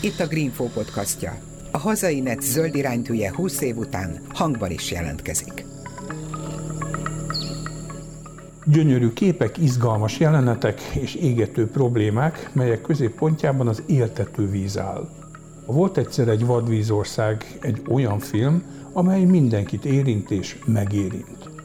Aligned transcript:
Itt 0.00 0.20
a 0.20 0.26
Greenfo 0.26 0.64
podcastja. 0.64 1.38
A 1.70 1.78
hazai 1.78 2.20
net 2.20 2.42
zöld 2.42 2.74
iránytűje 2.74 3.34
20 3.34 3.60
év 3.60 3.76
után 3.76 4.20
hangban 4.28 4.70
is 4.70 4.90
jelentkezik. 4.90 5.64
Gyönyörű 8.64 9.12
képek, 9.12 9.58
izgalmas 9.58 10.18
jelenetek 10.18 10.80
és 10.80 11.14
égető 11.14 11.66
problémák, 11.70 12.50
melyek 12.52 12.80
középpontjában 12.80 13.68
az 13.68 13.82
éltető 13.86 14.50
víz 14.50 14.78
áll. 14.78 15.08
Volt 15.66 15.98
egyszer 15.98 16.28
egy 16.28 16.46
vadvízország 16.46 17.58
egy 17.60 17.82
olyan 17.88 18.18
film, 18.18 18.62
amely 18.92 19.24
mindenkit 19.24 19.84
érint 19.84 20.30
és 20.30 20.58
megérint. 20.66 21.55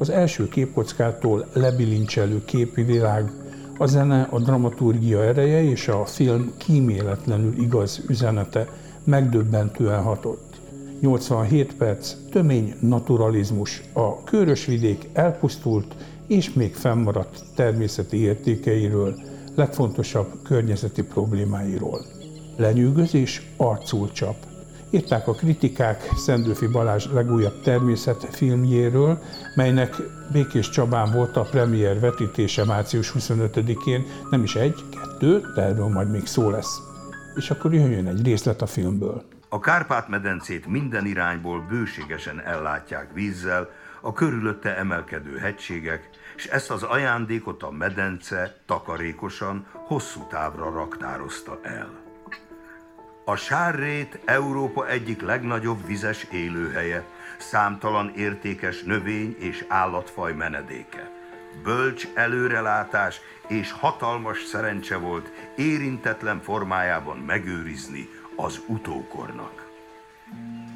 Az 0.00 0.10
első 0.10 0.48
képkockától 0.48 1.46
lebilincselő 1.52 2.44
képi 2.44 2.82
világ, 2.82 3.30
a 3.78 3.86
zene, 3.86 4.22
a 4.30 4.38
dramaturgia 4.38 5.24
ereje 5.24 5.62
és 5.62 5.88
a 5.88 6.04
film 6.04 6.52
kíméletlenül 6.56 7.62
igaz 7.62 8.02
üzenete 8.08 8.68
megdöbbentően 9.04 10.02
hatott. 10.02 10.60
87 11.00 11.76
perc, 11.76 12.14
tömény 12.30 12.74
naturalizmus, 12.80 13.82
a 13.92 14.24
körösvidék 14.24 15.08
elpusztult 15.12 15.94
és 16.26 16.52
még 16.52 16.74
fennmaradt 16.74 17.44
természeti 17.54 18.16
értékeiről, 18.16 19.14
legfontosabb 19.54 20.42
környezeti 20.42 21.02
problémáiról. 21.02 22.06
Lenyűgözés 22.56 23.50
arcul 23.56 24.12
csap. 24.12 24.49
Írták 24.90 25.28
a 25.28 25.34
kritikák 25.34 26.08
Szendőfi 26.16 26.66
Balázs 26.66 27.06
legújabb 27.12 27.62
természetfilmjéről, 27.62 29.18
melynek 29.54 29.94
Békés 30.32 30.68
Csabán 30.68 31.12
volt 31.12 31.36
a 31.36 31.42
premier 31.42 32.00
vetítése 32.00 32.64
március 32.64 33.12
25-én, 33.18 34.06
nem 34.30 34.42
is 34.42 34.54
egy, 34.54 34.84
kettő, 34.90 35.40
de 35.54 35.62
erről 35.62 35.88
majd 35.88 36.10
még 36.10 36.26
szó 36.26 36.50
lesz. 36.50 36.78
És 37.36 37.50
akkor 37.50 37.74
jöjjön 37.74 38.06
egy 38.06 38.24
részlet 38.24 38.62
a 38.62 38.66
filmből. 38.66 39.24
A 39.48 39.60
Kárpát-medencét 39.60 40.66
minden 40.66 41.06
irányból 41.06 41.66
bőségesen 41.68 42.40
ellátják 42.40 43.12
vízzel, 43.12 43.70
a 44.00 44.12
körülötte 44.12 44.76
emelkedő 44.76 45.36
hegységek, 45.36 46.10
és 46.36 46.46
ezt 46.46 46.70
az 46.70 46.82
ajándékot 46.82 47.62
a 47.62 47.70
medence 47.70 48.56
takarékosan, 48.66 49.66
hosszú 49.72 50.26
távra 50.30 50.70
raktározta 50.70 51.58
el. 51.62 51.99
A 53.30 53.36
sárrét 53.36 54.18
Európa 54.24 54.88
egyik 54.88 55.20
legnagyobb 55.20 55.86
vizes 55.86 56.26
élőhelye, 56.30 57.04
számtalan 57.38 58.12
értékes 58.16 58.82
növény 58.82 59.36
és 59.38 59.64
állatfaj 59.68 60.32
menedéke. 60.32 61.10
Bölcs 61.62 62.08
előrelátás 62.14 63.20
és 63.48 63.72
hatalmas 63.72 64.44
szerencse 64.44 64.96
volt 64.96 65.32
érintetlen 65.56 66.40
formájában 66.40 67.16
megőrizni 67.16 68.08
az 68.36 68.60
utókornak. 68.66 69.70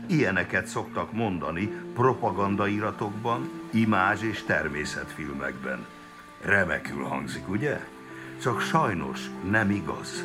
Ilyeneket 0.07 0.67
szoktak 0.67 1.13
mondani 1.13 1.67
propagandairatokban, 1.95 3.51
imázs 3.73 4.23
és 4.23 4.43
természetfilmekben. 4.43 5.87
Remekül 6.43 7.05
hangzik, 7.05 7.49
ugye? 7.49 7.81
Csak 8.43 8.61
sajnos 8.61 9.21
nem 9.51 9.71
igaz. 9.71 10.25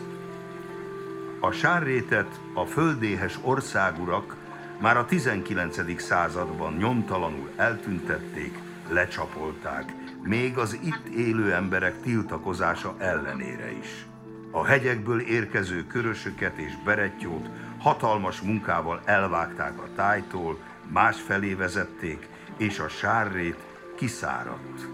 A 1.41 1.51
sárrétet 1.51 2.39
a 2.53 2.65
földéhes 2.65 3.39
országurak 3.41 4.35
már 4.79 4.97
a 4.97 5.05
19. 5.05 6.01
században 6.01 6.73
nyomtalanul 6.73 7.49
eltüntették, 7.55 8.59
lecsapolták, 8.89 9.93
még 10.21 10.57
az 10.57 10.79
itt 10.83 11.05
élő 11.15 11.53
emberek 11.53 12.01
tiltakozása 12.01 12.95
ellenére 12.97 13.71
is. 13.71 14.05
A 14.51 14.65
hegyekből 14.65 15.19
érkező 15.19 15.87
körösöket 15.87 16.57
és 16.57 16.73
berettyót 16.85 17.49
hatalmas 17.77 18.41
munkával 18.41 19.01
elvágták 19.05 19.79
a 19.79 19.87
tájtól, 19.95 20.59
másfelé 20.87 21.53
vezették, 21.53 22.27
és 22.57 22.79
a 22.79 22.87
sárrét 22.87 23.59
kiszáradt. 23.95 24.87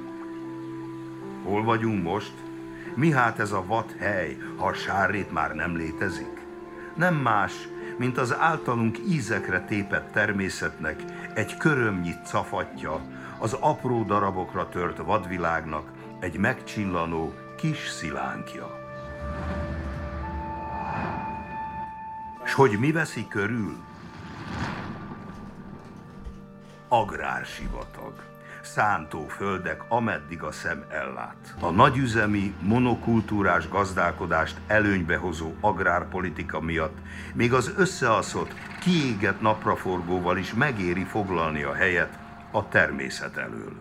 Hol 1.44 1.64
vagyunk 1.64 2.04
most? 2.04 2.34
Mi 2.96 3.12
hát 3.12 3.40
ez 3.40 3.52
a 3.52 3.66
vad 3.66 3.96
hely, 4.00 4.38
ha 4.58 4.68
a 4.68 4.74
sárrét 4.74 5.32
már 5.32 5.56
nem 5.56 5.76
létezik? 5.76 6.35
Nem 6.96 7.16
más, 7.16 7.54
mint 7.98 8.18
az 8.18 8.36
általunk 8.40 8.98
ízekre 9.08 9.62
tépett 9.62 10.12
természetnek 10.12 11.04
egy 11.34 11.58
körömnyit 11.58 12.26
cafatja, 12.26 13.02
az 13.40 13.54
apró 13.54 14.04
darabokra 14.04 14.70
tört 14.70 14.98
vadvilágnak 14.98 15.92
egy 16.20 16.38
megcsillanó 16.38 17.34
kis 17.58 17.88
szilánkja. 17.90 18.84
S 22.46 22.54
hogy 22.54 22.80
mi 22.80 22.92
veszi 22.92 23.28
körül? 23.28 23.76
Agrársivatag. 26.88 28.35
Szántó 28.66 29.28
földek, 29.28 29.84
ameddig 29.88 30.44
a 30.44 30.52
szem 30.52 30.84
ellát. 30.90 31.56
A 31.60 31.70
nagyüzemi, 31.70 32.54
monokultúrás 32.60 33.70
gazdálkodást 33.70 34.58
előnybe 34.68 35.18
hozó 35.18 35.54
agrárpolitika 35.62 36.60
miatt 36.60 36.98
még 37.34 37.54
az 37.54 37.74
összeaszott, 37.78 38.54
kiégett 38.80 39.42
napraforgóval 39.42 40.38
is 40.38 40.54
megéri 40.54 41.04
foglalni 41.04 41.64
a 41.64 41.74
helyet 41.74 42.20
a 42.52 42.68
természet 42.68 43.38
elől. 43.38 43.74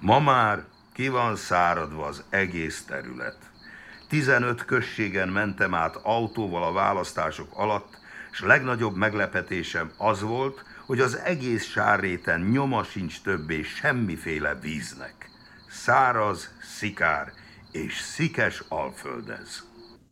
Ma 0.00 0.20
már 0.20 0.64
ki 0.92 1.08
van 1.08 1.36
száradva 1.36 2.06
az 2.06 2.24
egész 2.30 2.84
terület. 2.84 3.38
15 4.08 4.64
községen 4.64 5.28
mentem 5.28 5.74
át 5.74 5.96
autóval 6.02 6.62
a 6.62 6.72
választások 6.72 7.48
alatt, 7.52 7.98
és 8.32 8.40
legnagyobb 8.40 8.96
meglepetésem 8.96 9.90
az 9.96 10.20
volt, 10.20 10.64
hogy 10.86 11.00
az 11.00 11.18
egész 11.18 11.64
sárréten 11.64 12.40
nyoma 12.40 12.82
sincs 12.82 13.22
többé 13.22 13.62
semmiféle 13.62 14.58
víznek. 14.62 15.30
Száraz, 15.70 16.48
szikár 16.78 17.32
és 17.72 18.00
szikes 18.00 18.62
alföldez. 18.68 19.64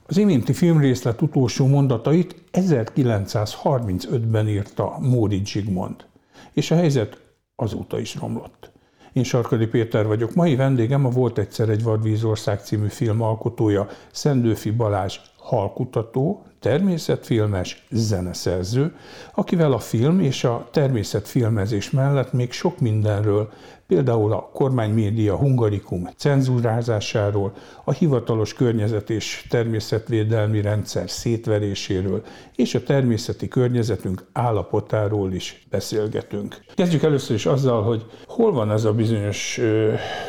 Az 0.06 0.16
iménti 0.16 0.52
filmrészlet 0.52 1.22
utolsó 1.22 1.66
mondatait 1.66 2.34
1935-ben 2.52 4.48
írta 4.48 4.98
Móri 4.98 5.42
Zsigmond, 5.44 6.06
és 6.52 6.70
a 6.70 6.74
helyzet 6.74 7.18
azóta 7.56 7.98
is 7.98 8.14
romlott. 8.14 8.70
Én 9.12 9.24
Sarkadi 9.24 9.66
Péter 9.66 10.06
vagyok. 10.06 10.34
Mai 10.34 10.56
vendégem 10.56 11.04
a 11.04 11.08
Volt 11.08 11.38
egyszer 11.38 11.68
egy 11.68 11.82
Vadvízország 11.82 12.60
című 12.60 12.88
film 12.88 13.22
alkotója, 13.22 13.88
Szendőfi 14.12 14.70
Balázs 14.70 15.18
halkutató, 15.42 16.42
természetfilmes, 16.60 17.86
zeneszerző, 17.90 18.94
akivel 19.34 19.72
a 19.72 19.78
film 19.78 20.20
és 20.20 20.44
a 20.44 20.68
természetfilmezés 20.70 21.90
mellett 21.90 22.32
még 22.32 22.52
sok 22.52 22.78
mindenről, 22.78 23.52
például 23.86 24.32
a 24.32 24.50
kormánymédia 24.52 25.36
hungarikum 25.36 26.08
cenzúrázásáról, 26.16 27.52
a 27.84 27.92
hivatalos 27.92 28.54
környezet 28.54 29.10
és 29.10 29.46
természetvédelmi 29.48 30.60
rendszer 30.60 31.10
szétveréséről 31.10 32.22
és 32.56 32.74
a 32.74 32.82
természeti 32.82 33.48
környezetünk 33.48 34.24
állapotáról 34.32 35.32
is 35.32 35.66
beszélgetünk. 35.70 36.56
Kezdjük 36.74 37.02
először 37.02 37.36
is 37.36 37.46
azzal, 37.46 37.82
hogy 37.82 38.06
hol 38.26 38.52
van 38.52 38.70
ez 38.70 38.84
a 38.84 38.92
bizonyos 38.92 39.60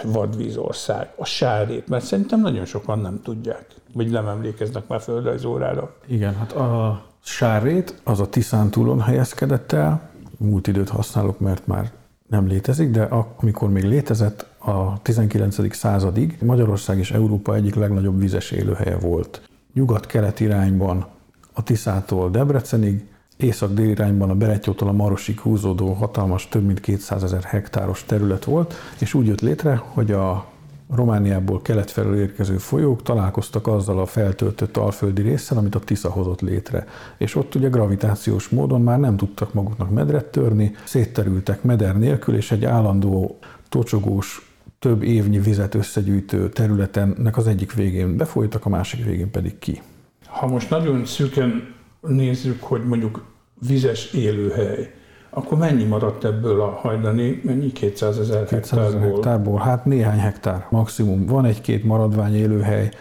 vadvízország, 0.03 1.09
a 1.15 1.25
sárét, 1.25 1.87
mert 1.87 2.05
szerintem 2.05 2.41
nagyon 2.41 2.65
sokan 2.65 2.99
nem 2.99 3.21
tudják, 3.23 3.65
vagy 3.93 4.09
nem 4.09 4.27
emlékeznek 4.27 4.87
már 4.87 5.01
földrajzórára. 5.01 5.95
Igen, 6.05 6.35
hát 6.35 6.51
a 6.51 7.01
sárét 7.23 8.01
az 8.03 8.19
a 8.19 8.29
Tiszántúlon 8.29 9.01
helyezkedett 9.01 9.71
el, 9.71 10.09
múlt 10.37 10.67
időt 10.67 10.89
használok, 10.89 11.39
mert 11.39 11.67
már 11.67 11.91
nem 12.27 12.47
létezik, 12.47 12.91
de 12.91 13.07
amikor 13.37 13.69
még 13.69 13.83
létezett, 13.83 14.45
a 14.65 15.01
19. 15.01 15.75
századig 15.75 16.37
Magyarország 16.41 16.97
és 16.97 17.11
Európa 17.11 17.55
egyik 17.55 17.75
legnagyobb 17.75 18.19
vizes 18.19 18.51
élőhelye 18.51 18.97
volt. 18.97 19.41
Nyugat-kelet 19.73 20.39
irányban 20.39 21.05
a 21.53 21.63
Tiszától 21.63 22.29
Debrecenig, 22.29 23.07
észak-dél 23.37 23.89
irányban 23.89 24.29
a 24.29 24.35
Beretyótól 24.35 24.87
a 24.87 24.91
Marosig 24.91 25.39
húzódó 25.39 25.93
hatalmas, 25.93 26.47
több 26.47 26.65
mint 26.65 26.79
200 26.79 27.23
ezer 27.23 27.43
hektáros 27.43 28.03
terület 28.03 28.43
volt, 28.43 28.73
és 28.99 29.13
úgy 29.13 29.27
jött 29.27 29.41
létre, 29.41 29.75
hogy 29.75 30.11
a 30.11 30.45
Romániából 30.89 31.61
kelet 31.61 31.91
felől 31.91 32.19
érkező 32.19 32.57
folyók 32.57 33.03
találkoztak 33.03 33.67
azzal 33.67 33.99
a 33.99 34.05
feltöltött 34.05 34.77
alföldi 34.77 35.21
résszel, 35.21 35.57
amit 35.57 35.75
a 35.75 35.79
Tisza 35.79 36.09
hozott 36.09 36.41
létre. 36.41 36.87
És 37.17 37.35
ott 37.35 37.55
ugye 37.55 37.69
gravitációs 37.69 38.49
módon 38.49 38.81
már 38.81 38.99
nem 38.99 39.17
tudtak 39.17 39.53
maguknak 39.53 39.89
medret 39.89 40.25
törni, 40.25 40.75
szétterültek 40.83 41.63
meder 41.63 41.97
nélkül, 41.97 42.35
és 42.35 42.51
egy 42.51 42.65
állandó 42.65 43.39
tocsogós 43.69 44.53
több 44.79 45.03
évnyi 45.03 45.39
vizet 45.39 45.75
összegyűjtő 45.75 46.49
területennek 46.49 47.37
az 47.37 47.47
egyik 47.47 47.73
végén 47.73 48.17
befolytak, 48.17 48.65
a 48.65 48.69
másik 48.69 49.05
végén 49.05 49.31
pedig 49.31 49.59
ki. 49.59 49.81
Ha 50.25 50.47
most 50.47 50.69
nagyon 50.69 51.05
szűken 51.05 51.73
nézzük, 52.01 52.63
hogy 52.63 52.85
mondjuk 52.85 53.25
vizes 53.67 54.13
élőhely, 54.13 54.93
akkor 55.33 55.57
mennyi 55.57 55.83
maradt 55.83 56.25
ebből 56.25 56.61
a 56.61 56.79
hajdani, 56.81 57.41
mennyi 57.43 57.71
200 57.71 58.19
ezer 58.19 58.47
hektárból? 58.47 58.99
hektárból? 58.99 59.59
Hát 59.59 59.85
néhány 59.85 60.19
hektár 60.19 60.67
maximum. 60.69 61.25
Van 61.25 61.45
egy-két 61.45 61.83
maradvány 61.83 62.35
élőhely, 62.35 62.91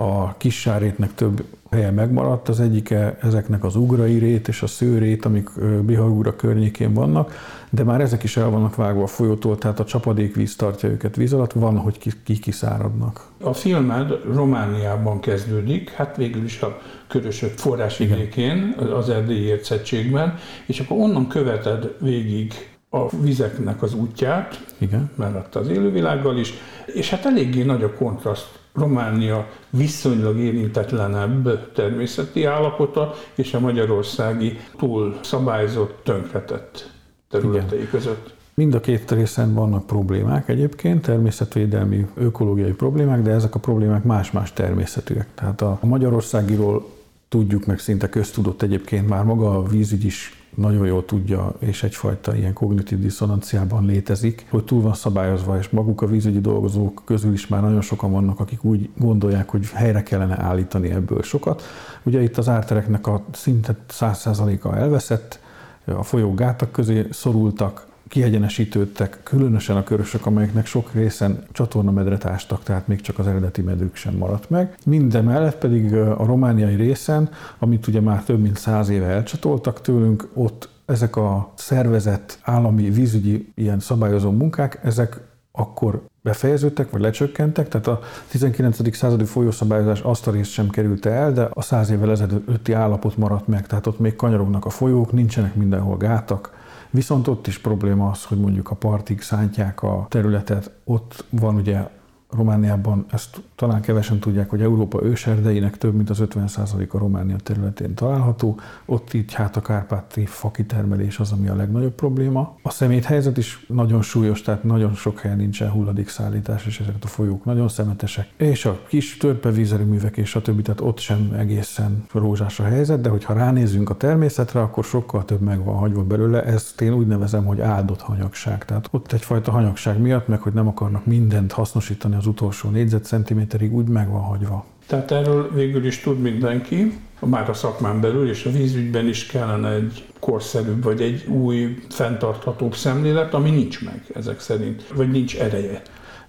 a 0.00 0.34
kis 0.36 0.60
sárétnek 0.60 1.14
több 1.14 1.44
helye 1.70 1.90
megmaradt, 1.90 2.48
az 2.48 2.60
egyike 2.60 3.18
ezeknek 3.22 3.64
az 3.64 3.76
ugrai 3.76 4.18
rét 4.18 4.48
és 4.48 4.62
a 4.62 4.66
szőrét, 4.66 5.24
amik 5.24 5.50
Bihagúra 5.84 6.36
környékén 6.36 6.94
vannak, 6.94 7.34
de 7.70 7.84
már 7.84 8.00
ezek 8.00 8.22
is 8.22 8.36
el 8.36 8.50
vannak 8.50 8.74
vágva 8.74 9.02
a 9.02 9.06
folyótól, 9.06 9.58
tehát 9.58 9.80
a 9.80 9.84
csapadékvíz 9.84 10.56
tartja 10.56 10.88
őket 10.88 11.16
víz 11.16 11.32
alatt, 11.32 11.52
van, 11.52 11.78
hogy 11.78 11.98
ki, 11.98 12.10
ki 12.24 12.38
kiszáradnak. 12.38 13.24
A 13.42 13.52
filmed 13.52 14.12
Romániában 14.34 15.20
kezdődik, 15.20 15.90
hát 15.90 16.16
végül 16.16 16.44
is 16.44 16.60
a 16.60 16.78
körösök 17.08 17.58
forrásvidékén, 17.58 18.74
az 18.94 19.08
erdélyi 19.08 19.44
értszettségben, 19.44 20.34
és 20.66 20.80
akkor 20.80 20.96
onnan 20.98 21.28
követed 21.28 21.94
végig 21.98 22.52
a 22.90 23.16
vizeknek 23.16 23.82
az 23.82 23.94
útját, 23.94 24.74
Igen. 24.78 25.10
mellett 25.16 25.54
az 25.54 25.68
élővilággal 25.68 26.38
is, 26.38 26.52
és 26.86 27.10
hát 27.10 27.24
eléggé 27.24 27.62
nagy 27.62 27.82
a 27.82 27.94
kontraszt 27.94 28.59
Románia 28.72 29.48
viszonylag 29.70 30.38
érintetlenebb 30.38 31.72
természeti 31.72 32.44
állapota 32.44 33.14
és 33.34 33.54
a 33.54 33.60
magyarországi 33.60 34.58
túl 34.78 35.18
szabályzott, 35.22 36.00
tönkretett 36.04 36.90
területei 37.30 37.78
Igen. 37.78 37.90
között. 37.90 38.34
Mind 38.54 38.74
a 38.74 38.80
két 38.80 39.10
részen 39.10 39.54
vannak 39.54 39.86
problémák 39.86 40.48
egyébként, 40.48 41.02
természetvédelmi, 41.02 42.06
ökológiai 42.14 42.72
problémák, 42.72 43.22
de 43.22 43.30
ezek 43.30 43.54
a 43.54 43.58
problémák 43.58 44.04
más-más 44.04 44.52
természetűek. 44.52 45.26
Tehát 45.34 45.60
a 45.60 45.78
Magyarországiról 45.82 46.88
tudjuk 47.28 47.66
meg 47.66 47.78
szinte 47.78 48.08
köztudott 48.08 48.62
egyébként 48.62 49.08
már 49.08 49.24
maga 49.24 49.58
a 49.58 49.62
vízügy 49.62 50.04
is 50.04 50.39
nagyon 50.60 50.86
jól 50.86 51.04
tudja, 51.04 51.54
és 51.58 51.82
egyfajta 51.82 52.36
ilyen 52.36 52.52
kognitív 52.52 52.98
diszonanciában 52.98 53.86
létezik, 53.86 54.46
hogy 54.50 54.64
túl 54.64 54.82
van 54.82 54.94
szabályozva, 54.94 55.58
és 55.58 55.68
maguk 55.68 56.02
a 56.02 56.06
vízügyi 56.06 56.40
dolgozók 56.40 57.02
közül 57.04 57.32
is 57.32 57.46
már 57.46 57.60
nagyon 57.60 57.80
sokan 57.80 58.12
vannak, 58.12 58.40
akik 58.40 58.64
úgy 58.64 58.90
gondolják, 58.96 59.48
hogy 59.48 59.68
helyre 59.70 60.02
kellene 60.02 60.42
állítani 60.42 60.90
ebből 60.90 61.22
sokat. 61.22 61.62
Ugye 62.02 62.22
itt 62.22 62.38
az 62.38 62.48
ártereknek 62.48 63.06
a 63.06 63.24
szinte 63.32 63.76
100%-a 63.92 64.76
elveszett, 64.76 65.40
a 65.84 66.02
folyók 66.02 66.36
gátak 66.36 66.72
közé 66.72 67.06
szorultak, 67.10 67.86
kiegyenesítődtek, 68.10 69.20
különösen 69.22 69.76
a 69.76 69.82
körösök, 69.82 70.26
amelyeknek 70.26 70.66
sok 70.66 70.92
részen 70.92 71.44
csatornamedret 71.52 72.24
ástak, 72.24 72.62
tehát 72.62 72.86
még 72.86 73.00
csak 73.00 73.18
az 73.18 73.26
eredeti 73.26 73.62
medrük 73.62 73.96
sem 73.96 74.14
maradt 74.14 74.50
meg. 74.50 74.76
Minden 74.86 75.24
mellett 75.24 75.58
pedig 75.58 75.94
a 75.94 76.24
romániai 76.24 76.74
részen, 76.74 77.30
amit 77.58 77.86
ugye 77.86 78.00
már 78.00 78.24
több 78.24 78.40
mint 78.40 78.56
száz 78.56 78.88
éve 78.88 79.06
elcsatoltak 79.06 79.80
tőlünk, 79.80 80.28
ott 80.34 80.68
ezek 80.86 81.16
a 81.16 81.52
szervezett 81.54 82.38
állami 82.42 82.90
vízügyi 82.90 83.52
ilyen 83.54 83.80
szabályozó 83.80 84.30
munkák, 84.30 84.80
ezek 84.82 85.20
akkor 85.52 86.02
befejeződtek, 86.22 86.90
vagy 86.90 87.00
lecsökkentek, 87.00 87.68
tehát 87.68 87.86
a 87.86 88.00
19. 88.28 88.96
századi 88.96 89.24
folyószabályozás 89.24 90.00
azt 90.00 90.26
a 90.26 90.30
részt 90.30 90.50
sem 90.50 90.68
került 90.68 91.06
el, 91.06 91.32
de 91.32 91.48
a 91.50 91.62
száz 91.62 91.90
évvel 91.90 92.10
ezelőtti 92.10 92.72
állapot 92.72 93.16
maradt 93.16 93.46
meg, 93.46 93.66
tehát 93.66 93.86
ott 93.86 93.98
még 93.98 94.16
kanyarognak 94.16 94.64
a 94.64 94.70
folyók, 94.70 95.12
nincsenek 95.12 95.54
mindenhol 95.54 95.96
gátak, 95.96 96.58
Viszont 96.90 97.28
ott 97.28 97.46
is 97.46 97.58
probléma 97.58 98.10
az, 98.10 98.24
hogy 98.24 98.38
mondjuk 98.38 98.70
a 98.70 98.74
partig 98.74 99.20
szántják 99.20 99.82
a 99.82 100.06
területet, 100.08 100.70
ott 100.84 101.24
van 101.30 101.54
ugye 101.54 101.88
Romániában 102.30 103.04
ezt 103.10 103.42
talán 103.54 103.80
kevesen 103.80 104.18
tudják, 104.18 104.50
hogy 104.50 104.62
Európa 104.62 105.02
őserdeinek 105.02 105.78
több 105.78 105.94
mint 105.94 106.10
az 106.10 106.18
50%-a 106.20 106.98
Románia 106.98 107.36
területén 107.36 107.94
található. 107.94 108.60
Ott 108.86 109.14
így 109.14 109.32
hát 109.32 109.56
a 109.56 109.60
kárpáti 109.60 110.26
fakitermelés 110.26 111.18
az, 111.18 111.32
ami 111.32 111.48
a 111.48 111.54
legnagyobb 111.54 111.94
probléma. 111.94 112.56
A 112.62 112.70
szeméthelyzet 112.70 113.36
is 113.36 113.64
nagyon 113.68 114.02
súlyos, 114.02 114.42
tehát 114.42 114.64
nagyon 114.64 114.94
sok 114.94 115.18
helyen 115.18 115.36
nincsen 115.36 115.70
hulladékszállítás, 115.70 116.66
és 116.66 116.80
ezek 116.80 116.94
a 117.00 117.06
folyók 117.06 117.44
nagyon 117.44 117.68
szemetesek. 117.68 118.28
És 118.36 118.64
a 118.64 118.80
kis 118.88 119.16
törpevízerőművek 119.16 120.16
és 120.16 120.34
a 120.34 120.42
többi, 120.42 120.62
tehát 120.62 120.80
ott 120.80 120.98
sem 120.98 121.34
egészen 121.38 122.04
rózsás 122.12 122.60
a 122.60 122.64
helyzet, 122.64 123.00
de 123.00 123.08
hogyha 123.08 123.32
ránézünk 123.34 123.90
a 123.90 123.96
természetre, 123.96 124.60
akkor 124.60 124.84
sokkal 124.84 125.24
több 125.24 125.40
meg 125.40 125.64
van 125.64 125.76
hagyva 125.76 126.04
belőle. 126.04 126.44
Ezt 126.44 126.80
én 126.80 126.92
úgy 126.92 127.06
nevezem, 127.06 127.44
hogy 127.44 127.60
áldott 127.60 128.00
hanyagság. 128.00 128.64
Tehát 128.64 128.88
ott 128.90 129.12
egyfajta 129.12 129.50
hanyagság 129.50 130.00
miatt, 130.00 130.28
meg 130.28 130.40
hogy 130.40 130.52
nem 130.52 130.68
akarnak 130.68 131.06
mindent 131.06 131.52
hasznosítani 131.52 132.18
az 132.20 132.26
utolsó 132.26 132.68
négyzetcentiméterig 132.68 133.74
úgy 133.74 133.88
meg 133.88 134.10
van 134.10 134.20
hagyva. 134.20 134.64
Tehát 134.86 135.10
erről 135.10 135.50
végül 135.54 135.86
is 135.86 136.00
tud 136.00 136.20
mindenki, 136.20 137.00
már 137.20 137.50
a 137.50 137.52
szakmán 137.52 138.00
belül, 138.00 138.28
és 138.28 138.44
a 138.44 138.50
vízügyben 138.50 139.08
is 139.08 139.26
kellene 139.26 139.70
egy 139.70 140.06
korszerűbb, 140.18 140.82
vagy 140.82 141.00
egy 141.00 141.26
új, 141.26 141.78
fenntarthatóbb 141.88 142.74
szemlélet, 142.74 143.34
ami 143.34 143.50
nincs 143.50 143.84
meg 143.84 144.04
ezek 144.14 144.40
szerint, 144.40 144.88
vagy 144.94 145.10
nincs 145.10 145.36
ereje. 145.36 145.82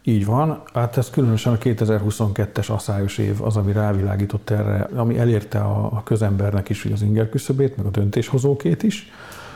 Így 0.03 0.25
van, 0.25 0.61
hát 0.73 0.97
ez 0.97 1.09
különösen 1.09 1.53
a 1.53 1.57
2022-es 1.57 2.71
asszályos 2.71 3.17
év 3.17 3.41
az, 3.41 3.57
ami 3.57 3.71
rávilágított 3.71 4.49
erre, 4.49 4.89
ami 4.95 5.17
elérte 5.17 5.59
a 5.59 6.01
közembernek 6.03 6.69
is 6.69 6.85
az 6.85 7.01
inger 7.01 7.29
küszöbét, 7.29 7.77
meg 7.77 7.85
a 7.85 7.89
döntéshozókét 7.89 8.83
is, 8.83 9.11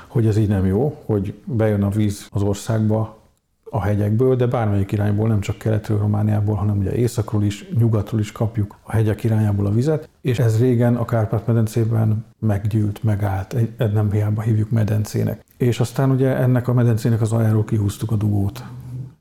hogy 0.07 0.27
ez 0.27 0.37
így 0.37 0.47
nem 0.47 0.65
jó, 0.65 1.01
hogy 1.05 1.33
bejön 1.45 1.83
a 1.83 1.89
víz 1.89 2.27
az 2.31 2.41
országba, 2.41 3.23
a 3.69 3.81
hegyekből, 3.81 4.35
de 4.35 4.47
bármelyik 4.47 4.91
irányból, 4.91 5.27
nem 5.27 5.39
csak 5.39 5.57
keletről 5.57 5.97
Romániából, 5.97 6.55
hanem 6.55 6.77
ugye 6.77 6.95
északról 6.95 7.43
is, 7.43 7.69
nyugatról 7.77 8.19
is 8.19 8.31
kapjuk 8.31 8.75
a 8.83 8.91
hegyek 8.91 9.23
irányából 9.23 9.65
a 9.65 9.71
vizet, 9.71 10.09
és 10.21 10.39
ez 10.39 10.59
régen 10.59 10.95
a 10.95 11.05
Kárpát-medencében 11.05 12.25
meggyűlt, 12.39 13.03
megállt, 13.03 13.53
egy, 13.53 13.93
nem 13.93 14.11
hiába 14.11 14.41
hívjuk 14.41 14.69
medencének. 14.69 15.45
És 15.57 15.79
aztán 15.79 16.11
ugye 16.11 16.35
ennek 16.35 16.67
a 16.67 16.73
medencének 16.73 17.21
az 17.21 17.31
aljáról 17.31 17.63
kihúztuk 17.63 18.11
a 18.11 18.15
dugót, 18.15 18.63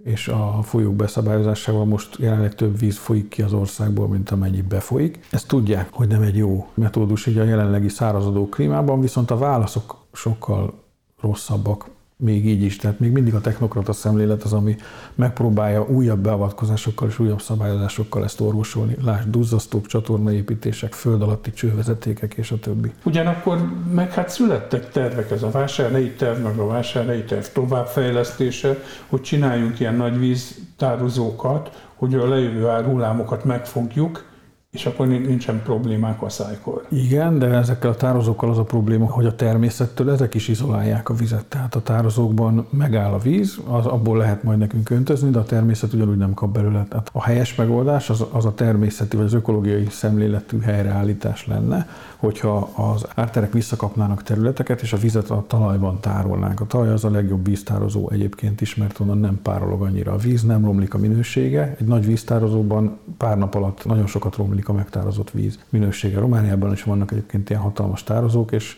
és 0.04 0.28
a 0.28 0.58
folyók 0.62 0.94
beszabályozásával 0.94 1.84
most 1.84 2.16
jelenleg 2.18 2.54
több 2.54 2.78
víz 2.78 2.96
folyik 2.96 3.28
ki 3.28 3.42
az 3.42 3.52
országból, 3.52 4.08
mint 4.08 4.30
amennyi 4.30 4.62
befolyik. 4.62 5.26
Ezt 5.30 5.48
tudják, 5.48 5.88
hogy 5.92 6.08
nem 6.08 6.22
egy 6.22 6.36
jó 6.36 6.66
metódus 6.74 7.26
így 7.26 7.38
a 7.38 7.44
jelenlegi 7.44 7.88
szárazodó 7.88 8.48
klímában, 8.48 9.00
viszont 9.00 9.30
a 9.30 9.38
válaszok 9.38 9.96
sokkal 10.12 10.74
rosszabbak, 11.20 11.86
még 12.24 12.46
így 12.46 12.62
is. 12.62 12.76
Tehát 12.76 12.98
még 12.98 13.10
mindig 13.10 13.34
a 13.34 13.40
technokrata 13.40 13.92
szemlélet 13.92 14.42
az, 14.42 14.52
ami 14.52 14.76
megpróbálja 15.14 15.86
újabb 15.88 16.18
beavatkozásokkal 16.18 17.08
és 17.08 17.18
újabb 17.18 17.40
szabályozásokkal 17.40 18.24
ezt 18.24 18.40
orvosolni. 18.40 18.96
Lásd, 19.04 19.30
duzzasztók, 19.30 19.86
csatornaépítések, 19.86 20.92
föld 20.92 21.22
alatti 21.22 21.52
csővezetékek 21.52 22.34
és 22.34 22.50
a 22.50 22.58
többi. 22.58 22.92
Ugyanakkor 23.04 23.58
meg 23.94 24.12
hát 24.12 24.28
születtek 24.28 24.90
tervek, 24.90 25.30
ez 25.30 25.42
a 25.42 25.50
vásárhelyi 25.50 26.10
terv, 26.10 26.42
meg 26.42 26.58
a 26.58 26.66
vásárhelyi 26.66 27.24
terv 27.24 27.44
továbbfejlesztése, 27.44 28.78
hogy 29.06 29.20
csináljunk 29.20 29.80
ilyen 29.80 29.94
nagy 29.94 30.18
víztározókat, 30.18 31.88
hogy 31.94 32.14
a 32.14 32.28
lejövő 32.28 32.68
árhullámokat 32.68 33.44
megfogjuk, 33.44 34.24
és 34.74 34.86
akkor 34.86 35.06
nincsen 35.06 35.62
problémák 35.62 36.22
a 36.22 36.28
szájkor. 36.28 36.86
Igen, 36.88 37.38
de 37.38 37.46
ezekkel 37.46 37.90
a 37.90 37.94
tározókkal 37.94 38.50
az 38.50 38.58
a 38.58 38.62
probléma, 38.62 39.06
hogy 39.06 39.26
a 39.26 39.34
természettől 39.34 40.10
ezek 40.10 40.34
is 40.34 40.48
izolálják 40.48 41.08
a 41.08 41.14
vizet. 41.14 41.44
Tehát 41.44 41.74
a 41.74 41.82
tározókban 41.82 42.66
megáll 42.70 43.12
a 43.12 43.18
víz, 43.18 43.58
az 43.68 43.86
abból 43.86 44.18
lehet 44.18 44.42
majd 44.42 44.58
nekünk 44.58 44.90
öntözni, 44.90 45.30
de 45.30 45.38
a 45.38 45.42
természet 45.42 45.92
ugyanúgy 45.92 46.16
nem 46.16 46.34
kap 46.34 46.52
belőle. 46.52 46.86
Tehát 46.88 47.10
a 47.12 47.22
helyes 47.22 47.54
megoldás 47.54 48.10
az, 48.10 48.24
az 48.32 48.44
a 48.44 48.54
természeti 48.54 49.16
vagy 49.16 49.24
az 49.24 49.32
ökológiai 49.32 49.86
szemléletű 49.90 50.60
helyreállítás 50.60 51.46
lenne, 51.46 51.88
hogyha 52.16 52.56
az 52.74 53.06
árterek 53.14 53.52
visszakapnának 53.52 54.22
területeket, 54.22 54.82
és 54.82 54.92
a 54.92 54.96
vizet 54.96 55.30
a 55.30 55.44
talajban 55.46 56.00
tárolnánk. 56.00 56.60
A 56.60 56.66
talaj 56.66 56.88
az 56.88 57.04
a 57.04 57.10
legjobb 57.10 57.46
víztározó 57.46 58.10
egyébként 58.10 58.60
is, 58.60 58.74
mert 58.74 59.00
onnan 59.00 59.18
nem 59.18 59.38
párolog 59.42 59.82
annyira 59.82 60.12
a 60.12 60.16
víz, 60.16 60.42
nem 60.42 60.64
romlik 60.64 60.94
a 60.94 60.98
minősége. 60.98 61.76
Egy 61.80 61.86
nagy 61.86 62.06
víztározóban 62.06 62.98
pár 63.16 63.38
nap 63.38 63.54
alatt 63.54 63.84
nagyon 63.84 64.06
sokat 64.06 64.36
romlik 64.36 64.63
a 64.68 64.72
megtározott 64.72 65.30
víz 65.30 65.58
minősége. 65.68 66.18
Romániában 66.18 66.72
is 66.72 66.82
vannak 66.82 67.10
egyébként 67.10 67.50
ilyen 67.50 67.62
hatalmas 67.62 68.02
tározók, 68.02 68.52
és 68.52 68.76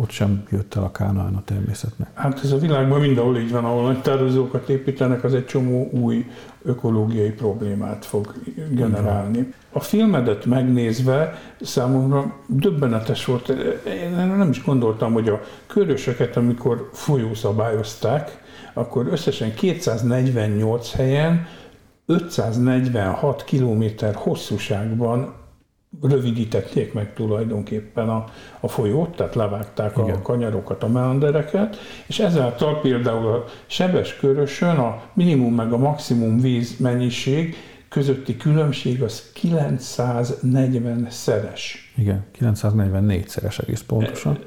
ott 0.00 0.10
sem 0.10 0.42
jött 0.50 0.74
el 0.74 0.82
a 0.82 0.90
kánaán 0.90 1.34
a 1.34 1.42
természetnek. 1.44 2.08
Hát 2.14 2.40
ez 2.44 2.52
a 2.52 2.58
világban 2.58 3.00
mindenhol 3.00 3.38
így 3.38 3.50
van, 3.50 3.64
ahol 3.64 3.82
nagy 3.82 4.02
tározókat 4.02 4.68
építenek, 4.68 5.24
az 5.24 5.34
egy 5.34 5.46
csomó 5.46 5.88
új 5.90 6.26
ökológiai 6.62 7.30
problémát 7.30 8.04
fog 8.04 8.34
generálni. 8.70 9.54
A 9.72 9.80
filmedet 9.80 10.44
megnézve 10.44 11.38
számomra 11.60 12.34
döbbenetes 12.46 13.24
volt. 13.24 13.48
Én 13.86 14.10
nem 14.10 14.48
is 14.50 14.64
gondoltam, 14.64 15.12
hogy 15.12 15.28
a 15.28 15.40
körösöket, 15.66 16.36
amikor 16.36 16.90
folyószabályozták, 16.92 18.42
akkor 18.72 19.06
összesen 19.10 19.54
248 19.54 20.92
helyen 20.92 21.46
546 22.10 23.44
kilométer 23.44 24.14
hosszúságban 24.14 25.34
rövidítették 26.02 26.92
meg 26.92 27.14
tulajdonképpen 27.14 28.08
a, 28.08 28.24
a 28.60 28.68
folyót, 28.68 29.16
tehát 29.16 29.34
levágták 29.34 29.96
Igen. 29.96 30.16
a 30.16 30.22
kanyarokat, 30.22 30.82
a 30.82 30.88
meandereket, 30.88 31.76
és 32.06 32.18
ezáltal 32.18 32.80
például 32.80 33.26
a 33.26 33.44
sebes 33.66 34.16
körösön 34.16 34.76
a 34.76 35.02
minimum 35.12 35.54
meg 35.54 35.72
a 35.72 35.76
maximum 35.76 36.40
víz 36.40 36.76
mennyiség 36.78 37.56
közötti 37.88 38.36
különbség 38.36 39.02
az 39.02 39.30
940 39.32 41.06
szeres. 41.10 41.92
Igen, 41.96 42.24
944 42.32 43.28
szeres 43.28 43.58
egész 43.58 43.82
pontosan. 43.82 44.38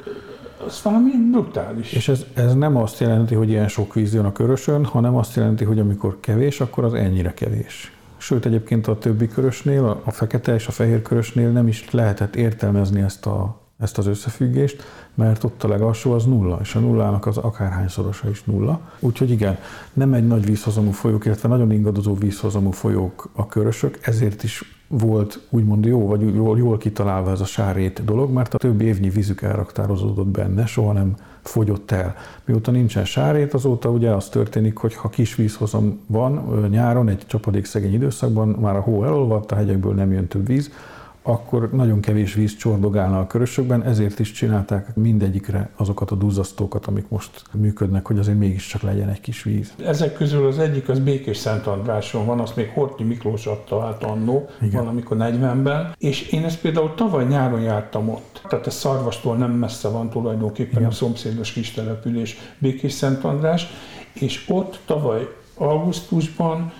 Az 0.65 0.81
valami 0.83 1.11
brutális. 1.31 1.93
És 1.93 2.07
ez, 2.07 2.25
ez 2.33 2.53
nem 2.53 2.77
azt 2.77 2.99
jelenti, 2.99 3.35
hogy 3.35 3.49
ilyen 3.49 3.67
sok 3.67 3.93
víz 3.93 4.13
jön 4.13 4.25
a 4.25 4.31
körösön, 4.31 4.85
hanem 4.85 5.15
azt 5.15 5.35
jelenti, 5.35 5.63
hogy 5.63 5.79
amikor 5.79 6.19
kevés, 6.19 6.61
akkor 6.61 6.83
az 6.83 6.93
ennyire 6.93 7.33
kevés. 7.33 7.91
Sőt, 8.17 8.45
egyébként 8.45 8.87
a 8.87 8.97
többi 8.97 9.27
körösnél, 9.27 10.01
a 10.03 10.11
fekete 10.11 10.53
és 10.53 10.67
a 10.67 10.71
fehér 10.71 11.01
körösnél 11.01 11.51
nem 11.51 11.67
is 11.67 11.91
lehetett 11.91 12.35
értelmezni 12.35 13.01
ezt, 13.01 13.25
a, 13.25 13.59
ezt 13.79 13.97
az 13.97 14.07
összefüggést, 14.07 14.83
mert 15.13 15.43
ott 15.43 15.63
a 15.63 15.67
legalsó 15.67 16.11
az 16.13 16.25
nulla, 16.25 16.57
és 16.61 16.75
a 16.75 16.79
nullának 16.79 17.25
az 17.25 17.37
akárhányszorosa 17.37 18.29
is 18.29 18.43
nulla. 18.43 18.79
Úgyhogy 18.99 19.31
igen, 19.31 19.57
nem 19.93 20.13
egy 20.13 20.27
nagy 20.27 20.45
vízhozamú 20.45 20.91
folyók, 20.91 21.25
illetve 21.25 21.47
nagyon 21.47 21.71
ingadozó 21.71 22.15
vízhozamú 22.15 22.71
folyók 22.71 23.29
a 23.33 23.47
körösök, 23.47 23.99
ezért 24.01 24.43
is 24.43 24.80
volt 24.91 25.39
úgymond 25.49 25.85
jó, 25.85 26.07
vagy 26.07 26.35
jól, 26.35 26.57
jól 26.57 26.77
kitalálva 26.77 27.31
ez 27.31 27.41
a 27.41 27.45
sárét 27.45 28.03
dolog, 28.05 28.31
mert 28.31 28.53
a 28.53 28.57
több 28.57 28.81
évnyi 28.81 29.09
vízük 29.09 29.41
elraktározódott 29.41 30.27
benne, 30.27 30.65
soha 30.65 30.91
nem 30.91 31.15
fogyott 31.41 31.91
el. 31.91 32.15
Mióta 32.45 32.71
nincsen 32.71 33.05
sárét, 33.05 33.53
azóta 33.53 33.89
ugye 33.89 34.09
az 34.09 34.29
történik, 34.29 34.77
hogy 34.77 34.95
ha 34.95 35.09
kis 35.09 35.35
vízhozam 35.35 35.99
van 36.07 36.65
nyáron, 36.69 37.09
egy 37.09 37.23
csapadékszegény 37.27 37.93
időszakban, 37.93 38.47
már 38.47 38.75
a 38.75 38.81
hó 38.81 39.03
elolvadt, 39.03 39.51
a 39.51 39.55
hegyekből 39.55 39.93
nem 39.93 40.11
jön 40.11 40.27
több 40.27 40.47
víz, 40.47 40.71
akkor 41.23 41.69
nagyon 41.71 42.01
kevés 42.01 42.33
víz 42.33 42.55
csordogálna 42.55 43.19
a 43.19 43.27
körösökben, 43.27 43.83
ezért 43.83 44.19
is 44.19 44.31
csinálták 44.31 44.95
mindegyikre 44.95 45.69
azokat 45.75 46.11
a 46.11 46.15
duzzasztókat, 46.15 46.85
amik 46.85 47.05
most 47.09 47.43
működnek, 47.51 48.05
hogy 48.05 48.19
azért 48.19 48.37
mégiscsak 48.37 48.81
legyen 48.81 49.09
egy 49.09 49.21
kis 49.21 49.43
víz. 49.43 49.73
Ezek 49.85 50.13
közül 50.13 50.47
az 50.47 50.59
egyik 50.59 50.89
az 50.89 50.99
Békés 50.99 51.37
Szent 51.37 51.67
Andráson 51.67 52.25
van, 52.25 52.39
azt 52.39 52.55
még 52.55 52.69
Horthy 52.69 53.03
Miklós 53.03 53.45
adta 53.45 53.83
át 53.83 54.03
annó, 54.03 54.49
valamikor 54.71 55.17
40-ben, 55.19 55.95
és 55.97 56.29
én 56.29 56.43
ezt 56.43 56.61
például 56.61 56.93
tavaly 56.95 57.25
nyáron 57.25 57.61
jártam 57.61 58.09
ott. 58.09 58.41
Tehát 58.49 58.67
ez 58.67 58.75
Szarvastól 58.75 59.37
nem 59.37 59.51
messze 59.51 59.87
van 59.87 60.09
tulajdonképpen 60.09 60.77
Igen. 60.77 60.89
a 60.89 60.91
szomszédos 60.91 61.51
kis 61.51 61.71
település 61.71 62.37
Békés 62.57 62.91
Szent 62.91 63.23
András, 63.23 63.67
és 64.13 64.45
ott 64.49 64.79
tavaly 64.85 65.27
augusztusban 65.55 66.71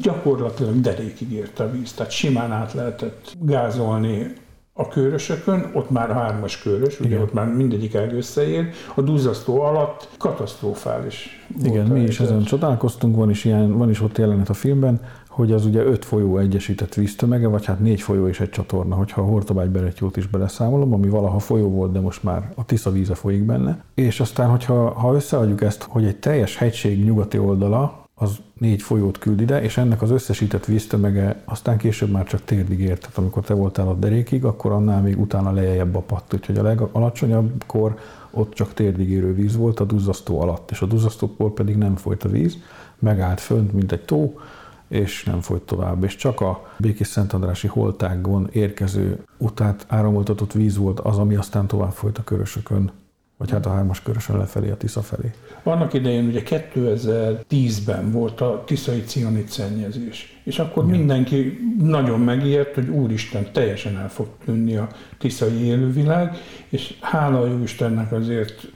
gyakorlatilag 0.00 0.80
derékig 0.80 1.32
ért 1.32 1.60
a 1.60 1.70
víz, 1.70 1.92
tehát 1.92 2.12
simán 2.12 2.52
át 2.52 2.72
lehetett 2.72 3.36
gázolni 3.40 4.32
a 4.78 4.88
körösökön, 4.88 5.70
ott 5.72 5.90
már 5.90 6.10
hármas 6.10 6.62
körös, 6.62 7.00
ugye 7.00 7.08
Igen. 7.08 7.22
ott 7.22 7.32
már 7.32 7.46
mindegyik 7.46 7.98
összeér, 8.12 8.68
a 8.94 9.00
duzzasztó 9.00 9.60
alatt 9.60 10.08
katasztrofális 10.18 11.46
Igen, 11.62 11.86
mi 11.86 12.00
is 12.00 12.20
ezen 12.20 12.42
csodálkoztunk, 12.42 13.16
van 13.16 13.30
is, 13.30 13.44
ilyen, 13.44 13.78
van 13.78 13.90
is 13.90 14.00
ott 14.00 14.18
jelenet 14.18 14.48
a 14.48 14.54
filmben, 14.54 15.00
hogy 15.28 15.52
az 15.52 15.66
ugye 15.66 15.84
öt 15.84 16.04
folyó 16.04 16.38
egyesített 16.38 16.94
víztömege, 16.94 17.46
vagy 17.46 17.64
hát 17.64 17.80
négy 17.80 18.00
folyó 18.00 18.28
és 18.28 18.40
egy 18.40 18.50
csatorna, 18.50 18.94
hogyha 18.94 19.20
a 19.20 19.24
Hortobágy 19.24 19.68
Beretyót 19.68 20.16
is 20.16 20.26
beleszámolom, 20.26 20.92
ami 20.92 21.08
valaha 21.08 21.38
folyó 21.38 21.70
volt, 21.70 21.92
de 21.92 22.00
most 22.00 22.22
már 22.22 22.52
a 22.54 22.64
Tisza 22.64 22.90
víze 22.90 23.14
folyik 23.14 23.42
benne. 23.42 23.84
És 23.94 24.20
aztán, 24.20 24.48
hogyha 24.50 24.90
ha 24.90 25.14
összeadjuk 25.14 25.62
ezt, 25.62 25.82
hogy 25.82 26.04
egy 26.04 26.16
teljes 26.16 26.56
hegység 26.56 27.04
nyugati 27.04 27.38
oldala, 27.38 28.05
az 28.18 28.36
négy 28.58 28.82
folyót 28.82 29.18
küld 29.18 29.40
ide, 29.40 29.62
és 29.62 29.76
ennek 29.76 30.02
az 30.02 30.10
összesített 30.10 30.64
víztömege 30.64 31.42
aztán 31.44 31.76
később 31.76 32.10
már 32.10 32.24
csak 32.24 32.44
térdig 32.44 32.80
ért. 32.80 33.00
Tehát 33.00 33.18
amikor 33.18 33.44
te 33.44 33.54
voltál 33.54 33.88
a 33.88 33.94
derékig, 33.94 34.44
akkor 34.44 34.72
annál 34.72 35.02
még 35.02 35.20
utána 35.20 35.52
lejjebb 35.52 36.04
patt. 36.06 36.34
Úgyhogy 36.34 36.58
a 36.58 36.62
legalacsonyabb 36.62 37.64
kor 37.66 37.98
ott 38.30 38.54
csak 38.54 38.74
térdig 38.74 39.10
érő 39.10 39.34
víz 39.34 39.56
volt 39.56 39.80
a 39.80 39.84
duzzasztó 39.84 40.40
alatt, 40.40 40.70
és 40.70 40.82
a 40.82 40.86
duzzasztóból 40.86 41.52
pedig 41.52 41.76
nem 41.76 41.96
folyt 41.96 42.24
a 42.24 42.28
víz, 42.28 42.58
megállt 42.98 43.40
fönt, 43.40 43.72
mint 43.72 43.92
egy 43.92 44.04
tó, 44.04 44.38
és 44.88 45.24
nem 45.24 45.40
folyt 45.40 45.62
tovább. 45.62 46.04
És 46.04 46.16
csak 46.16 46.40
a 46.40 46.68
Békés 46.78 47.06
Szentandrási 47.06 47.66
holtágon 47.66 48.48
érkező 48.52 49.24
utát 49.38 49.84
áramoltatott 49.88 50.52
víz 50.52 50.76
volt 50.76 51.00
az, 51.00 51.18
ami 51.18 51.34
aztán 51.34 51.66
tovább 51.66 51.92
folyt 51.92 52.18
a 52.18 52.24
körösökön 52.24 52.90
vagy 53.36 53.50
hát 53.50 53.66
a 53.66 53.70
hármas 53.70 54.02
körösön 54.02 54.38
lefelé, 54.38 54.70
a 54.70 54.76
Tisza 54.76 55.02
felé. 55.02 55.30
Vannak 55.62 55.92
idején 55.92 56.26
ugye 56.26 56.42
2010-ben 56.44 58.10
volt 58.10 58.40
a 58.40 58.62
tiszai 58.66 59.02
cianit 59.02 59.48
szennyezés, 59.48 60.40
és 60.44 60.58
akkor 60.58 60.84
Igen. 60.84 60.96
mindenki 60.96 61.58
nagyon 61.78 62.20
megijedt, 62.20 62.74
hogy 62.74 62.88
úristen, 62.88 63.52
teljesen 63.52 63.96
el 63.96 64.10
fog 64.10 64.26
tűnni 64.44 64.76
a 64.76 64.88
tiszai 65.18 65.64
élővilág, 65.64 66.36
és 66.68 66.96
hála 67.00 67.40
a 67.40 67.46
jó 67.46 67.62
Istennek 67.62 68.12
azért 68.12 68.68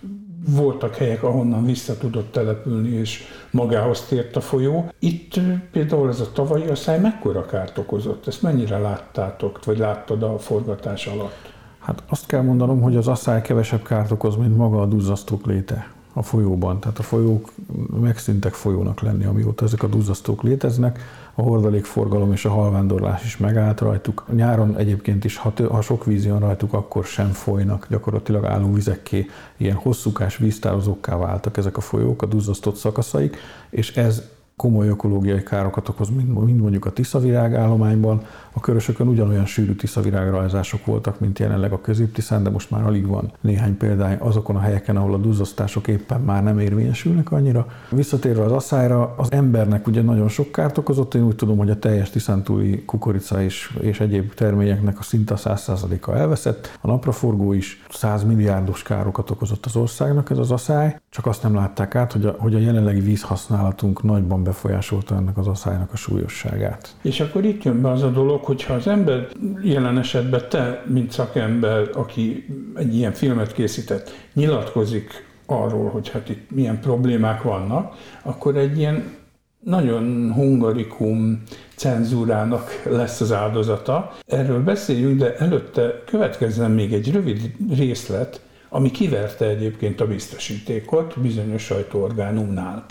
voltak 0.48 0.96
helyek, 0.96 1.22
ahonnan 1.22 1.64
vissza 1.64 1.98
tudott 1.98 2.32
települni, 2.32 2.88
és 2.88 3.22
magához 3.50 4.00
tért 4.00 4.36
a 4.36 4.40
folyó. 4.40 4.92
Itt 4.98 5.40
például 5.72 6.08
ez 6.08 6.20
a 6.20 6.32
tavalyi 6.32 6.66
asszály 6.66 7.00
mekkora 7.00 7.46
kárt 7.46 7.78
okozott? 7.78 8.26
Ezt 8.26 8.42
mennyire 8.42 8.78
láttátok, 8.78 9.64
vagy 9.64 9.78
láttad 9.78 10.22
a 10.22 10.38
forgatás 10.38 11.06
alatt? 11.06 11.52
Hát 11.90 12.02
azt 12.08 12.26
kell 12.26 12.42
mondanom, 12.42 12.80
hogy 12.80 12.96
az 12.96 13.08
asszály 13.08 13.42
kevesebb 13.42 13.82
kárt 13.82 14.10
okoz, 14.10 14.36
mint 14.36 14.56
maga 14.56 14.80
a 14.80 14.86
duzzasztók 14.86 15.46
léte 15.46 15.92
a 16.12 16.22
folyóban. 16.22 16.80
Tehát 16.80 16.98
a 16.98 17.02
folyók 17.02 17.52
megszűntek 18.00 18.52
folyónak 18.52 19.00
lenni, 19.00 19.24
amióta 19.24 19.64
ezek 19.64 19.82
a 19.82 19.86
duzzasztók 19.86 20.42
léteznek. 20.42 21.00
A 21.34 21.42
hordalékforgalom 21.42 22.32
és 22.32 22.44
a 22.44 22.50
halvándorlás 22.50 23.24
is 23.24 23.36
megállt 23.36 23.80
rajtuk. 23.80 24.24
Nyáron 24.32 24.76
egyébként 24.76 25.24
is, 25.24 25.36
ha, 25.36 25.52
ha 25.70 25.80
sok 25.80 26.04
víz 26.04 26.24
jön 26.24 26.38
rajtuk, 26.38 26.72
akkor 26.72 27.04
sem 27.04 27.28
folynak. 27.28 27.86
Gyakorlatilag 27.88 28.44
álló 28.44 28.72
vizekké, 28.72 29.26
ilyen 29.56 29.76
hosszúkás 29.76 30.36
víztározókká 30.36 31.16
váltak 31.16 31.56
ezek 31.56 31.76
a 31.76 31.80
folyók, 31.80 32.22
a 32.22 32.26
duzzasztott 32.26 32.76
szakaszaik, 32.76 33.36
és 33.70 33.96
ez 33.96 34.22
komoly 34.60 34.88
ökológiai 34.88 35.42
károkat 35.42 35.88
okoz, 35.88 36.08
mint, 36.08 36.60
mondjuk 36.60 36.84
a 36.84 36.90
tiszavirág 36.90 37.54
állományban. 37.54 38.22
A 38.52 38.60
körösökön 38.60 39.08
ugyanolyan 39.08 39.46
sűrű 39.46 39.74
tiszavirágrajzások 39.74 40.84
voltak, 40.84 41.20
mint 41.20 41.38
jelenleg 41.38 41.72
a 41.72 41.80
középtiszán, 41.80 42.42
de 42.42 42.50
most 42.50 42.70
már 42.70 42.86
alig 42.86 43.06
van 43.06 43.32
néhány 43.40 43.76
példány 43.76 44.16
azokon 44.18 44.56
a 44.56 44.60
helyeken, 44.60 44.96
ahol 44.96 45.14
a 45.14 45.16
duzzasztások 45.16 45.88
éppen 45.88 46.20
már 46.20 46.42
nem 46.42 46.58
érvényesülnek 46.58 47.32
annyira. 47.32 47.66
Visszatérve 47.90 48.44
az 48.44 48.52
asszályra, 48.52 49.14
az 49.16 49.32
embernek 49.32 49.86
ugye 49.86 50.02
nagyon 50.02 50.28
sok 50.28 50.52
kárt 50.52 50.78
okozott, 50.78 51.14
én 51.14 51.22
úgy 51.22 51.36
tudom, 51.36 51.58
hogy 51.58 51.70
a 51.70 51.78
teljes 51.78 52.10
tiszántúli 52.10 52.84
kukorica 52.84 53.42
és, 53.42 53.76
és 53.80 54.00
egyéb 54.00 54.34
terményeknek 54.34 54.98
a 54.98 55.02
szinte 55.02 55.34
100%-a 55.36 56.12
elveszett. 56.12 56.78
A 56.80 56.86
napraforgó 56.86 57.52
is 57.52 57.84
100 57.90 58.24
milliárdos 58.24 58.82
károkat 58.82 59.30
okozott 59.30 59.66
az 59.66 59.76
országnak 59.76 60.30
ez 60.30 60.38
az 60.38 60.50
asszály, 60.50 61.00
csak 61.10 61.26
azt 61.26 61.42
nem 61.42 61.54
látták 61.54 61.94
át, 61.94 62.12
hogy 62.12 62.26
a, 62.26 62.34
hogy 62.38 62.54
a 62.54 62.58
jelenlegi 62.58 63.00
vízhasználatunk 63.00 64.02
nagyban 64.02 64.48
befolyásolta 64.50 65.14
ennek 65.14 65.36
az 65.38 65.46
asszálynak 65.46 65.92
a 65.92 65.96
súlyosságát. 65.96 66.94
És 67.02 67.20
akkor 67.20 67.44
itt 67.44 67.62
jön 67.62 67.80
be 67.80 67.90
az 67.90 68.02
a 68.02 68.10
dolog, 68.10 68.44
hogyha 68.44 68.74
az 68.74 68.86
ember 68.86 69.28
jelen 69.62 69.98
esetben 69.98 70.42
te, 70.48 70.82
mint 70.86 71.10
szakember, 71.10 71.90
aki 71.94 72.46
egy 72.74 72.96
ilyen 72.96 73.12
filmet 73.12 73.52
készített, 73.52 74.10
nyilatkozik 74.34 75.28
arról, 75.46 75.90
hogy 75.90 76.08
hát 76.10 76.28
itt 76.28 76.50
milyen 76.50 76.80
problémák 76.80 77.42
vannak, 77.42 77.94
akkor 78.22 78.56
egy 78.56 78.78
ilyen 78.78 79.18
nagyon 79.60 80.32
hungarikum 80.32 81.42
cenzúrának 81.74 82.82
lesz 82.84 83.20
az 83.20 83.32
áldozata. 83.32 84.12
Erről 84.26 84.62
beszéljünk, 84.62 85.18
de 85.18 85.36
előtte 85.36 86.02
következzen 86.06 86.70
még 86.70 86.92
egy 86.92 87.12
rövid 87.12 87.54
részlet, 87.76 88.40
ami 88.68 88.90
kiverte 88.90 89.44
egyébként 89.46 90.00
a 90.00 90.06
biztosítékot 90.06 91.20
bizonyos 91.20 91.62
sajtóorgánumnál. 91.62 92.84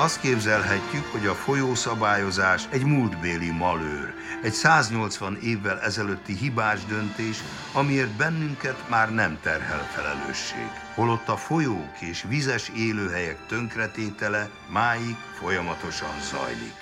Azt 0.00 0.20
képzelhetjük, 0.20 1.06
hogy 1.12 1.26
a 1.26 1.34
folyószabályozás 1.34 2.68
egy 2.70 2.84
múltbéli 2.84 3.50
malőr, 3.50 4.14
egy 4.42 4.52
180 4.52 5.38
évvel 5.42 5.80
ezelőtti 5.80 6.36
hibás 6.36 6.84
döntés, 6.84 7.42
amiért 7.72 8.16
bennünket 8.16 8.88
már 8.88 9.14
nem 9.14 9.38
terhel 9.42 9.84
felelősség. 9.84 10.70
Holott 10.94 11.28
a 11.28 11.36
folyók 11.36 12.00
és 12.00 12.24
vizes 12.28 12.68
élőhelyek 12.76 13.46
tönkretétele 13.46 14.50
máig 14.70 15.16
folyamatosan 15.38 16.20
zajlik. 16.20 16.76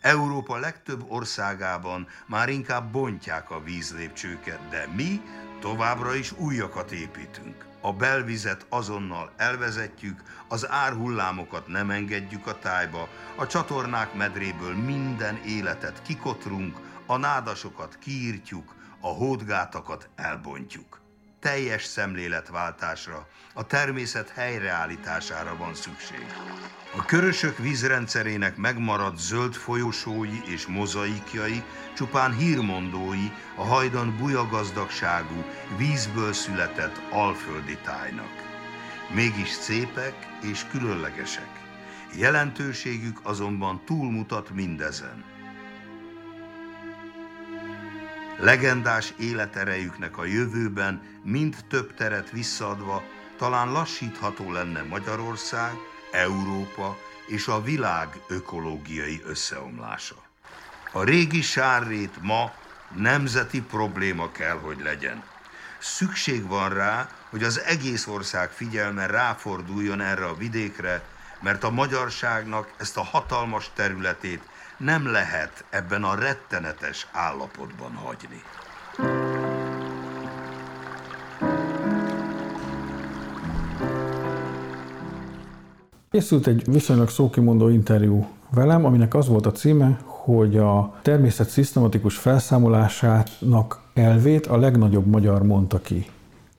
Európa 0.00 0.58
legtöbb 0.58 1.04
országában 1.08 2.06
már 2.26 2.48
inkább 2.48 2.90
bontják 2.92 3.50
a 3.50 3.62
vízlépcsőket, 3.62 4.68
de 4.70 4.88
mi 4.96 5.20
továbbra 5.60 6.14
is 6.14 6.32
újakat 6.32 6.92
építünk 6.92 7.73
a 7.84 7.92
belvizet 7.92 8.66
azonnal 8.68 9.30
elvezetjük, 9.36 10.22
az 10.48 10.70
árhullámokat 10.70 11.66
nem 11.66 11.90
engedjük 11.90 12.46
a 12.46 12.58
tájba, 12.58 13.08
a 13.36 13.46
csatornák 13.46 14.14
medréből 14.14 14.74
minden 14.74 15.36
életet 15.46 16.02
kikotrunk, 16.02 16.78
a 17.06 17.16
nádasokat 17.16 17.98
kiírtjuk, 17.98 18.74
a 19.00 19.08
hódgátakat 19.08 20.08
elbontjuk. 20.14 21.03
Teljes 21.44 21.84
szemléletváltásra, 21.84 23.28
a 23.54 23.66
természet 23.66 24.28
helyreállítására 24.28 25.56
van 25.56 25.74
szükség. 25.74 26.26
A 26.96 27.04
körösök 27.04 27.58
vízrendszerének 27.58 28.56
megmaradt 28.56 29.18
zöld 29.18 29.54
folyosói 29.54 30.40
és 30.46 30.66
mozaikjai 30.66 31.62
csupán 31.96 32.36
hírmondói 32.36 33.30
a 33.56 33.64
hajdan 33.64 34.16
bujagazdagságú, 34.16 35.44
vízből 35.76 36.32
született 36.32 37.00
alföldi 37.10 37.76
tájnak. 37.84 38.32
Mégis 39.14 39.48
szépek 39.48 40.14
és 40.42 40.64
különlegesek. 40.70 41.50
Jelentőségük 42.16 43.20
azonban 43.22 43.84
túlmutat 43.84 44.50
mindezen. 44.50 45.33
Legendás 48.38 49.12
életerejüknek 49.18 50.18
a 50.18 50.24
jövőben 50.24 51.02
mind 51.22 51.56
több 51.68 51.94
teret 51.94 52.30
visszaadva, 52.30 53.02
talán 53.38 53.72
lassítható 53.72 54.52
lenne 54.52 54.82
Magyarország, 54.82 55.72
Európa 56.12 56.96
és 57.26 57.48
a 57.48 57.62
világ 57.62 58.08
ökológiai 58.28 59.22
összeomlása. 59.26 60.14
A 60.92 61.02
régi 61.02 61.42
sárrét 61.42 62.22
ma 62.22 62.52
nemzeti 62.96 63.62
probléma 63.62 64.30
kell, 64.32 64.58
hogy 64.58 64.80
legyen. 64.82 65.22
Szükség 65.78 66.46
van 66.46 66.68
rá, 66.68 67.08
hogy 67.30 67.42
az 67.42 67.60
egész 67.60 68.06
ország 68.06 68.50
figyelme 68.50 69.06
ráforduljon 69.06 70.00
erre 70.00 70.24
a 70.24 70.34
vidékre, 70.34 71.02
mert 71.40 71.64
a 71.64 71.70
magyarságnak 71.70 72.72
ezt 72.76 72.96
a 72.96 73.04
hatalmas 73.04 73.70
területét 73.74 74.42
nem 74.78 75.10
lehet 75.10 75.64
ebben 75.70 76.04
a 76.04 76.14
rettenetes 76.14 77.06
állapotban 77.12 77.92
hagyni. 77.92 78.42
Készült 86.10 86.46
egy 86.46 86.62
viszonylag 86.66 87.08
szókimondó 87.08 87.68
interjú 87.68 88.26
velem, 88.50 88.84
aminek 88.84 89.14
az 89.14 89.28
volt 89.28 89.46
a 89.46 89.52
címe, 89.52 89.98
hogy 90.04 90.56
a 90.56 90.98
természet 91.02 91.48
szisztematikus 91.48 92.16
felszámolásának 92.16 93.80
elvét 93.94 94.46
a 94.46 94.56
legnagyobb 94.56 95.06
magyar 95.06 95.42
mondta 95.42 95.80
ki. 95.80 96.06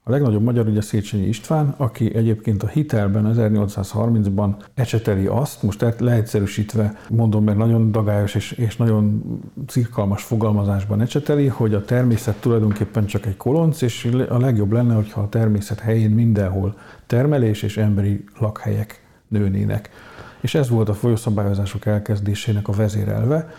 A 0.08 0.12
legnagyobb 0.12 0.44
magyar 0.44 0.68
ugye 0.68 0.82
Széchenyi 0.82 1.28
István, 1.28 1.74
aki 1.78 2.16
egyébként 2.16 2.64
a 2.64 2.68
hitelben 2.68 3.34
1830-ban 3.38 4.56
ecseteli 4.74 5.26
azt, 5.26 5.64
most 5.64 5.86
leegyszerűsítve 6.00 7.00
mondom, 7.10 7.44
mert 7.44 7.58
nagyon 7.58 7.92
dagályos 7.92 8.36
és, 8.36 8.52
és 8.52 8.76
nagyon 8.76 9.24
cirkalmas 9.68 10.24
fogalmazásban 10.24 11.02
ecseteli, 11.02 11.48
hogy 11.48 11.74
a 11.74 11.86
természet 11.86 12.42
tulajdonképpen 12.42 13.06
csak 13.06 13.26
egy 13.26 13.38
kolonc, 13.38 13.82
és 13.82 14.10
a 14.30 14.38
legjobb 14.38 14.72
lenne, 14.72 14.94
hogyha 14.94 15.22
a 15.22 15.30
természet 15.30 15.80
helyén 15.80 16.12
mindenhol 16.12 16.78
termelés 17.08 17.64
és 17.64 17.78
emberi 17.78 18.24
lakhelyek 18.40 19.04
nőnének. 19.28 19.90
És 20.42 20.56
ez 20.56 20.70
volt 20.70 20.90
a 20.90 20.94
folyószabályozások 20.94 21.86
elkezdésének 21.86 22.68
a 22.68 22.74
vezérelve, 22.74 23.50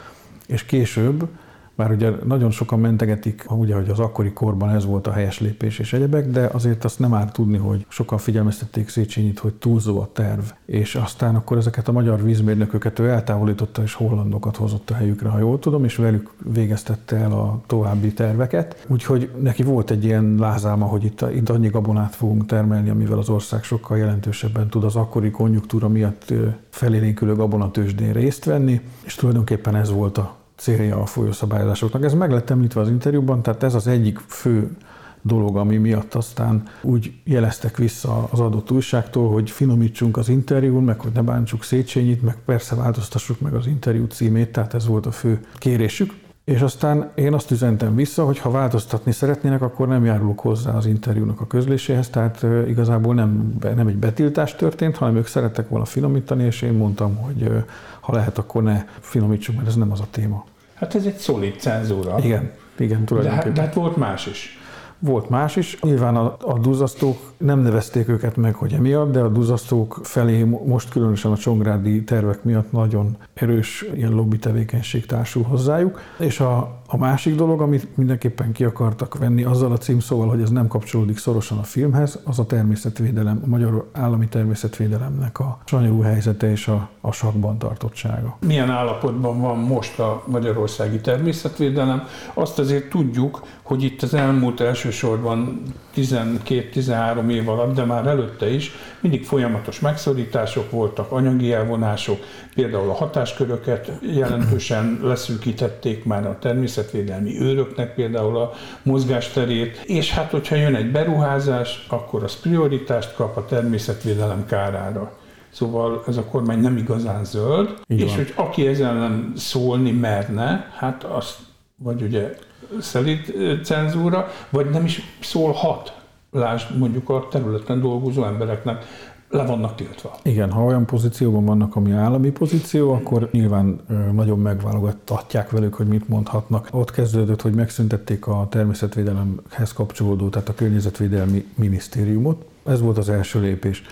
és 0.46 0.64
később 0.64 1.28
bár 1.76 1.90
ugye 1.90 2.10
nagyon 2.24 2.50
sokan 2.50 2.80
mentegetik, 2.80 3.44
ugye, 3.48 3.74
hogy 3.74 3.88
az 3.88 3.98
akkori 3.98 4.32
korban 4.32 4.70
ez 4.70 4.84
volt 4.84 5.06
a 5.06 5.12
helyes 5.12 5.40
lépés 5.40 5.78
és 5.78 5.92
egyebek, 5.92 6.30
de 6.30 6.48
azért 6.52 6.84
azt 6.84 6.98
nem 6.98 7.14
árt 7.14 7.32
tudni, 7.32 7.56
hogy 7.56 7.86
sokan 7.88 8.18
figyelmeztették 8.18 8.88
Széchenyit, 8.88 9.38
hogy 9.38 9.54
túlzó 9.54 10.00
a 10.00 10.08
terv. 10.12 10.44
És 10.66 10.94
aztán 10.94 11.34
akkor 11.34 11.56
ezeket 11.56 11.88
a 11.88 11.92
magyar 11.92 12.22
vízmérnököket 12.22 12.98
ő 12.98 13.08
eltávolította 13.08 13.82
és 13.82 13.94
hollandokat 13.94 14.56
hozott 14.56 14.90
a 14.90 14.94
helyükre, 14.94 15.28
ha 15.28 15.38
jól 15.38 15.58
tudom, 15.58 15.84
és 15.84 15.96
velük 15.96 16.30
végeztette 16.52 17.16
el 17.16 17.32
a 17.32 17.60
további 17.66 18.12
terveket. 18.12 18.86
Úgyhogy 18.88 19.30
neki 19.40 19.62
volt 19.62 19.90
egy 19.90 20.04
ilyen 20.04 20.36
lázálma, 20.38 20.86
hogy 20.86 21.04
itt, 21.04 21.24
itt 21.34 21.48
annyi 21.48 21.68
gabonát 21.68 22.14
fogunk 22.14 22.46
termelni, 22.46 22.88
amivel 22.88 23.18
az 23.18 23.28
ország 23.28 23.62
sokkal 23.62 23.98
jelentősebben 23.98 24.68
tud 24.68 24.84
az 24.84 24.96
akkori 24.96 25.30
konjunktúra 25.30 25.88
miatt 25.88 26.32
felélénkülő 26.68 27.34
gabonatősdén 27.34 28.12
részt 28.12 28.44
venni, 28.44 28.80
és 29.04 29.14
tulajdonképpen 29.14 29.74
ez 29.76 29.90
volt 29.90 30.18
a 30.18 30.45
célja 30.56 31.00
a 31.00 31.06
folyószabályozásoknak. 31.06 32.04
Ez 32.04 32.14
meg 32.14 32.30
lett 32.30 32.50
említve 32.50 32.80
az 32.80 32.88
interjúban, 32.88 33.42
tehát 33.42 33.62
ez 33.62 33.74
az 33.74 33.86
egyik 33.86 34.18
fő 34.18 34.76
dolog, 35.22 35.56
ami 35.56 35.76
miatt 35.76 36.14
aztán 36.14 36.62
úgy 36.82 37.12
jeleztek 37.24 37.76
vissza 37.76 38.28
az 38.30 38.40
adott 38.40 38.70
újságtól, 38.70 39.30
hogy 39.30 39.50
finomítsunk 39.50 40.16
az 40.16 40.28
interjún, 40.28 40.84
meg 40.84 41.00
hogy 41.00 41.12
ne 41.12 41.22
bántsuk 41.22 41.64
Széchenyit, 41.64 42.22
meg 42.22 42.36
persze 42.44 42.74
változtassuk 42.74 43.40
meg 43.40 43.54
az 43.54 43.66
interjú 43.66 44.06
címét, 44.06 44.52
tehát 44.52 44.74
ez 44.74 44.86
volt 44.86 45.06
a 45.06 45.10
fő 45.10 45.40
kérésük. 45.54 46.12
És 46.46 46.60
aztán 46.60 47.10
én 47.14 47.32
azt 47.32 47.50
üzentem 47.50 47.94
vissza, 47.94 48.24
hogy 48.24 48.38
ha 48.38 48.50
változtatni 48.50 49.12
szeretnének, 49.12 49.62
akkor 49.62 49.88
nem 49.88 50.04
járulok 50.04 50.40
hozzá 50.40 50.72
az 50.72 50.86
interjúnak 50.86 51.40
a 51.40 51.46
közléséhez, 51.46 52.08
tehát 52.08 52.46
igazából 52.68 53.14
nem, 53.14 53.58
nem 53.76 53.86
egy 53.86 53.96
betiltás 53.96 54.54
történt, 54.54 54.96
hanem 54.96 55.16
ők 55.16 55.26
szerettek 55.26 55.68
volna 55.68 55.84
finomítani, 55.84 56.44
és 56.44 56.62
én 56.62 56.72
mondtam, 56.72 57.16
hogy 57.16 57.64
ha 58.00 58.14
lehet, 58.14 58.38
akkor 58.38 58.62
ne 58.62 58.84
finomítsuk, 59.00 59.56
mert 59.56 59.66
ez 59.66 59.74
nem 59.74 59.92
az 59.92 60.00
a 60.00 60.06
téma. 60.10 60.44
Hát 60.74 60.94
ez 60.94 61.04
egy 61.04 61.16
szolid 61.16 61.60
cenzúra. 61.60 62.18
Igen, 62.18 62.50
igen, 62.78 63.04
tulajdonképpen. 63.04 63.52
De, 63.52 63.60
de 63.60 63.66
hát 63.66 63.74
volt 63.74 63.96
más 63.96 64.26
is. 64.26 64.58
Volt 64.98 65.28
más 65.28 65.56
is. 65.56 65.80
Nyilván 65.80 66.16
a, 66.16 66.36
a 66.40 66.58
duzzasztók 66.58 67.16
nem 67.36 67.58
nevezték 67.58 68.08
őket 68.08 68.36
meg, 68.36 68.54
hogy 68.54 68.72
emiatt, 68.72 69.12
de 69.12 69.20
a 69.20 69.28
duzzasztók 69.28 70.00
felé 70.02 70.42
most 70.42 70.88
különösen 70.88 71.32
a 71.32 71.36
csongrádi 71.36 72.04
tervek 72.04 72.44
miatt 72.44 72.72
nagyon 72.72 73.16
erős 73.34 73.84
ilyen 73.94 74.12
lobby 74.12 74.38
tevékenység 74.38 75.06
társul 75.06 75.42
hozzájuk. 75.42 76.00
És 76.18 76.40
a, 76.40 76.80
a 76.86 76.96
másik 76.96 77.34
dolog, 77.34 77.60
amit 77.60 77.96
mindenképpen 77.96 78.52
ki 78.52 78.64
akartak 78.64 79.18
venni 79.18 79.44
azzal 79.44 79.72
a 79.72 79.76
címszóval, 79.76 80.28
hogy 80.28 80.40
ez 80.40 80.50
nem 80.50 80.68
kapcsolódik 80.68 81.18
szorosan 81.18 81.58
a 81.58 81.62
filmhez, 81.62 82.18
az 82.24 82.38
a 82.38 82.46
természetvédelem, 82.46 83.40
a 83.44 83.46
magyar 83.46 83.88
állami 83.92 84.28
természetvédelemnek 84.28 85.38
a 85.38 85.58
sanyarú 85.64 86.00
helyzete 86.00 86.50
és 86.50 86.68
a, 86.68 86.88
a 87.00 87.12
sakban 87.12 87.58
tartottsága. 87.58 88.36
Milyen 88.46 88.70
állapotban 88.70 89.40
van 89.40 89.58
most 89.58 89.98
a 89.98 90.22
magyarországi 90.26 91.00
természetvédelem? 91.00 92.02
Azt 92.34 92.58
azért 92.58 92.90
tudjuk, 92.90 93.42
hogy 93.66 93.82
itt 93.82 94.02
az 94.02 94.14
elmúlt 94.14 94.60
elsősorban 94.60 95.62
12-13 95.96 97.30
év 97.30 97.48
alatt, 97.48 97.74
de 97.74 97.84
már 97.84 98.06
előtte 98.06 98.50
is 98.50 98.72
mindig 99.00 99.24
folyamatos 99.24 99.80
megszorítások 99.80 100.70
voltak, 100.70 101.12
anyagi 101.12 101.52
elvonások, 101.52 102.18
például 102.54 102.90
a 102.90 102.94
hatásköröket 102.94 103.92
jelentősen 104.00 104.98
leszűkítették 105.02 106.04
már 106.04 106.26
a 106.26 106.38
természetvédelmi 106.38 107.40
őröknek 107.40 107.94
például 107.94 108.36
a 108.36 108.52
mozgásterét, 108.82 109.82
és 109.84 110.12
hát 110.12 110.30
hogyha 110.30 110.56
jön 110.56 110.74
egy 110.74 110.90
beruházás, 110.90 111.86
akkor 111.88 112.22
az 112.22 112.40
prioritást 112.40 113.14
kap 113.14 113.36
a 113.36 113.44
természetvédelem 113.44 114.46
kárára. 114.46 115.12
Szóval 115.50 116.02
ez 116.06 116.16
a 116.16 116.24
kormány 116.24 116.60
nem 116.60 116.76
igazán 116.76 117.24
zöld, 117.24 117.74
Így 117.88 118.00
és 118.00 118.06
van. 118.06 118.16
hogy 118.16 118.32
aki 118.36 118.66
ezzel 118.66 118.94
nem 118.94 119.32
szólni 119.36 119.90
merne, 119.90 120.72
hát 120.76 121.04
azt 121.04 121.36
vagy 121.76 122.02
ugye 122.02 122.36
szelít 122.80 123.32
cenzúra, 123.64 124.26
vagy 124.50 124.70
nem 124.70 124.84
is 124.84 125.02
szólhat. 125.20 126.00
Lásd 126.30 126.78
mondjuk 126.78 127.08
a 127.08 127.28
területen 127.30 127.80
dolgozó 127.80 128.24
embereknek 128.24 128.84
le 129.30 129.44
vannak 129.44 129.74
tiltva. 129.74 130.16
Igen, 130.22 130.50
ha 130.50 130.64
olyan 130.64 130.86
pozícióban 130.86 131.44
vannak, 131.44 131.76
ami 131.76 131.92
állami 131.92 132.30
pozíció, 132.30 132.92
akkor 132.92 133.28
nyilván 133.32 133.80
nagyon 134.12 134.38
megválogatják 134.38 135.50
velük, 135.50 135.74
hogy 135.74 135.86
mit 135.86 136.08
mondhatnak. 136.08 136.68
Ott 136.70 136.90
kezdődött, 136.90 137.42
hogy 137.42 137.54
megszüntették 137.54 138.26
a 138.26 138.46
természetvédelemhez 138.50 139.72
kapcsolódó, 139.72 140.28
tehát 140.28 140.48
a 140.48 140.54
környezetvédelmi 140.54 141.46
minisztériumot. 141.54 142.44
Ez 142.64 142.80
volt 142.80 142.98
az 142.98 143.08
első 143.08 143.40
lépés 143.40 143.82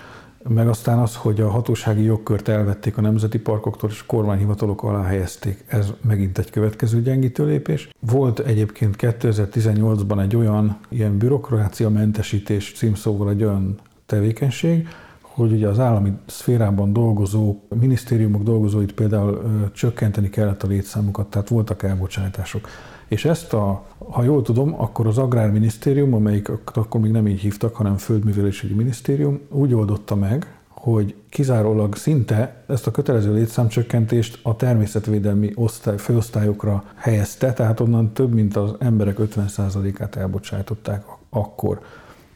meg 0.48 0.68
aztán 0.68 0.98
az, 0.98 1.16
hogy 1.16 1.40
a 1.40 1.50
hatósági 1.50 2.02
jogkört 2.02 2.48
elvették 2.48 2.96
a 2.96 3.00
nemzeti 3.00 3.38
parkoktól, 3.38 3.90
és 3.90 4.06
kormányhivatalok 4.06 4.82
alá 4.82 5.02
helyezték. 5.02 5.64
Ez 5.66 5.92
megint 6.00 6.38
egy 6.38 6.50
következő 6.50 7.02
gyengítő 7.02 7.44
lépés. 7.44 7.88
Volt 8.00 8.38
egyébként 8.38 8.96
2018-ban 8.98 10.22
egy 10.22 10.36
olyan 10.36 10.78
ilyen 10.88 11.18
bürokrácia 11.18 11.88
mentesítés 11.88 12.72
címszóval 12.76 13.30
egy 13.30 13.44
olyan 13.44 13.78
tevékenység, 14.06 14.88
hogy 15.20 15.52
ugye 15.52 15.68
az 15.68 15.78
állami 15.78 16.12
szférában 16.26 16.92
dolgozó 16.92 17.60
minisztériumok 17.80 18.42
dolgozóit 18.42 18.92
például 18.92 19.32
ö, 19.32 19.70
csökkenteni 19.72 20.30
kellett 20.30 20.62
a 20.62 20.66
létszámukat, 20.66 21.26
tehát 21.26 21.48
voltak 21.48 21.82
elbocsátások. 21.82 22.68
És 23.14 23.24
ezt 23.24 23.52
a, 23.52 23.82
ha 24.10 24.22
jól 24.22 24.42
tudom, 24.42 24.80
akkor 24.80 25.06
az 25.06 25.18
Agrárminisztérium, 25.18 26.14
amelyik 26.14 26.48
akkor 26.74 27.00
még 27.00 27.10
nem 27.10 27.26
így 27.26 27.40
hívtak, 27.40 27.74
hanem 27.74 27.96
Földművelésügyi 27.96 28.74
Minisztérium 28.74 29.40
úgy 29.50 29.74
oldotta 29.74 30.14
meg, 30.14 30.56
hogy 30.68 31.14
kizárólag 31.28 31.96
szinte 31.96 32.64
ezt 32.66 32.86
a 32.86 32.90
kötelező 32.90 33.32
létszámcsökkentést 33.34 34.38
a 34.42 34.56
természetvédelmi 34.56 35.52
osztály, 35.54 35.96
főosztályokra 35.96 36.84
helyezte, 36.94 37.52
tehát 37.52 37.80
onnan 37.80 38.12
több 38.12 38.34
mint 38.34 38.56
az 38.56 38.70
emberek 38.78 39.16
50%-át 39.20 40.16
elbocsátották 40.16 41.04
akkor. 41.30 41.80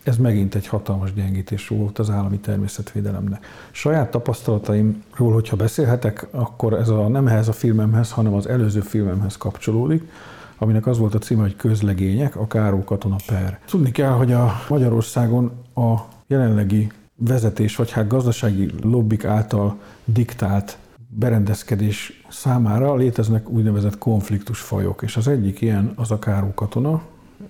Ez 0.03 0.17
megint 0.17 0.55
egy 0.55 0.67
hatalmas 0.67 1.13
gyengítés 1.15 1.69
volt 1.69 1.99
az 1.99 2.11
állami 2.11 2.39
természetvédelemnek. 2.39 3.47
Saját 3.71 4.11
tapasztalataimról, 4.11 5.33
hogyha 5.33 5.57
beszélhetek, 5.57 6.27
akkor 6.31 6.73
ez 6.73 6.89
a, 6.89 7.09
nem 7.09 7.27
ehhez 7.27 7.49
a 7.49 7.53
filmemhez, 7.53 8.13
hanem 8.13 8.35
az 8.35 8.47
előző 8.47 8.81
filmemhez 8.81 9.37
kapcsolódik 9.37 10.11
aminek 10.59 10.87
az 10.87 10.99
volt 10.99 11.15
a 11.15 11.19
címe, 11.19 11.43
hogy 11.43 11.57
Közlegények, 11.57 12.37
a 12.37 12.47
Káró 12.47 12.85
Katona 12.85 13.17
Per. 13.27 13.61
Tudni 13.67 13.91
kell, 13.91 14.13
hogy 14.13 14.33
a 14.33 14.53
Magyarországon 14.69 15.53
a 15.75 15.95
jelenlegi 16.27 16.89
vezetés, 17.17 17.77
vagy 17.77 17.91
hát 17.91 18.09
gazdasági 18.09 18.71
lobbik 18.83 19.25
által 19.25 19.79
diktált 20.05 20.79
berendezkedés 21.09 22.23
számára 22.29 22.95
léteznek 22.95 23.49
úgynevezett 23.49 23.99
konfliktusfajok, 23.99 25.03
és 25.03 25.17
az 25.17 25.29
egyik 25.29 25.61
ilyen 25.61 25.93
az 25.97 26.11
a 26.11 26.19
Káró 26.19 26.55
Katona, 26.55 27.03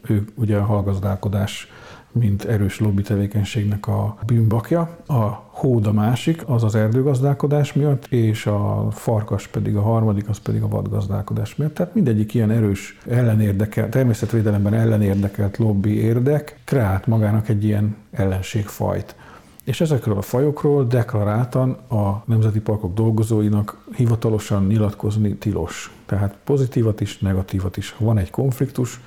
ő 0.06 0.24
ugye 0.34 0.56
a 0.56 0.64
hallgazdálkodás 0.64 1.68
mint 2.12 2.44
erős 2.44 2.80
lobby 2.80 3.02
tevékenységnek 3.02 3.86
a 3.86 4.16
bűnbakja. 4.26 4.96
A 5.06 5.46
hód 5.50 5.86
a 5.86 5.92
másik, 5.92 6.42
az 6.46 6.64
az 6.64 6.74
erdőgazdálkodás 6.74 7.72
miatt, 7.72 8.06
és 8.06 8.46
a 8.46 8.88
farkas 8.90 9.46
pedig 9.46 9.76
a 9.76 9.82
harmadik, 9.82 10.28
az 10.28 10.38
pedig 10.38 10.62
a 10.62 10.68
vadgazdálkodás 10.68 11.56
miatt. 11.56 11.74
Tehát 11.74 11.94
mindegyik 11.94 12.34
ilyen 12.34 12.50
erős 12.50 12.98
ellenérdekelt, 13.08 13.90
természetvédelemben 13.90 14.74
ellenérdekelt 14.74 15.56
lobby 15.56 16.00
érdek 16.00 16.60
kreált 16.64 17.06
magának 17.06 17.48
egy 17.48 17.64
ilyen 17.64 17.96
ellenségfajt. 18.10 19.16
És 19.64 19.80
ezekről 19.80 20.16
a 20.16 20.22
fajokról 20.22 20.84
deklaráltan 20.84 21.70
a 21.88 22.22
nemzeti 22.24 22.60
parkok 22.60 22.94
dolgozóinak 22.94 23.84
hivatalosan 23.96 24.66
nyilatkozni 24.66 25.34
tilos. 25.34 25.92
Tehát 26.06 26.36
pozitívat 26.44 27.00
is, 27.00 27.18
negatívat 27.18 27.76
is. 27.76 27.90
Ha 27.90 28.04
van 28.04 28.18
egy 28.18 28.30
konfliktus, 28.30 29.00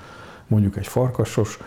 mondjuk 0.48 0.78
egy 0.78 0.88
farkasos, 0.88 1.60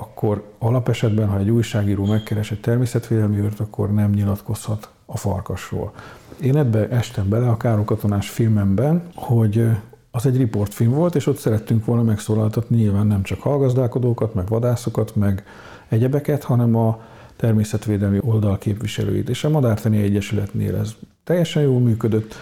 akkor 0.00 0.44
alapesetben, 0.58 1.28
ha 1.28 1.38
egy 1.38 1.50
újságíró 1.50 2.04
megkeres 2.04 2.50
egy 2.50 2.60
természetvédelmi 2.60 3.38
őrt, 3.38 3.60
akkor 3.60 3.92
nem 3.92 4.10
nyilatkozhat 4.10 4.90
a 5.06 5.16
farkasról. 5.16 5.92
Én 6.40 6.56
ebbe 6.56 6.88
estem 6.88 7.28
bele 7.28 7.48
a 7.48 7.56
Károly 7.56 7.84
Katonás 7.84 8.28
filmemben, 8.28 9.02
hogy 9.14 9.68
az 10.10 10.26
egy 10.26 10.36
riportfilm 10.36 10.90
volt, 10.90 11.14
és 11.14 11.26
ott 11.26 11.38
szerettünk 11.38 11.84
volna 11.84 12.02
megszólaltatni 12.02 12.76
nyilván 12.76 13.06
nem 13.06 13.22
csak 13.22 13.40
hallgazdálkodókat, 13.40 14.34
meg 14.34 14.48
vadászokat, 14.48 15.14
meg 15.14 15.44
egyebeket, 15.88 16.42
hanem 16.42 16.76
a 16.76 17.00
természetvédelmi 17.36 18.18
oldal 18.20 18.58
képviselőit. 18.58 19.28
És 19.28 19.44
a 19.44 19.48
Madártani 19.48 20.02
Egyesületnél 20.02 20.76
ez 20.76 20.94
teljesen 21.24 21.62
jól 21.62 21.80
működött, 21.80 22.34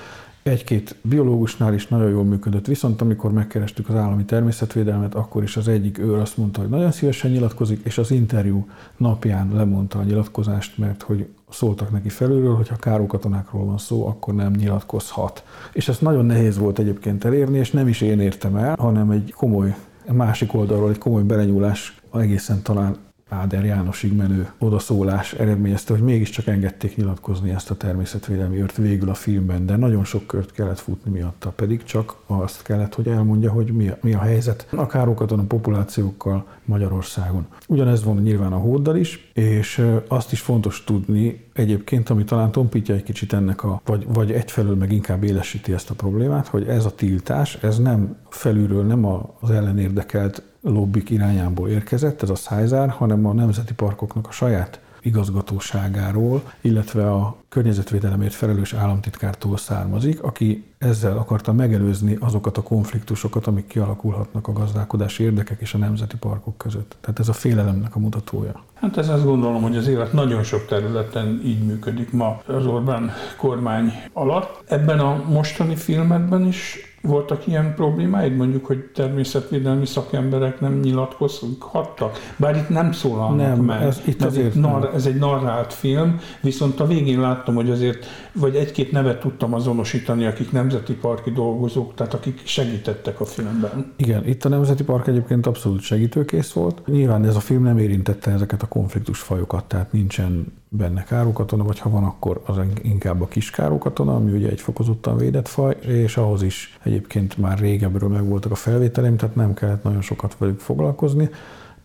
egy-két 0.44 0.96
biológusnál 1.02 1.74
is 1.74 1.86
nagyon 1.86 2.10
jól 2.10 2.24
működött, 2.24 2.66
viszont 2.66 3.00
amikor 3.00 3.32
megkerestük 3.32 3.88
az 3.88 3.94
állami 3.94 4.24
természetvédelmet, 4.24 5.14
akkor 5.14 5.42
is 5.42 5.56
az 5.56 5.68
egyik 5.68 5.98
őr 5.98 6.18
azt 6.18 6.36
mondta, 6.36 6.60
hogy 6.60 6.68
nagyon 6.68 6.92
szívesen 6.92 7.30
nyilatkozik, 7.30 7.80
és 7.84 7.98
az 7.98 8.10
interjú 8.10 8.68
napján 8.96 9.50
lemondta 9.52 9.98
a 9.98 10.02
nyilatkozást, 10.02 10.78
mert 10.78 11.02
hogy 11.02 11.26
szóltak 11.50 11.90
neki 11.90 12.08
felülről, 12.08 12.54
hogy 12.54 12.68
ha 12.68 12.76
károkatonákról 12.76 13.64
van 13.64 13.78
szó, 13.78 14.06
akkor 14.06 14.34
nem 14.34 14.52
nyilatkozhat. 14.52 15.44
És 15.72 15.88
ezt 15.88 16.00
nagyon 16.00 16.26
nehéz 16.26 16.58
volt 16.58 16.78
egyébként 16.78 17.24
elérni, 17.24 17.58
és 17.58 17.70
nem 17.70 17.88
is 17.88 18.00
én 18.00 18.20
értem 18.20 18.56
el, 18.56 18.76
hanem 18.78 19.10
egy 19.10 19.32
komoly 19.36 19.74
másik 20.12 20.54
oldalról 20.54 20.90
egy 20.90 20.98
komoly 20.98 21.22
belenyúlás 21.22 22.00
egészen 22.12 22.62
talán 22.62 22.96
Áder 23.28 23.64
Jánosig 23.64 24.16
menő 24.16 24.50
odaszólás 24.58 25.32
eredményezte, 25.32 25.92
hogy 25.92 26.02
mégiscsak 26.02 26.46
engedték 26.46 26.96
nyilatkozni 26.96 27.50
ezt 27.50 27.70
a 27.70 27.74
természetvédelmi 27.74 28.60
őrt 28.60 28.76
végül 28.76 29.08
a 29.08 29.14
filmben, 29.14 29.66
de 29.66 29.76
nagyon 29.76 30.04
sok 30.04 30.26
kört 30.26 30.52
kellett 30.52 30.78
futni 30.78 31.10
miatta, 31.10 31.50
pedig 31.50 31.82
csak 31.82 32.16
azt 32.26 32.62
kellett, 32.62 32.94
hogy 32.94 33.08
elmondja, 33.08 33.50
hogy 33.50 33.72
mi 33.72 33.88
a, 33.88 33.98
mi 34.02 34.12
a 34.14 34.18
helyzet 34.18 34.66
a 34.70 34.86
károkaton 34.86 35.38
a 35.38 35.44
populációkkal 35.44 36.46
Magyarországon. 36.64 37.46
Ugyanez 37.68 38.04
van 38.04 38.16
nyilván 38.16 38.52
a 38.52 38.58
hóddal 38.58 38.96
is, 38.96 39.30
és 39.32 39.86
azt 40.08 40.32
is 40.32 40.40
fontos 40.40 40.84
tudni 40.84 41.43
egyébként, 41.54 42.10
ami 42.10 42.24
talán 42.24 42.52
tompítja 42.52 42.94
egy 42.94 43.02
kicsit 43.02 43.32
ennek 43.32 43.64
a, 43.64 43.80
vagy, 43.84 44.06
vagy 44.08 44.32
egyfelől 44.32 44.74
meg 44.74 44.92
inkább 44.92 45.22
élesíti 45.22 45.72
ezt 45.72 45.90
a 45.90 45.94
problémát, 45.94 46.46
hogy 46.46 46.68
ez 46.68 46.84
a 46.84 46.94
tiltás, 46.94 47.54
ez 47.54 47.78
nem 47.78 48.16
felülről, 48.28 48.84
nem 48.84 49.04
az 49.40 49.50
ellenérdekelt 49.50 50.42
lobbik 50.60 51.10
irányából 51.10 51.68
érkezett, 51.68 52.22
ez 52.22 52.30
a 52.30 52.34
szájzár, 52.34 52.88
hanem 52.88 53.26
a 53.26 53.32
nemzeti 53.32 53.74
parkoknak 53.74 54.26
a 54.28 54.30
saját 54.30 54.80
igazgatóságáról, 55.04 56.42
illetve 56.60 57.10
a 57.10 57.36
környezetvédelemért 57.48 58.32
felelős 58.32 58.72
államtitkártól 58.72 59.56
származik, 59.56 60.22
aki 60.22 60.64
ezzel 60.78 61.16
akarta 61.16 61.52
megelőzni 61.52 62.16
azokat 62.20 62.56
a 62.56 62.62
konfliktusokat, 62.62 63.46
amik 63.46 63.66
kialakulhatnak 63.66 64.48
a 64.48 64.52
gazdálkodási 64.52 65.22
érdekek 65.22 65.60
és 65.60 65.74
a 65.74 65.78
nemzeti 65.78 66.16
parkok 66.16 66.58
között. 66.58 66.96
Tehát 67.00 67.18
ez 67.18 67.28
a 67.28 67.32
félelemnek 67.32 67.96
a 67.96 67.98
mutatója. 67.98 68.62
Hát 68.74 68.96
ez 68.96 69.08
azt 69.08 69.24
gondolom, 69.24 69.62
hogy 69.62 69.76
az 69.76 69.88
élet 69.88 70.12
nagyon 70.12 70.42
sok 70.42 70.66
területen 70.66 71.40
így 71.44 71.64
működik 71.64 72.12
ma 72.12 72.42
az 72.46 72.66
Orbán 72.66 73.10
kormány 73.36 73.92
alatt. 74.12 74.62
Ebben 74.66 74.98
a 74.98 75.24
mostani 75.28 75.76
filmekben 75.76 76.46
is 76.46 76.93
voltak 77.06 77.46
ilyen 77.46 77.74
problémáid, 77.74 78.36
mondjuk, 78.36 78.66
hogy 78.66 78.78
természetvédelmi 78.94 79.86
szakemberek 79.86 80.60
nem 80.60 80.80
nyilatkozhattak? 80.80 82.18
Bár 82.36 82.56
itt 82.56 82.68
nem 82.68 82.92
szólalnak 82.92 83.36
nem, 83.36 83.64
meg. 83.64 83.82
Ez, 83.82 84.00
itt 84.04 84.22
azért 84.22 84.54
nar, 84.54 84.90
ez 84.94 85.06
egy 85.06 85.18
narrált 85.18 85.72
film, 85.72 86.18
viszont 86.40 86.80
a 86.80 86.86
végén 86.86 87.20
láttam, 87.20 87.54
hogy 87.54 87.70
azért, 87.70 88.06
vagy 88.32 88.54
egy-két 88.54 88.92
nevet 88.92 89.20
tudtam 89.20 89.54
azonosítani, 89.54 90.26
akik 90.26 90.52
nemzeti 90.52 90.92
parki 90.92 91.30
dolgozók, 91.30 91.94
tehát 91.94 92.14
akik 92.14 92.40
segítettek 92.44 93.20
a 93.20 93.24
filmben. 93.24 93.92
Igen, 93.96 94.26
itt 94.26 94.44
a 94.44 94.48
Nemzeti 94.48 94.84
Park 94.84 95.06
egyébként 95.06 95.46
abszolút 95.46 95.80
segítőkész 95.80 96.52
volt. 96.52 96.86
Nyilván 96.86 97.24
ez 97.24 97.36
a 97.36 97.40
film 97.40 97.62
nem 97.62 97.78
érintette 97.78 98.30
ezeket 98.30 98.62
a 98.62 98.66
konfliktusfajokat, 98.66 99.64
tehát 99.64 99.92
nincsen 99.92 100.52
benne 100.76 101.02
károkatona, 101.02 101.64
vagy 101.64 101.78
ha 101.78 101.90
van, 101.90 102.04
akkor 102.04 102.40
az 102.46 102.56
inkább 102.82 103.22
a 103.22 103.26
kis 103.26 103.50
károkatona, 103.50 104.14
ami 104.14 104.32
ugye 104.32 104.48
egy 104.48 104.60
fokozottan 104.60 105.16
védett 105.16 105.48
faj, 105.48 105.76
és 105.80 106.16
ahhoz 106.16 106.42
is 106.42 106.78
egyébként 106.94 107.38
már 107.38 107.58
régebbről 107.58 108.08
megvoltak 108.08 108.52
a 108.52 108.54
felvételeim, 108.54 109.16
tehát 109.16 109.34
nem 109.34 109.54
kellett 109.54 109.82
nagyon 109.82 110.00
sokat 110.00 110.36
velük 110.38 110.60
foglalkozni. 110.60 111.30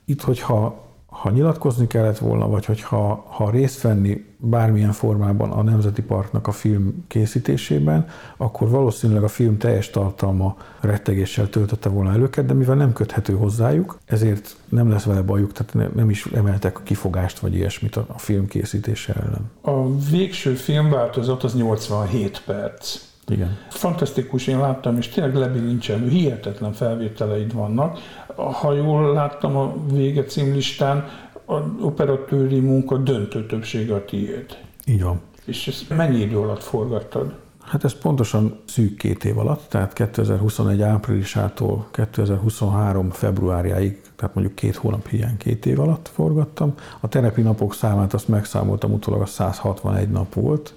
Itt, 0.05 0.21
hogyha 0.21 0.87
ha 1.05 1.29
nyilatkozni 1.29 1.87
kellett 1.87 2.17
volna, 2.17 2.47
vagy 2.47 2.65
hogyha 2.65 3.25
ha 3.29 3.49
részt 3.49 3.81
venni 3.81 4.25
bármilyen 4.37 4.91
formában 4.91 5.51
a 5.51 5.63
Nemzeti 5.63 6.01
Parknak 6.01 6.47
a 6.47 6.51
film 6.51 7.05
készítésében, 7.07 8.07
akkor 8.37 8.69
valószínűleg 8.69 9.23
a 9.23 9.27
film 9.27 9.57
teljes 9.57 9.89
tartalma 9.89 10.57
rettegéssel 10.79 11.49
töltötte 11.49 11.89
volna 11.89 12.11
előket, 12.11 12.45
de 12.45 12.53
mivel 12.53 12.75
nem 12.75 12.93
köthető 12.93 13.33
hozzájuk, 13.33 13.99
ezért 14.05 14.55
nem 14.69 14.89
lesz 14.89 15.03
vele 15.03 15.21
bajuk, 15.21 15.51
tehát 15.51 15.95
nem 15.95 16.09
is 16.09 16.25
emeltek 16.25 16.79
kifogást 16.83 17.39
vagy 17.39 17.55
ilyesmit 17.55 17.95
a 17.95 18.17
film 18.17 18.47
készítése 18.47 19.13
ellen. 19.13 19.51
A 19.61 19.97
végső 20.11 20.53
filmváltozat 20.53 21.43
az 21.43 21.55
87 21.55 22.41
perc. 22.45 23.08
Igen. 23.29 23.57
Fantasztikus, 23.69 24.47
én 24.47 24.59
láttam, 24.59 24.97
és 24.97 25.07
tényleg 25.07 25.35
lebilincselő, 25.35 26.09
hihetetlen 26.09 26.73
felvételeid 26.73 27.53
vannak. 27.53 27.99
Ha 28.35 28.73
jól 28.73 29.13
láttam 29.13 29.55
a 29.55 29.73
vége 29.91 30.23
címlistán, 30.23 31.07
a 31.45 31.53
operatőri 31.81 32.59
munka 32.59 32.97
döntő 32.97 33.45
többsége 33.45 33.93
a 33.93 34.05
tiéd. 34.05 34.57
Így 34.85 35.03
van. 35.03 35.21
És 35.45 35.67
ezt 35.67 35.89
mennyi 35.89 36.19
idő 36.19 36.39
alatt 36.39 36.63
forgattad? 36.63 37.33
Hát 37.69 37.83
ez 37.83 37.93
pontosan 37.93 38.59
szűk 38.65 38.97
két 38.97 39.23
év 39.23 39.37
alatt, 39.37 39.69
tehát 39.69 39.93
2021 39.93 40.81
áprilisától 40.81 41.87
2023 41.91 43.09
februárjáig, 43.09 44.01
tehát 44.15 44.35
mondjuk 44.35 44.55
két 44.55 44.75
hónap 44.75 45.07
hiány 45.07 45.37
két 45.37 45.65
év 45.65 45.79
alatt 45.79 46.09
forgattam. 46.13 46.73
A 46.99 47.07
terepi 47.07 47.41
napok 47.41 47.73
számát 47.73 48.13
azt 48.13 48.27
megszámoltam, 48.27 48.91
utólag 48.91 49.21
a 49.21 49.25
161 49.25 50.09
nap 50.09 50.33
volt, 50.33 50.73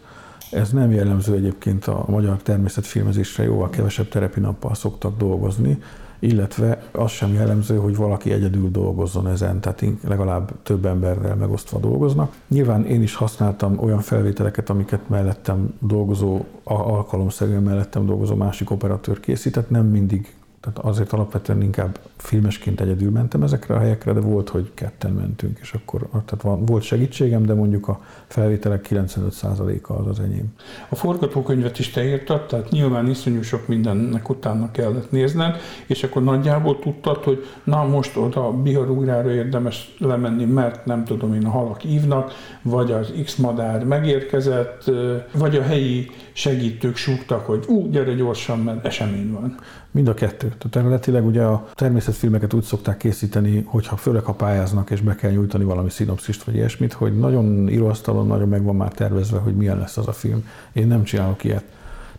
ez 0.53 0.73
nem 0.73 0.91
jellemző 0.91 1.35
egyébként 1.35 1.87
a 1.87 2.05
magyar 2.09 2.37
természetfilmezésre, 2.37 3.45
jóval 3.45 3.71
kevesebb 3.71 4.09
terepi 4.09 4.41
nappal 4.41 4.75
szoktak 4.75 5.19
dolgozni, 5.19 5.79
illetve 6.19 6.83
az 6.93 7.11
sem 7.11 7.33
jellemző, 7.33 7.77
hogy 7.77 7.97
valaki 7.97 8.33
egyedül 8.33 8.71
dolgozzon 8.71 9.29
ezen, 9.29 9.61
tehát 9.61 9.85
legalább 10.09 10.53
több 10.63 10.87
emberrel 10.87 11.37
megosztva 11.37 11.79
dolgoznak. 11.79 12.33
Nyilván 12.49 12.87
én 12.87 13.03
is 13.03 13.15
használtam 13.15 13.79
olyan 13.79 14.01
felvételeket, 14.01 14.71
amiket 14.71 15.09
mellettem 15.09 15.75
dolgozó, 15.79 16.45
alkalomszerűen 16.65 17.63
mellettem 17.63 18.07
dolgozó 18.07 18.35
másik 18.35 18.71
operatőr 18.71 19.21
készített, 19.21 19.71
nem 19.71 19.87
mindig 19.87 20.35
tehát 20.63 20.79
azért 20.79 21.13
alapvetően 21.13 21.63
inkább 21.63 21.99
filmesként 22.17 22.81
egyedül 22.81 23.11
mentem 23.11 23.43
ezekre 23.43 23.75
a 23.75 23.79
helyekre, 23.79 24.13
de 24.13 24.21
volt, 24.21 24.49
hogy 24.49 24.71
ketten 24.75 25.13
mentünk, 25.13 25.59
és 25.61 25.73
akkor 25.73 26.09
tehát 26.11 26.43
van, 26.43 26.65
volt 26.65 26.83
segítségem, 26.83 27.47
de 27.47 27.55
mondjuk 27.55 27.89
a 27.89 28.01
felvételek 28.27 28.87
95%-a 28.91 29.93
az 29.93 30.07
az 30.07 30.21
enyém. 30.21 30.55
A 30.89 30.95
forgatókönyvet 30.95 31.79
is 31.79 31.91
te 31.91 32.05
írtad, 32.05 32.47
tehát 32.47 32.71
nyilván 32.71 33.09
iszonyú 33.09 33.43
sok 33.43 33.67
mindennek 33.67 34.29
utána 34.29 34.71
kellett 34.71 35.11
nézned, 35.11 35.57
és 35.87 36.03
akkor 36.03 36.23
nagyjából 36.25 36.79
tudtad, 36.79 37.25
hogy 37.25 37.45
na 37.65 37.85
most 37.85 38.17
oda 38.17 38.47
a 38.47 38.53
biharugrára 38.53 39.31
érdemes 39.31 39.95
lemenni, 39.99 40.45
mert 40.45 40.85
nem 40.85 41.05
tudom 41.05 41.35
én, 41.35 41.47
a 41.47 41.51
halak 41.51 41.85
ívnak, 41.85 42.33
vagy 42.63 42.93
az 42.93 43.13
X 43.25 43.37
madár 43.37 43.85
megérkezett, 43.85 44.91
vagy 45.33 45.57
a 45.57 45.63
helyi 45.63 46.11
segítők 46.33 46.97
súgtak, 46.97 47.47
hogy 47.47 47.65
ú, 47.69 47.91
gyere 47.91 48.15
gyorsan, 48.15 48.59
mert 48.59 48.87
esemény 48.87 49.33
van. 49.33 49.57
Mind 49.95 50.09
a 50.09 50.15
kettő. 50.15 50.49
Tehát 50.59 50.77
eredetileg 50.77 51.27
ugye 51.27 51.43
a 51.43 51.69
természetfilmeket 51.75 52.53
úgy 52.53 52.63
szokták 52.63 52.97
készíteni, 52.97 53.63
hogyha 53.67 53.97
főleg 53.97 54.25
ha 54.25 54.33
pályáznak 54.33 54.91
és 54.91 55.01
be 55.01 55.15
kell 55.15 55.31
nyújtani 55.31 55.65
valami 55.65 55.91
szinopszist 55.91 56.43
vagy 56.43 56.55
ilyesmit, 56.55 56.93
hogy 56.93 57.19
nagyon 57.19 57.69
íróasztalon 57.69 58.27
nagyon 58.27 58.49
meg 58.49 58.63
van 58.63 58.77
már 58.77 58.93
tervezve, 58.93 59.39
hogy 59.39 59.57
milyen 59.57 59.79
lesz 59.79 59.97
az 59.97 60.09
a 60.09 60.13
film. 60.13 60.49
Én 60.73 60.87
nem 60.87 61.05
csinálok 61.05 61.45
ilyet. 61.45 61.65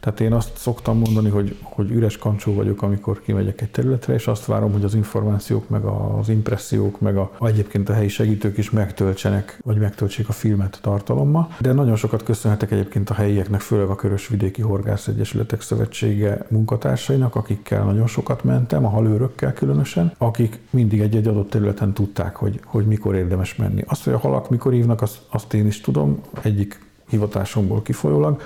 Tehát 0.03 0.19
én 0.19 0.33
azt 0.33 0.57
szoktam 0.57 0.97
mondani, 0.97 1.29
hogy, 1.29 1.57
hogy 1.61 1.91
üres 1.91 2.17
kancsó 2.17 2.53
vagyok, 2.53 2.81
amikor 2.81 3.21
kimegyek 3.21 3.61
egy 3.61 3.69
területre, 3.69 4.13
és 4.13 4.27
azt 4.27 4.45
várom, 4.45 4.71
hogy 4.71 4.83
az 4.83 4.93
információk, 4.95 5.69
meg 5.69 5.83
az 5.83 6.29
impressziók, 6.29 6.99
meg 6.99 7.17
a, 7.17 7.31
egyébként 7.39 7.89
a 7.89 7.93
helyi 7.93 8.07
segítők 8.07 8.57
is 8.57 8.69
megtöltsenek, 8.69 9.59
vagy 9.65 9.77
megtöltsék 9.77 10.29
a 10.29 10.31
filmet 10.31 10.79
tartalommal. 10.81 11.55
De 11.59 11.73
nagyon 11.73 11.95
sokat 11.95 12.23
köszönhetek 12.23 12.71
egyébként 12.71 13.09
a 13.09 13.13
helyieknek, 13.13 13.61
főleg 13.61 13.87
a 13.89 13.95
Körösvidéki 13.95 14.61
Horgász 14.61 15.07
Egyesületek 15.07 15.61
Szövetsége 15.61 16.45
munkatársainak, 16.49 17.35
akikkel 17.35 17.83
nagyon 17.83 18.07
sokat 18.07 18.43
mentem, 18.43 18.85
a 18.85 18.89
halőrökkel 18.89 19.53
különösen, 19.53 20.13
akik 20.17 20.59
mindig 20.69 21.01
egy-egy 21.01 21.27
adott 21.27 21.49
területen 21.49 21.93
tudták, 21.93 22.35
hogy, 22.35 22.59
hogy 22.65 22.85
mikor 22.85 23.15
érdemes 23.15 23.55
menni. 23.55 23.83
Azt, 23.87 24.03
hogy 24.03 24.13
a 24.13 24.17
halak 24.17 24.49
mikor 24.49 24.71
hívnak, 24.71 25.01
azt, 25.01 25.21
azt 25.29 25.53
én 25.53 25.67
is 25.67 25.81
tudom, 25.81 26.21
egyik 26.41 26.85
hivatásomból 27.09 27.81
kifolyólag, 27.81 28.41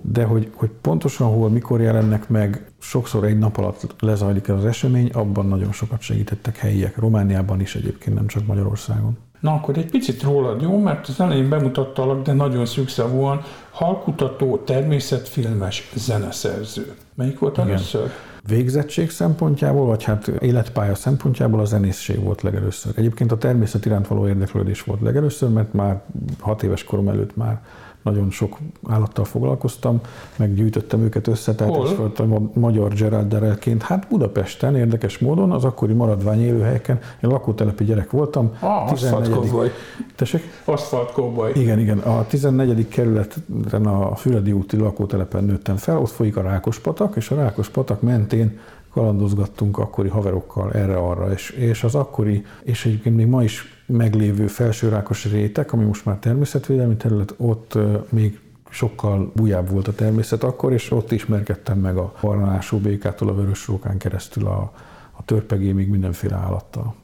de 0.00 0.24
hogy, 0.24 0.50
hogy 0.54 0.70
pontosan 0.80 1.28
hol, 1.28 1.48
mikor 1.48 1.80
jelennek 1.80 2.28
meg, 2.28 2.64
sokszor 2.78 3.24
egy 3.24 3.38
nap 3.38 3.56
alatt 3.56 3.94
lezajlik 4.00 4.48
ez 4.48 4.56
az 4.56 4.64
esemény, 4.64 5.10
abban 5.12 5.46
nagyon 5.46 5.72
sokat 5.72 6.00
segítettek 6.00 6.56
helyiek. 6.56 6.96
Romániában 6.96 7.60
is 7.60 7.74
egyébként, 7.74 8.16
nem 8.16 8.26
csak 8.26 8.46
Magyarországon. 8.46 9.16
Na 9.40 9.52
akkor 9.52 9.78
egy 9.78 9.90
picit 9.90 10.22
rólad, 10.22 10.62
jó? 10.62 10.78
Mert 10.78 11.08
az 11.08 11.20
elején 11.20 11.48
bemutattalak, 11.48 12.22
de 12.22 12.32
nagyon 12.32 12.66
szűkszavúan, 12.66 13.40
halkutató, 13.70 14.56
természetfilmes 14.56 15.90
zeneszerző. 15.94 16.94
Melyik 17.14 17.38
volt 17.38 17.58
először? 17.58 18.10
Végzettség 18.46 19.10
szempontjából, 19.10 19.86
vagy 19.86 20.04
hát 20.04 20.28
életpálya 20.28 20.94
szempontjából 20.94 21.60
a 21.60 21.64
zenészség 21.64 22.22
volt 22.22 22.42
legelőször. 22.42 22.92
Egyébként 22.96 23.32
a 23.32 23.38
természet 23.38 23.86
iránt 23.86 24.06
való 24.06 24.28
érdeklődés 24.28 24.82
volt 24.82 25.00
legelőször, 25.00 25.48
mert 25.48 25.72
már 25.72 26.02
hat 26.40 26.62
éves 26.62 26.84
korom 26.84 27.08
előtt 27.08 27.36
már 27.36 27.60
nagyon 28.04 28.30
sok 28.30 28.58
állattal 28.88 29.24
foglalkoztam, 29.24 30.00
meggyűjtöttem 30.36 31.00
őket 31.00 31.26
össze, 31.26 31.54
tehát 31.54 31.74
Hol? 31.74 31.94
voltam 31.96 32.32
a 32.32 32.58
magyar 32.58 32.92
Gerald 32.92 33.28
Darrellként. 33.28 33.82
Hát 33.82 34.06
Budapesten, 34.08 34.76
érdekes 34.76 35.18
módon, 35.18 35.50
az 35.50 35.64
akkori 35.64 35.92
maradvány 35.92 36.40
élőhelyeken, 36.40 36.98
én 37.22 37.30
lakótelepi 37.30 37.84
gyerek 37.84 38.10
voltam. 38.10 38.52
Ah, 38.60 38.88
14. 38.88 39.72
Tessék? 40.16 40.42
Aszfalt 40.64 41.12
kóboly. 41.12 41.52
Igen, 41.54 41.78
igen. 41.78 41.98
A 41.98 42.26
14. 42.26 42.88
kerületen 42.88 43.86
a 43.86 44.14
Füredi 44.14 44.52
úti 44.52 44.76
lakótelepen 44.76 45.44
nőttem 45.44 45.76
fel, 45.76 45.98
ott 45.98 46.10
folyik 46.10 46.36
a 46.36 46.42
Rákospatak, 46.42 47.16
és 47.16 47.30
a 47.30 47.34
Rákospatak 47.34 48.00
mentén 48.00 48.58
kalandozgattunk 48.92 49.78
akkori 49.78 50.08
haverokkal 50.08 50.72
erre-arra, 50.72 51.32
és, 51.32 51.50
és 51.50 51.84
az 51.84 51.94
akkori, 51.94 52.44
és 52.62 52.84
egyébként 52.84 53.16
még 53.16 53.26
ma 53.26 53.42
is 53.42 53.73
meglévő 53.86 54.46
felsőrákos 54.46 55.24
rétek, 55.24 55.72
ami 55.72 55.84
most 55.84 56.04
már 56.04 56.16
természetvédelmi 56.16 56.96
terület, 56.96 57.34
ott 57.36 57.78
még 58.08 58.40
sokkal 58.70 59.32
bujább 59.34 59.70
volt 59.70 59.88
a 59.88 59.94
természet 59.94 60.42
akkor, 60.42 60.72
és 60.72 60.90
ott 60.90 61.12
ismerkedtem 61.12 61.78
meg 61.78 61.96
a 61.96 62.12
barnású 62.20 62.78
békától 62.78 63.28
a 63.28 63.34
vörös 63.34 63.66
rókán 63.66 63.98
keresztül 63.98 64.46
a, 64.46 64.72
a 65.12 65.24
törpegémig 65.24 65.88
mindenféle 65.88 66.36
állattal. 66.36 66.94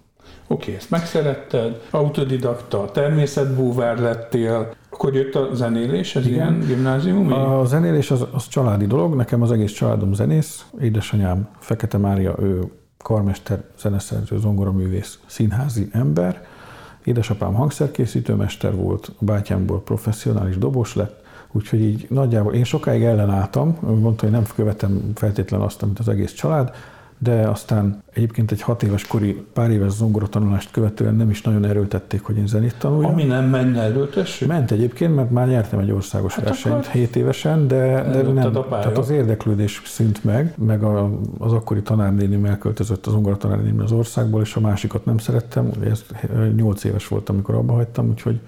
Oké, 0.47 0.63
okay, 0.63 0.75
ezt 0.75 0.91
megszeretted, 0.91 1.81
autodidakta, 1.91 2.91
természetbúvár 2.91 3.99
lettél, 3.99 4.75
akkor 4.91 5.15
jött 5.15 5.35
a 5.35 5.55
zenélés, 5.55 6.17
ez 6.17 6.27
Igen. 6.27 6.35
ilyen 6.35 6.67
gimnázium? 6.67 7.33
A 7.33 7.65
zenélés 7.65 8.11
az, 8.11 8.27
az 8.33 8.49
családi 8.49 8.87
dolog, 8.87 9.15
nekem 9.15 9.43
az 9.43 9.53
egész 9.53 9.73
családom 9.73 10.13
zenész, 10.13 10.65
édesanyám 10.81 11.49
Fekete 11.59 11.99
Mária, 11.99 12.35
ő 12.41 12.63
karmester, 13.03 13.63
zeneszerző, 13.79 14.39
zongoraművész, 14.39 15.19
színházi 15.27 15.89
ember, 15.93 16.47
édesapám 17.05 17.55
hangszerkészítőmester 17.55 18.75
volt, 18.75 19.13
a 19.21 19.25
bátyámból 19.25 19.83
professzionális 19.83 20.59
dobos 20.59 20.95
lett, 20.95 21.25
úgyhogy 21.53 21.81
így 21.81 22.07
nagyjából 22.11 22.55
én 22.55 22.65
sokáig 22.65 23.03
ellenálltam, 23.03 23.79
mondta, 23.81 24.23
hogy 24.23 24.31
nem 24.31 24.45
követem 24.55 25.13
feltétlenül 25.15 25.67
azt, 25.67 25.83
amit 25.83 25.99
az 25.99 26.09
egész 26.09 26.33
család, 26.33 26.75
de 27.23 27.49
aztán 27.49 28.03
egyébként 28.13 28.51
egy 28.51 28.63
hat 28.63 28.83
éves 28.83 29.07
kori, 29.07 29.45
pár 29.53 29.71
éves 29.71 29.91
zongoratanulást 29.91 30.71
követően 30.71 31.15
nem 31.15 31.31
is 31.31 31.43
nagyon 31.43 31.65
erőltették, 31.65 32.23
hogy 32.23 32.37
én 32.37 32.47
zenét 32.47 32.75
tanuljam. 32.79 33.13
Ami 33.13 33.25
nem 33.25 33.45
menne 33.45 33.83
erőltessük? 33.83 34.49
Ment 34.49 34.71
egyébként, 34.71 35.15
mert 35.15 35.31
már 35.31 35.49
nyertem 35.49 35.79
egy 35.79 35.91
országos 35.91 36.35
hát 36.35 36.45
versenyt 36.45 36.87
7 36.87 37.17
évesen, 37.17 37.69
de, 37.69 38.03
de 38.03 38.23
nem, 38.23 38.53
tehát 38.53 38.99
az 38.99 39.11
érdeklődés 39.11 39.83
szűnt 39.85 40.25
meg, 40.25 40.55
meg 40.59 40.83
a, 40.83 41.11
az 41.39 41.53
akkori 41.53 41.83
tanárnénim 41.83 42.45
elköltözött 42.45 43.07
az 43.07 43.13
zongoratanárnénim 43.13 43.81
az 43.81 43.93
országból, 43.93 44.41
és 44.41 44.55
a 44.55 44.61
másikat 44.61 45.05
nem 45.05 45.19
szerettem, 45.19 45.71
ugye 45.79 45.91
ez 45.91 46.05
8 46.57 46.85
éves 46.85 47.09
voltam, 47.09 47.35
amikor 47.35 47.55
abba 47.55 47.73
hagytam, 47.73 48.09
úgyhogy 48.09 48.41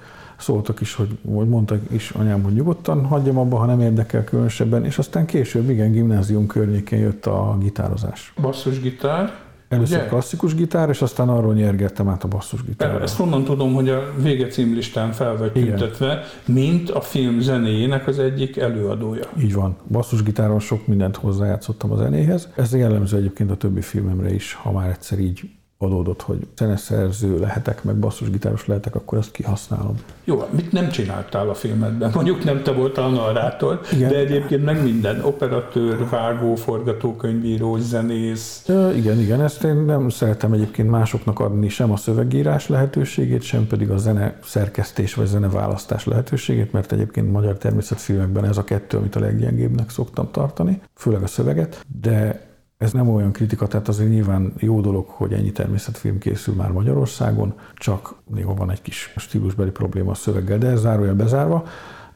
szóltak 0.42 0.80
is, 0.80 0.94
hogy, 0.94 1.18
vagy 1.22 1.48
mondtak 1.48 1.80
is 1.90 2.10
anyám, 2.10 2.42
hogy 2.42 2.52
nyugodtan 2.52 3.04
hagyjam 3.04 3.38
abba, 3.38 3.56
ha 3.56 3.66
nem 3.66 3.80
érdekel 3.80 4.24
különösebben, 4.24 4.84
és 4.84 4.98
aztán 4.98 5.26
később, 5.26 5.70
igen, 5.70 5.92
gimnázium 5.92 6.46
környékén 6.46 6.98
jött 6.98 7.26
a 7.26 7.56
gitározás. 7.60 8.34
gitár. 8.82 9.32
Először 9.72 9.96
Ugye? 9.98 10.06
klasszikus 10.06 10.54
gitár, 10.54 10.88
és 10.88 11.02
aztán 11.02 11.28
arról 11.28 11.54
nyergettem 11.54 12.08
át 12.08 12.24
a 12.24 12.28
basszusgitárra. 12.28 13.00
Ezt 13.00 13.20
onnan 13.20 13.44
tudom, 13.44 13.74
hogy 13.74 13.88
a 13.88 14.12
vége 14.22 14.46
címlistán 14.46 15.12
fel 15.12 15.36
vagy 15.36 15.52
tüntetve, 15.52 16.22
mint 16.46 16.90
a 16.90 17.00
film 17.00 17.40
zenéjének 17.40 18.06
az 18.06 18.18
egyik 18.18 18.56
előadója. 18.56 19.24
Így 19.40 19.54
van. 19.54 19.76
Basszusgitáron 19.90 20.60
sok 20.60 20.86
mindent 20.86 21.16
hozzájátszottam 21.16 21.92
a 21.92 21.96
zenéhez. 21.96 22.48
Ez 22.56 22.74
jellemző 22.74 23.16
egyébként 23.16 23.50
a 23.50 23.56
többi 23.56 23.80
filmemre 23.80 24.34
is, 24.34 24.54
ha 24.54 24.72
már 24.72 24.88
egyszer 24.88 25.18
így 25.18 25.50
adódott, 25.82 26.22
hogy 26.22 26.46
zeneszerző 26.56 27.38
lehetek, 27.38 27.84
meg 27.84 27.96
basszusgitáros 27.96 28.66
lehetek, 28.66 28.94
akkor 28.94 29.18
ezt 29.18 29.30
kihasználom. 29.30 29.94
Jó, 30.24 30.44
mit 30.50 30.72
nem 30.72 30.88
csináltál 30.88 31.48
a 31.48 31.54
filmedben? 31.54 32.10
Mondjuk 32.14 32.44
nem 32.44 32.62
te 32.62 32.72
voltál 32.72 33.04
a 33.04 33.08
narrátor, 33.08 33.80
igen. 33.92 34.08
de 34.08 34.16
egyébként 34.16 34.64
meg 34.64 34.82
minden. 34.82 35.24
Operatőr, 35.24 36.08
vágó, 36.08 36.54
forgatókönyvíró, 36.54 37.76
zenész. 37.76 38.64
Ja, 38.66 38.92
igen, 38.92 39.18
igen, 39.18 39.42
ezt 39.42 39.64
én 39.64 39.76
nem 39.76 40.08
szeretem 40.08 40.52
egyébként 40.52 40.90
másoknak 40.90 41.40
adni 41.40 41.68
sem 41.68 41.92
a 41.92 41.96
szövegírás 41.96 42.68
lehetőségét, 42.68 43.42
sem 43.42 43.66
pedig 43.66 43.90
a 43.90 43.96
zene 43.96 44.38
szerkesztés 44.44 45.14
vagy 45.14 45.26
zene 45.26 45.48
választás 45.48 46.04
lehetőségét, 46.04 46.72
mert 46.72 46.92
egyébként 46.92 47.32
magyar 47.32 47.58
természetfilmekben 47.58 48.44
ez 48.44 48.56
a 48.56 48.64
kettő, 48.64 48.96
amit 48.96 49.16
a 49.16 49.20
leggyengébbnek 49.20 49.90
szoktam 49.90 50.30
tartani, 50.30 50.80
főleg 50.94 51.22
a 51.22 51.26
szöveget, 51.26 51.84
de 52.00 52.50
ez 52.82 52.92
nem 52.92 53.08
olyan 53.08 53.32
kritika, 53.32 53.66
tehát 53.66 53.88
azért 53.88 54.10
nyilván 54.10 54.52
jó 54.58 54.80
dolog, 54.80 55.06
hogy 55.08 55.32
ennyi 55.32 55.52
természetfilm 55.52 56.18
készül 56.18 56.54
már 56.54 56.70
Magyarországon, 56.70 57.54
csak 57.74 58.14
néha 58.34 58.54
van 58.54 58.70
egy 58.70 58.82
kis 58.82 59.12
stílusbeli 59.16 59.70
probléma 59.70 60.10
a 60.10 60.14
szöveggel, 60.14 60.58
de 60.58 60.68
ez 60.68 60.80
zárója 60.80 61.14
bezárva. 61.14 61.64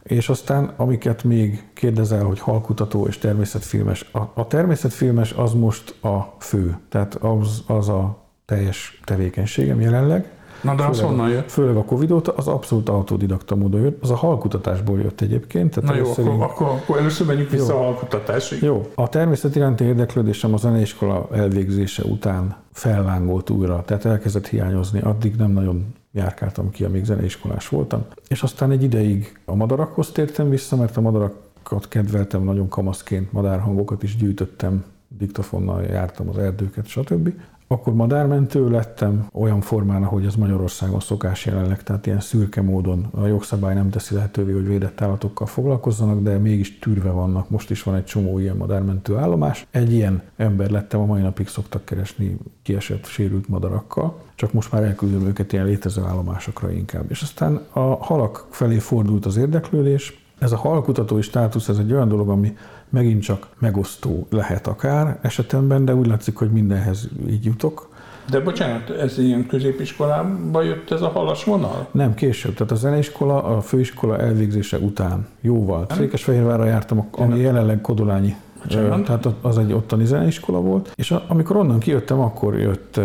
És 0.02 0.29
aztán, 0.29 0.72
amiket 0.76 1.24
még 1.24 1.64
kérdezel, 1.74 2.24
hogy 2.24 2.40
halkutató 2.40 3.07
és 3.07 3.18
természetfilmes, 3.18 4.11
a, 4.12 4.18
a 4.35 4.46
természetfilmes 4.46 5.33
az 5.33 5.52
most 5.52 6.05
a 6.05 6.37
fő, 6.38 6.76
tehát 6.88 7.14
az, 7.14 7.62
az 7.66 7.88
a 7.88 8.18
teljes 8.44 9.00
tevékenységem 9.05 9.81
jelenleg. 9.81 10.36
Na 10.66 10.74
de 10.74 10.85
az 10.85 11.00
honnan 11.00 11.29
jött? 11.29 11.50
Főleg 11.50 11.76
a 11.76 11.85
covid 11.85 12.11
óta 12.11 12.33
az 12.37 12.48
abszolút 12.48 12.88
autodidakta 12.88 13.57
módon 13.57 13.81
jött. 13.81 14.02
Az 14.02 14.11
a 14.11 14.16
halkutatásból 14.16 15.00
jött 15.00 15.20
egyébként. 15.20 15.74
Tehát 15.74 15.90
Na 15.90 15.96
jó, 15.96 16.11
akkor, 16.11 16.24
így... 16.35 16.40
akkor, 16.40 16.66
akkor 16.66 16.98
először 16.98 17.26
menjünk 17.26 17.50
vissza 17.50 17.72
jó. 17.72 17.79
a 17.79 17.83
halkutatásig. 17.83 18.62
Jó. 18.62 18.90
A 18.94 19.09
természet 19.09 19.57
iránti 19.57 19.85
érdeklődésem 19.85 20.55
a 20.55 20.57
zeneiskola 20.57 21.29
elvégzése 21.33 22.02
után 22.02 22.57
fellángolt 22.72 23.50
újra, 23.50 23.83
tehát 23.87 24.05
elkezdett 24.05 24.46
hiányozni. 24.46 25.00
Addig 25.00 25.35
nem 25.37 25.50
nagyon 25.50 25.94
járkáltam 26.12 26.70
ki, 26.70 26.85
amíg 26.85 27.05
zeneiskolás 27.05 27.68
voltam. 27.68 28.05
És 28.29 28.42
aztán 28.42 28.70
egy 28.70 28.83
ideig 28.83 29.38
a 29.44 29.55
madarakhoz 29.55 30.11
tértem 30.11 30.48
vissza, 30.48 30.76
mert 30.76 30.96
a 30.96 31.00
madarakat 31.00 31.88
kedveltem 31.88 32.42
nagyon 32.42 32.68
kamaszként, 32.68 33.33
madárhangokat 33.33 34.02
is 34.02 34.16
gyűjtöttem, 34.16 34.85
diktafonnal 35.09 35.83
jártam 35.83 36.29
az 36.29 36.38
erdőket, 36.38 36.87
stb. 36.87 37.33
Akkor 37.68 37.94
madármentő 37.94 38.70
lettem 38.70 39.26
olyan 39.33 39.61
formán, 39.61 40.02
ahogy 40.02 40.26
az 40.26 40.35
Magyarországon 40.35 41.00
szokás 41.00 41.46
jelenleg, 41.46 41.83
tehát 41.83 42.07
ilyen 42.07 42.20
szürke 42.20 42.62
módon 42.62 43.09
a 43.11 43.26
jogszabály 43.26 43.74
nem 43.74 43.90
teszi 43.90 44.14
lehetővé, 44.14 44.52
hogy 44.52 44.66
védett 44.66 45.00
állatokkal 45.00 45.46
foglalkozzanak, 45.46 46.22
de 46.22 46.38
mégis 46.38 46.79
tűrve 46.79 47.11
vannak. 47.11 47.50
Most 47.50 47.70
is 47.70 47.83
van 47.83 47.94
egy 47.94 48.05
csomó 48.05 48.38
ilyen 48.38 48.57
madármentő 48.57 49.16
állomás. 49.16 49.66
Egy 49.70 49.92
ilyen 49.92 50.22
ember 50.37 50.70
lettem, 50.70 51.00
a 51.00 51.07
mai 51.07 51.22
napig 51.22 51.48
szoktak 51.48 51.85
keresni 51.85 52.37
kiesett, 52.62 53.05
sérült 53.05 53.48
madarakkal, 53.48 54.18
csak 54.35 54.52
most 54.52 54.72
már 54.72 54.83
elküldöm 54.83 55.26
őket 55.26 55.52
ilyen 55.52 55.66
létező 55.66 56.02
állomásokra 56.02 56.70
inkább. 56.70 57.05
És 57.09 57.22
aztán 57.22 57.61
a 57.72 58.05
halak 58.05 58.46
felé 58.50 58.79
fordult 58.79 59.26
az 59.26 59.37
érdeklődés, 59.37 60.24
ez 60.38 60.52
a 60.52 60.57
halkutatói 60.57 61.22
státusz, 61.22 61.68
ez 61.68 61.79
egy 61.79 61.92
olyan 61.92 62.09
dolog, 62.09 62.29
ami 62.29 62.57
megint 62.88 63.22
csak 63.22 63.46
megosztó 63.59 64.27
lehet 64.31 64.66
akár 64.66 65.18
esetemben, 65.22 65.85
de 65.85 65.94
úgy 65.94 66.07
látszik, 66.07 66.37
hogy 66.37 66.51
mindenhez 66.51 67.09
így 67.29 67.44
jutok. 67.44 67.88
De 68.31 68.40
bocsánat, 68.40 68.90
ez 68.90 69.18
ilyen 69.18 69.46
középiskolába 69.46 70.62
jött 70.62 70.90
ez 70.90 71.03
a 71.03 71.09
halas 71.09 71.44
vonal? 71.44 71.88
Nem, 71.90 72.14
később. 72.14 72.55
Tehát 72.55 72.72
a 72.72 72.75
zeneiskola, 72.75 73.42
a 73.42 73.61
főiskola 73.61 74.18
elvégzése 74.18 74.79
után. 74.79 75.27
Jóval. 75.40 75.87
Székesfehérvárra 75.90 76.64
jártam, 76.64 77.09
ami 77.11 77.40
jelenleg 77.40 77.81
Kodolányi. 77.81 78.37
Bocsánat. 78.62 79.05
Tehát 79.05 79.27
az 79.40 79.59
egy 79.59 79.72
ottani 79.72 80.05
zeneiskola 80.05 80.61
volt. 80.61 80.92
És 80.94 81.14
amikor 81.29 81.57
onnan 81.57 81.79
kijöttem, 81.79 82.20
akkor 82.20 82.59
jött 82.59 83.01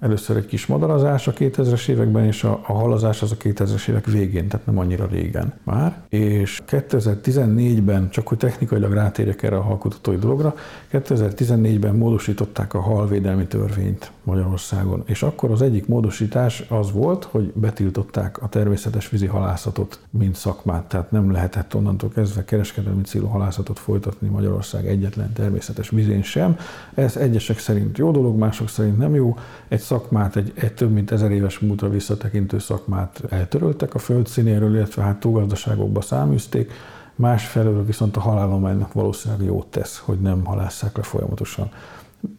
Először 0.00 0.36
egy 0.36 0.46
kis 0.46 0.66
madarazás 0.66 1.28
a 1.28 1.32
2000-es 1.32 1.88
években, 1.88 2.24
és 2.24 2.44
a, 2.44 2.60
a 2.66 2.72
halazás 2.72 3.22
az 3.22 3.32
a 3.32 3.36
2000-es 3.36 3.88
évek 3.88 4.06
végén, 4.06 4.48
tehát 4.48 4.66
nem 4.66 4.78
annyira 4.78 5.06
régen 5.06 5.52
már. 5.62 6.02
És 6.08 6.60
2014-ben, 6.68 8.10
csak 8.10 8.28
hogy 8.28 8.38
technikailag 8.38 8.92
rátérjek 8.92 9.42
erre 9.42 9.56
a 9.56 9.62
halkutatói 9.62 10.16
dologra, 10.16 10.54
2014-ben 10.92 11.94
módosították 11.94 12.74
a 12.74 12.80
halvédelmi 12.80 13.46
törvényt 13.46 14.12
Magyarországon. 14.22 15.02
És 15.06 15.22
akkor 15.22 15.50
az 15.50 15.62
egyik 15.62 15.86
módosítás 15.86 16.64
az 16.68 16.92
volt, 16.92 17.24
hogy 17.24 17.52
betiltották 17.54 18.42
a 18.42 18.48
természetes 18.48 19.10
vízi 19.10 19.26
halászatot, 19.26 20.00
mint 20.10 20.34
szakmát. 20.34 20.84
Tehát 20.84 21.10
nem 21.10 21.32
lehetett 21.32 21.74
onnantól 21.74 22.10
kezdve 22.10 22.44
kereskedelmi 22.44 23.02
célú 23.02 23.26
halászatot 23.26 23.78
folytatni 23.78 24.28
Magyarország 24.28 24.86
egyetlen 24.86 25.32
természetes 25.32 25.90
vízén 25.90 26.22
sem. 26.22 26.56
Ez 26.94 27.16
egyesek 27.16 27.58
szerint 27.58 27.98
jó 27.98 28.10
dolog, 28.10 28.38
mások 28.38 28.68
szerint 28.68 28.98
nem 28.98 29.14
jó. 29.14 29.36
Egy 29.68 29.80
szakmát, 29.88 30.36
egy, 30.36 30.52
egy 30.54 30.74
több 30.74 30.92
mint 30.92 31.10
ezer 31.10 31.30
éves 31.30 31.58
múltra 31.58 31.88
visszatekintő 31.88 32.58
szakmát 32.58 33.22
eltöröltek 33.28 33.94
a 33.94 33.98
földszínéről, 33.98 34.74
illetve 34.74 35.02
hát 35.02 35.20
túlgazdaságokba 35.20 36.00
száműzték. 36.00 36.72
Másfelől 37.14 37.84
viszont 37.84 38.16
a 38.16 38.20
halálománynak 38.20 38.92
valószínűleg 38.92 39.46
jót 39.46 39.66
tesz, 39.66 39.98
hogy 39.98 40.20
nem 40.20 40.44
halásszák 40.44 40.96
le 40.96 41.02
folyamatosan. 41.02 41.70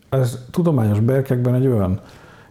Ez 0.10 0.40
tudományos 0.52 1.00
berkekben 1.00 1.54
egy 1.54 1.68
olyan 1.68 2.02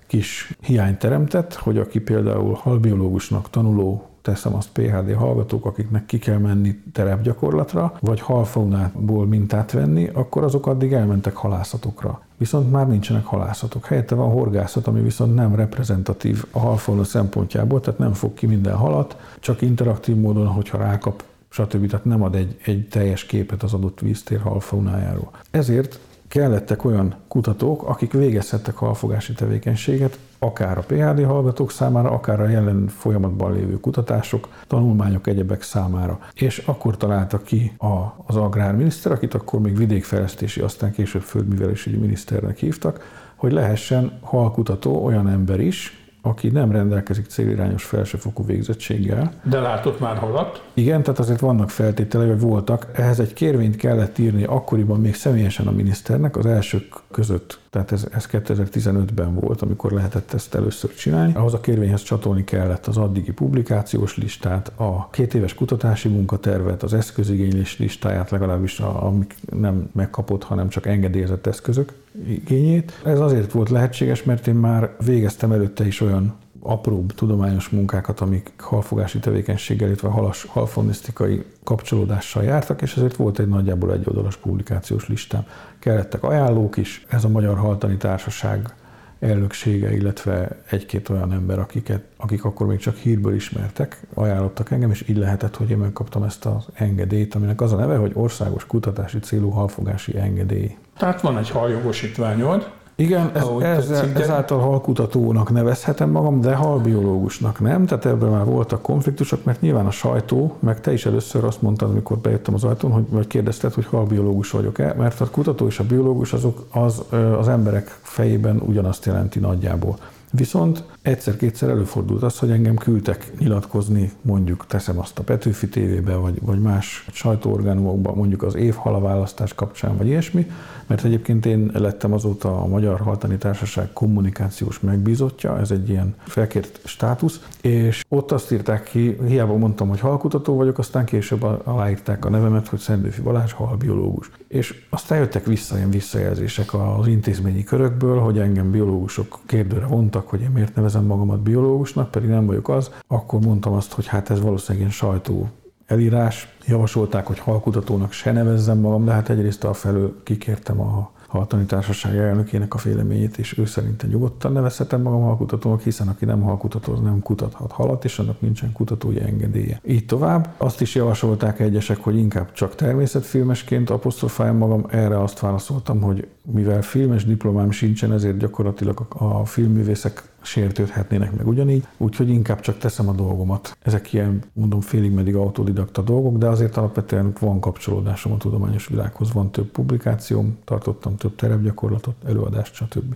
kis 0.07 0.57
hiány 0.61 0.97
teremtett, 0.97 1.55
hogy 1.55 1.79
aki 1.79 2.01
például 2.01 2.55
halbiológusnak 2.55 3.51
tanuló 3.51 4.08
teszem 4.29 4.55
azt 4.55 4.69
PHD 4.73 5.15
hallgatók, 5.15 5.67
akiknek 5.67 6.07
ki 6.07 6.19
kell 6.19 6.39
menni 6.39 6.81
terepgyakorlatra, 6.93 7.97
vagy 8.01 8.21
halfaunából 8.21 9.27
mintát 9.27 9.73
venni, 9.73 10.11
akkor 10.13 10.45
azok 10.45 10.67
addig 10.67 10.93
elmentek 10.93 11.37
halászatokra. 11.37 12.23
Viszont 12.37 12.71
már 12.71 12.89
nincsenek 12.89 13.25
halászatok. 13.25 13.87
Helyette 13.87 14.15
van 14.15 14.31
horgászat, 14.31 14.87
ami 14.87 15.01
viszont 15.01 15.35
nem 15.35 15.55
reprezentatív 15.55 16.45
a 16.51 16.59
halfauna 16.59 17.05
szempontjából, 17.05 17.81
tehát 17.81 17.99
nem 17.99 18.13
fog 18.13 18.35
ki 18.35 18.47
minden 18.47 18.75
halat, 18.75 19.17
csak 19.41 19.63
interaktív 19.63 20.17
módon, 20.17 20.47
hogyha 20.47 20.79
rákap 20.79 21.23
stb. 21.49 21.87
Tehát 21.91 22.05
nem 22.05 22.23
ad 22.23 22.35
egy, 22.35 22.57
egy 22.65 22.89
teljes 22.89 23.25
képet 23.25 23.63
az 23.63 23.73
adott 23.73 24.01
víztér 24.01 24.41
halfaunájáról. 24.41 25.31
Ezért 25.51 25.99
kellettek 26.29 26.85
olyan 26.85 27.15
kutatók, 27.29 27.83
akik 27.83 28.13
végezhettek 28.13 28.77
halfogási 28.77 29.33
tevékenységet, 29.33 30.19
akár 30.39 30.79
a 30.79 30.85
PHD 30.87 31.25
hallgatók 31.25 31.71
számára, 31.71 32.11
akár 32.11 32.41
a 32.41 32.49
jelen 32.49 32.89
folyamatban 32.89 33.53
lévő 33.53 33.81
kutatások, 33.81 34.49
tanulmányok, 34.67 35.27
egyebek 35.27 35.63
számára. 35.63 36.19
És 36.35 36.59
akkor 36.59 36.97
találta 36.97 37.39
ki 37.39 37.73
a, 37.79 38.25
az 38.27 38.37
agrárminiszter, 38.37 39.13
akit 39.13 39.35
akkor 39.35 39.61
még 39.61 39.77
vidékfejlesztési, 39.77 40.61
aztán 40.61 40.93
később 40.93 41.23
földművelésügyi 41.23 41.97
miniszternek 41.97 42.59
hívtak, 42.59 43.05
hogy 43.37 43.53
lehessen 43.53 44.19
halkutató 44.23 45.05
olyan 45.05 45.29
ember 45.29 45.61
is, 45.61 46.08
aki 46.23 46.49
nem 46.49 46.73
rendelkezik 46.73 47.27
célirányos 47.27 47.85
felsőfokú 47.85 48.45
végzettséggel. 48.47 49.33
De 49.43 49.61
látott 49.61 50.01
már 50.01 50.17
halat? 50.17 50.63
Igen, 50.75 51.03
tehát 51.03 51.19
azért 51.19 51.41
vannak 51.41 51.71
feltételei, 51.71 52.29
vagy 52.29 52.41
voltak. 52.41 52.87
Ehhez 52.93 53.21
egy 53.21 53.33
kérvényt 53.33 53.77
kellett 53.77 54.19
írni 54.19 54.45
akkoriban 54.45 55.01
még 55.01 55.15
személyesen 55.15 55.67
a 55.67 55.71
miniszternek, 55.71 56.37
az 56.37 56.47
elsők 56.47 56.95
között 57.11 57.61
tehát 57.71 57.93
ez, 57.93 58.07
ez 58.13 58.29
2015-ben 58.33 59.35
volt, 59.35 59.63
amikor 59.63 59.93
lehetett 59.93 60.33
ezt 60.33 60.55
először 60.55 60.95
csinálni. 60.95 61.35
Ahhoz 61.35 61.55
a 61.55 61.61
kérvényhez 61.61 62.03
csatolni 62.03 62.45
kellett 62.45 62.87
az 62.87 62.97
addigi 62.97 63.33
publikációs 63.33 64.17
listát, 64.17 64.73
a 64.77 65.09
két 65.11 65.35
éves 65.35 65.55
kutatási 65.55 66.09
munkatervet, 66.09 66.83
az 66.83 66.95
eszközigénylés 66.95 67.79
listáját, 67.79 68.31
legalábbis 68.31 68.81
a, 68.81 69.07
amik 69.07 69.35
nem 69.53 69.91
megkapott, 69.93 70.43
hanem 70.43 70.69
csak 70.69 70.87
engedélyezett 70.87 71.47
eszközök 71.47 71.93
igényét. 72.27 72.93
Ez 73.05 73.21
azért 73.21 73.53
volt 73.53 73.71
lehetséges, 73.71 74.23
mert 74.23 74.47
én 74.47 74.55
már 74.55 74.95
végeztem 75.05 75.53
előtte 75.53 75.87
is 75.87 76.01
olyan 76.01 76.35
apróbb 76.69 77.13
tudományos 77.13 77.69
munkákat, 77.69 78.21
amik 78.21 78.53
halfogási 78.59 79.19
tevékenységgel, 79.19 79.87
illetve 79.89 80.09
halas, 80.09 80.45
halfonisztikai 80.45 81.45
kapcsolódással 81.65 82.43
jártak, 82.43 82.83
és 82.83 82.97
ezért 82.97 83.17
volt 83.17 83.39
egy 83.39 83.49
nagyjából 83.49 83.93
egy 83.93 84.05
oldalas 84.09 84.37
publikációs 84.37 85.09
listám. 85.09 85.47
Kellettek 85.79 86.23
ajánlók 86.23 86.77
is, 86.77 87.07
ez 87.09 87.25
a 87.25 87.29
Magyar 87.29 87.59
Haltani 87.59 87.97
Társaság 87.97 88.75
elnöksége, 89.21 89.97
illetve 89.97 90.63
egy-két 90.71 91.09
olyan 91.09 91.33
ember, 91.33 91.59
akiket, 91.59 92.03
akik 92.17 92.45
akkor 92.45 92.67
még 92.67 92.79
csak 92.79 92.97
hírből 92.97 93.35
ismertek, 93.35 94.01
ajánlottak 94.15 94.71
engem, 94.71 94.91
és 94.91 95.09
így 95.09 95.17
lehetett, 95.17 95.57
hogy 95.57 95.71
én 95.71 95.79
megkaptam 95.79 96.23
ezt 96.23 96.47
az 96.47 96.67
engedélyt, 96.75 97.35
aminek 97.35 97.61
az 97.61 97.73
a 97.73 97.77
neve, 97.77 97.97
hogy 97.97 98.13
Országos 98.15 98.67
Kutatási 98.67 99.19
Célú 99.19 99.51
Halfogási 99.51 100.17
Engedély. 100.19 100.77
Tehát 100.99 101.21
van 101.21 101.39
egy 101.39 101.51
haljogosítványod, 101.51 102.71
igen, 103.01 103.31
ez, 103.35 103.91
ez, 103.91 104.03
ezáltal 104.15 104.59
halkutatónak 104.59 105.51
nevezhetem 105.51 106.11
magam, 106.11 106.41
de 106.41 106.55
halbiológusnak 106.55 107.61
nem, 107.61 107.87
tehát 107.87 108.07
ebben 108.07 108.31
már 108.31 108.45
voltak 108.45 108.83
konfliktusok, 108.83 109.45
mert 109.45 109.61
nyilván 109.61 109.87
a 109.87 109.91
sajtó, 109.91 110.57
meg 110.59 110.81
te 110.81 110.93
is 110.93 111.07
először 111.07 111.45
azt 111.45 111.63
mondtad, 111.63 111.91
amikor 111.91 112.19
bejöttem 112.19 112.55
az 112.55 112.65
ajtón, 112.65 112.91
hogy, 112.91 113.05
vagy 113.09 113.27
kérdezted, 113.27 113.73
hogy 113.73 113.87
halbiológus 113.87 114.51
vagyok-e, 114.51 114.95
mert 114.99 115.21
a 115.21 115.31
kutató 115.31 115.67
és 115.67 115.79
a 115.79 115.85
biológus 115.85 116.33
azok 116.33 116.67
az, 116.71 117.03
az 117.39 117.49
emberek 117.49 117.99
fejében 118.03 118.61
ugyanazt 118.67 119.05
jelenti 119.05 119.39
nagyjából. 119.39 119.97
Viszont 120.31 120.85
egyszer-kétszer 121.09 121.69
előfordult 121.69 122.23
az, 122.23 122.39
hogy 122.39 122.51
engem 122.51 122.77
küldtek 122.77 123.33
nyilatkozni, 123.39 124.13
mondjuk 124.23 124.67
teszem 124.67 124.99
azt 124.99 125.19
a 125.19 125.23
Petőfi 125.23 125.69
tévébe, 125.69 126.15
vagy, 126.15 126.39
vagy 126.43 126.61
más 126.61 127.07
sajtóorganumokban, 127.13 128.17
mondjuk 128.17 128.43
az 128.43 128.55
évhalaválasztás 128.55 129.55
kapcsán, 129.55 129.97
vagy 129.97 130.07
ilyesmi, 130.07 130.47
mert 130.87 131.05
egyébként 131.05 131.47
én 131.47 131.71
lettem 131.75 132.13
azóta 132.13 132.61
a 132.61 132.67
Magyar 132.67 133.01
Haltani 133.01 133.37
Társaság 133.37 133.93
kommunikációs 133.93 134.81
megbízottja, 134.81 135.59
ez 135.59 135.71
egy 135.71 135.89
ilyen 135.89 136.15
felkért 136.19 136.81
státusz, 136.85 137.41
és 137.61 138.05
ott 138.09 138.33
azt 138.33 138.53
írták 138.53 138.83
ki, 138.83 139.17
hiába 139.27 139.57
mondtam, 139.57 139.89
hogy 139.89 140.01
halkutató 140.01 140.57
vagyok, 140.57 140.79
aztán 140.79 141.05
később 141.05 141.43
aláírták 141.65 142.25
a 142.25 142.31
nevemet, 142.31 142.69
hogy 142.69 142.79
Szendőfi 142.79 143.21
Balázs 143.21 143.53
halbiológus. 143.53 144.31
És 144.49 144.85
aztán 144.91 145.19
jöttek 145.19 145.47
vissza 145.47 145.77
ilyen 145.77 145.91
visszajelzések 145.91 146.75
az 146.75 147.07
intézményi 147.07 147.65
körökből, 147.65 148.19
hogy 148.19 148.39
engem 148.39 148.71
biológusok 148.71 149.39
kérdőre 149.47 149.87
vontak, 149.87 150.29
hogy 150.29 150.41
én 150.41 150.51
miért 150.51 150.75
nevezem 150.75 150.98
magamat 151.05 151.41
biológusnak, 151.41 152.11
pedig 152.11 152.29
nem 152.29 152.47
vagyok 152.47 152.69
az. 152.69 152.91
Akkor 153.07 153.41
mondtam 153.41 153.73
azt, 153.73 153.93
hogy 153.93 154.07
hát 154.07 154.31
ez 154.31 154.41
valószínűleg 154.41 154.79
ilyen 154.79 154.91
sajtó 154.91 155.49
elírás. 155.87 156.49
Javasolták, 156.67 157.27
hogy 157.27 157.39
halkutatónak 157.39 158.13
se 158.13 158.33
nevezzem 158.33 158.79
magam, 158.79 159.05
de 159.05 159.13
hát 159.13 159.29
egyrészt 159.29 159.65
a 159.65 159.73
felől 159.73 160.23
kikértem 160.23 160.81
a 160.81 161.11
haltani 161.29 161.65
társaság 161.65 162.17
elnökének 162.17 162.75
a 162.75 162.79
véleményét, 162.85 163.39
és 163.39 163.59
ő 163.59 163.65
szerinte 163.65 164.07
nyugodtan 164.07 164.53
nevezhetem 164.53 165.03
magam 165.03 165.23
halkutatónak, 165.23 165.81
hiszen 165.81 166.09
aki 166.09 166.25
nem 166.25 166.41
halkutató, 166.41 166.93
az 166.93 167.01
nem 167.01 167.23
kutathat 167.23 167.73
halat, 167.73 168.05
és 168.05 168.19
annak 168.19 168.41
nincsen 168.41 168.73
kutatói 168.73 169.21
engedélye. 169.21 169.81
Így 169.87 170.07
tovább. 170.07 170.55
Azt 170.57 170.81
is 170.81 170.95
javasolták 170.95 171.61
egyesek, 171.61 171.99
hogy 171.99 172.17
inkább 172.17 172.53
csak 172.53 172.75
természetfilmesként 172.75 173.91
apostrofáljam 173.91 174.57
magam. 174.57 174.85
Erre 174.91 175.23
azt 175.23 175.41
válaszoltam, 175.41 176.01
hogy 176.01 176.27
mivel 176.43 176.83
filmes 176.83 177.25
diplomám 177.25 177.71
sincsen, 177.71 178.13
ezért 178.13 178.37
gyakorlatilag 178.37 179.07
a 179.09 179.45
filmművészek 179.45 180.23
sértődhetnének 180.49 181.37
meg 181.37 181.47
ugyanígy, 181.47 181.87
úgyhogy 181.97 182.29
inkább 182.29 182.61
csak 182.61 182.79
teszem 182.79 183.09
a 183.09 183.13
dolgomat. 183.13 183.77
Ezek 183.83 184.13
ilyen, 184.13 184.43
mondom, 184.53 184.81
félig 184.81 185.13
meddig 185.13 185.35
autodidakta 185.35 186.03
dolgok, 186.03 186.39
de 186.39 186.49
azért 186.49 186.77
alapvetően 186.77 187.33
van 187.41 187.61
kapcsolódásom 187.61 188.33
a 188.33 188.37
tudományos 188.37 188.87
világhoz, 188.87 189.33
van 189.33 189.51
több 189.51 189.67
publikációm, 189.71 190.59
tartottam 190.65 191.17
több 191.17 191.35
terepgyakorlatot, 191.35 192.15
előadást, 192.27 192.75
stb. 192.75 193.15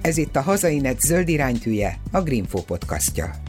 Ez 0.00 0.16
itt 0.16 0.36
a 0.36 0.42
Hazainet 0.42 1.00
zöld 1.00 1.28
iránytűje, 1.28 2.00
a 2.12 2.20
Greenfo 2.20 2.62
podcastja. 2.62 3.47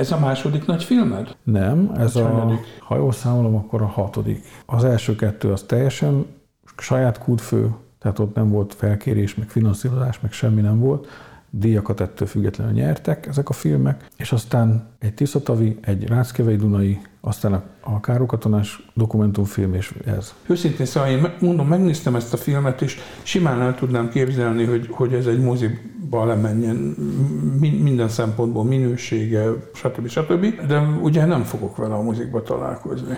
Ez 0.00 0.12
a 0.12 0.18
második 0.18 0.66
nagy 0.66 0.84
filmed? 0.84 1.36
Nem, 1.42 1.90
ez 1.96 2.16
a, 2.16 2.42
a 2.42 2.60
ha 2.80 2.96
jól 2.96 3.12
számolom, 3.12 3.54
akkor 3.54 3.82
a 3.82 3.86
hatodik. 3.86 4.44
Az 4.66 4.84
első 4.84 5.16
kettő 5.16 5.52
az 5.52 5.62
teljesen 5.62 6.26
saját 6.76 7.18
kútfő, 7.18 7.74
tehát 7.98 8.18
ott 8.18 8.34
nem 8.34 8.50
volt 8.50 8.74
felkérés, 8.74 9.34
meg 9.34 9.48
finanszírozás, 9.48 10.20
meg 10.20 10.32
semmi 10.32 10.60
nem 10.60 10.78
volt 10.78 11.06
díjakat 11.50 12.00
ettől 12.00 12.28
függetlenül 12.28 12.72
nyertek 12.72 13.26
ezek 13.26 13.48
a 13.48 13.52
filmek, 13.52 14.06
és 14.16 14.32
aztán 14.32 14.88
egy 14.98 15.14
Tiszatavi, 15.14 15.78
egy 15.80 16.06
Ráckevei 16.06 16.56
Dunai, 16.56 17.00
aztán 17.20 17.52
a, 17.52 17.62
a 17.80 18.00
Károkatonás 18.00 18.90
dokumentumfilm, 18.94 19.74
és 19.74 19.94
ez. 20.04 20.34
Őszintén 20.46 20.86
szóval 20.86 21.08
én 21.08 21.32
mondom, 21.40 21.66
megnéztem 21.66 22.14
ezt 22.14 22.32
a 22.32 22.36
filmet, 22.36 22.82
és 22.82 22.98
simán 23.22 23.60
el 23.60 23.74
tudnám 23.74 24.08
képzelni, 24.08 24.64
hogy, 24.64 24.88
hogy 24.90 25.12
ez 25.12 25.26
egy 25.26 25.40
moziba 25.40 26.24
lemenjen 26.24 26.76
minden 27.60 28.08
szempontból, 28.08 28.64
minősége, 28.64 29.44
stb. 29.74 30.08
stb. 30.08 30.66
De 30.66 30.80
ugye 31.02 31.24
nem 31.24 31.42
fogok 31.42 31.76
vele 31.76 31.94
a 31.94 32.02
mozikba 32.02 32.42
találkozni. 32.42 33.14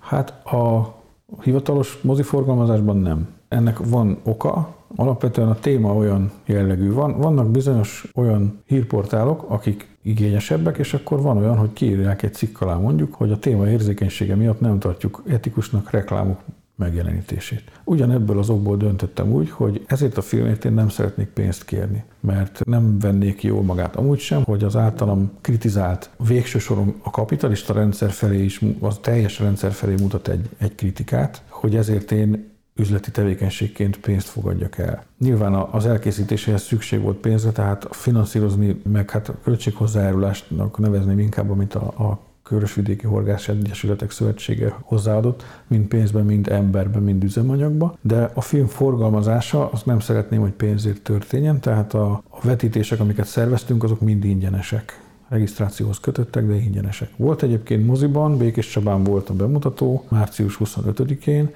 Hát 0.00 0.46
a 0.46 0.94
hivatalos 1.42 1.98
moziforgalmazásban 2.02 2.96
nem. 2.96 3.35
Ennek 3.48 3.78
van 3.78 4.18
oka, 4.22 4.76
Alapvetően 4.96 5.48
a 5.48 5.58
téma 5.58 5.94
olyan 5.94 6.30
jellegű. 6.44 6.92
Van, 6.92 7.18
vannak 7.18 7.50
bizonyos 7.50 8.10
olyan 8.14 8.62
hírportálok, 8.66 9.44
akik 9.48 9.96
igényesebbek, 10.02 10.78
és 10.78 10.94
akkor 10.94 11.20
van 11.20 11.36
olyan, 11.36 11.56
hogy 11.56 11.72
kiírják 11.72 12.22
egy 12.22 12.34
cikk 12.34 12.60
alá 12.60 12.74
mondjuk, 12.74 13.14
hogy 13.14 13.30
a 13.30 13.38
téma 13.38 13.68
érzékenysége 13.68 14.34
miatt 14.34 14.60
nem 14.60 14.78
tartjuk 14.78 15.22
etikusnak 15.28 15.90
reklámok 15.90 16.40
megjelenítését. 16.76 17.62
Ugyanebből 17.84 18.38
az 18.38 18.50
okból 18.50 18.76
döntöttem 18.76 19.32
úgy, 19.32 19.50
hogy 19.50 19.84
ezért 19.86 20.16
a 20.16 20.22
filmért 20.22 20.64
én 20.64 20.72
nem 20.72 20.88
szeretnék 20.88 21.26
pénzt 21.26 21.64
kérni, 21.64 22.04
mert 22.20 22.64
nem 22.64 22.98
vennék 22.98 23.42
jól 23.42 23.62
magát 23.62 23.96
amúgy 23.96 24.18
sem, 24.18 24.42
hogy 24.44 24.64
az 24.64 24.76
általam 24.76 25.30
kritizált 25.40 26.10
végső 26.26 26.58
soron 26.58 26.94
a 27.02 27.10
kapitalista 27.10 27.72
rendszer 27.72 28.10
felé 28.10 28.44
is, 28.44 28.60
az 28.80 28.98
teljes 28.98 29.38
rendszer 29.38 29.72
felé 29.72 29.94
mutat 30.00 30.28
egy, 30.28 30.48
egy 30.58 30.74
kritikát, 30.74 31.42
hogy 31.48 31.76
ezért 31.76 32.12
én 32.12 32.54
üzleti 32.76 33.10
tevékenységként 33.10 34.00
pénzt 34.00 34.28
fogadjak 34.28 34.78
el. 34.78 35.04
Nyilván 35.18 35.54
az 35.54 35.86
elkészítéséhez 35.86 36.62
szükség 36.62 37.00
volt 37.00 37.16
pénzre, 37.16 37.50
tehát 37.50 37.88
finanszírozni, 37.90 38.80
meg 38.84 39.10
hát 39.10 39.32
költséghozzájárulásnak 39.44 40.78
nevezném 40.78 41.18
inkább, 41.18 41.56
mint 41.56 41.74
a, 41.74 41.86
a 41.86 42.18
Körösvidéki 42.42 43.06
Horgász 43.06 43.48
Egyesületek 43.48 44.10
Szövetsége 44.10 44.76
hozzáadott, 44.80 45.44
mind 45.66 45.86
pénzben, 45.86 46.24
mind 46.24 46.48
emberben, 46.48 47.02
mind 47.02 47.24
üzemanyagba, 47.24 47.96
de 48.00 48.30
a 48.34 48.40
film 48.40 48.66
forgalmazása, 48.66 49.70
azt 49.70 49.86
nem 49.86 50.00
szeretném, 50.00 50.40
hogy 50.40 50.52
pénzért 50.52 51.02
történjen, 51.02 51.60
tehát 51.60 51.94
a, 51.94 52.22
a 52.28 52.38
vetítések, 52.42 53.00
amiket 53.00 53.26
szerveztünk, 53.26 53.84
azok 53.84 54.00
mind 54.00 54.24
ingyenesek 54.24 55.00
regisztrációhoz 55.28 56.00
kötöttek, 56.00 56.46
de 56.46 56.54
ingyenesek. 56.54 57.10
Volt 57.16 57.42
egyébként 57.42 57.86
moziban, 57.86 58.36
Békés 58.36 58.68
Csabán 58.68 59.04
volt 59.04 59.28
a 59.28 59.34
bemutató, 59.34 60.04
március 60.08 60.58
25-én, 60.64 61.50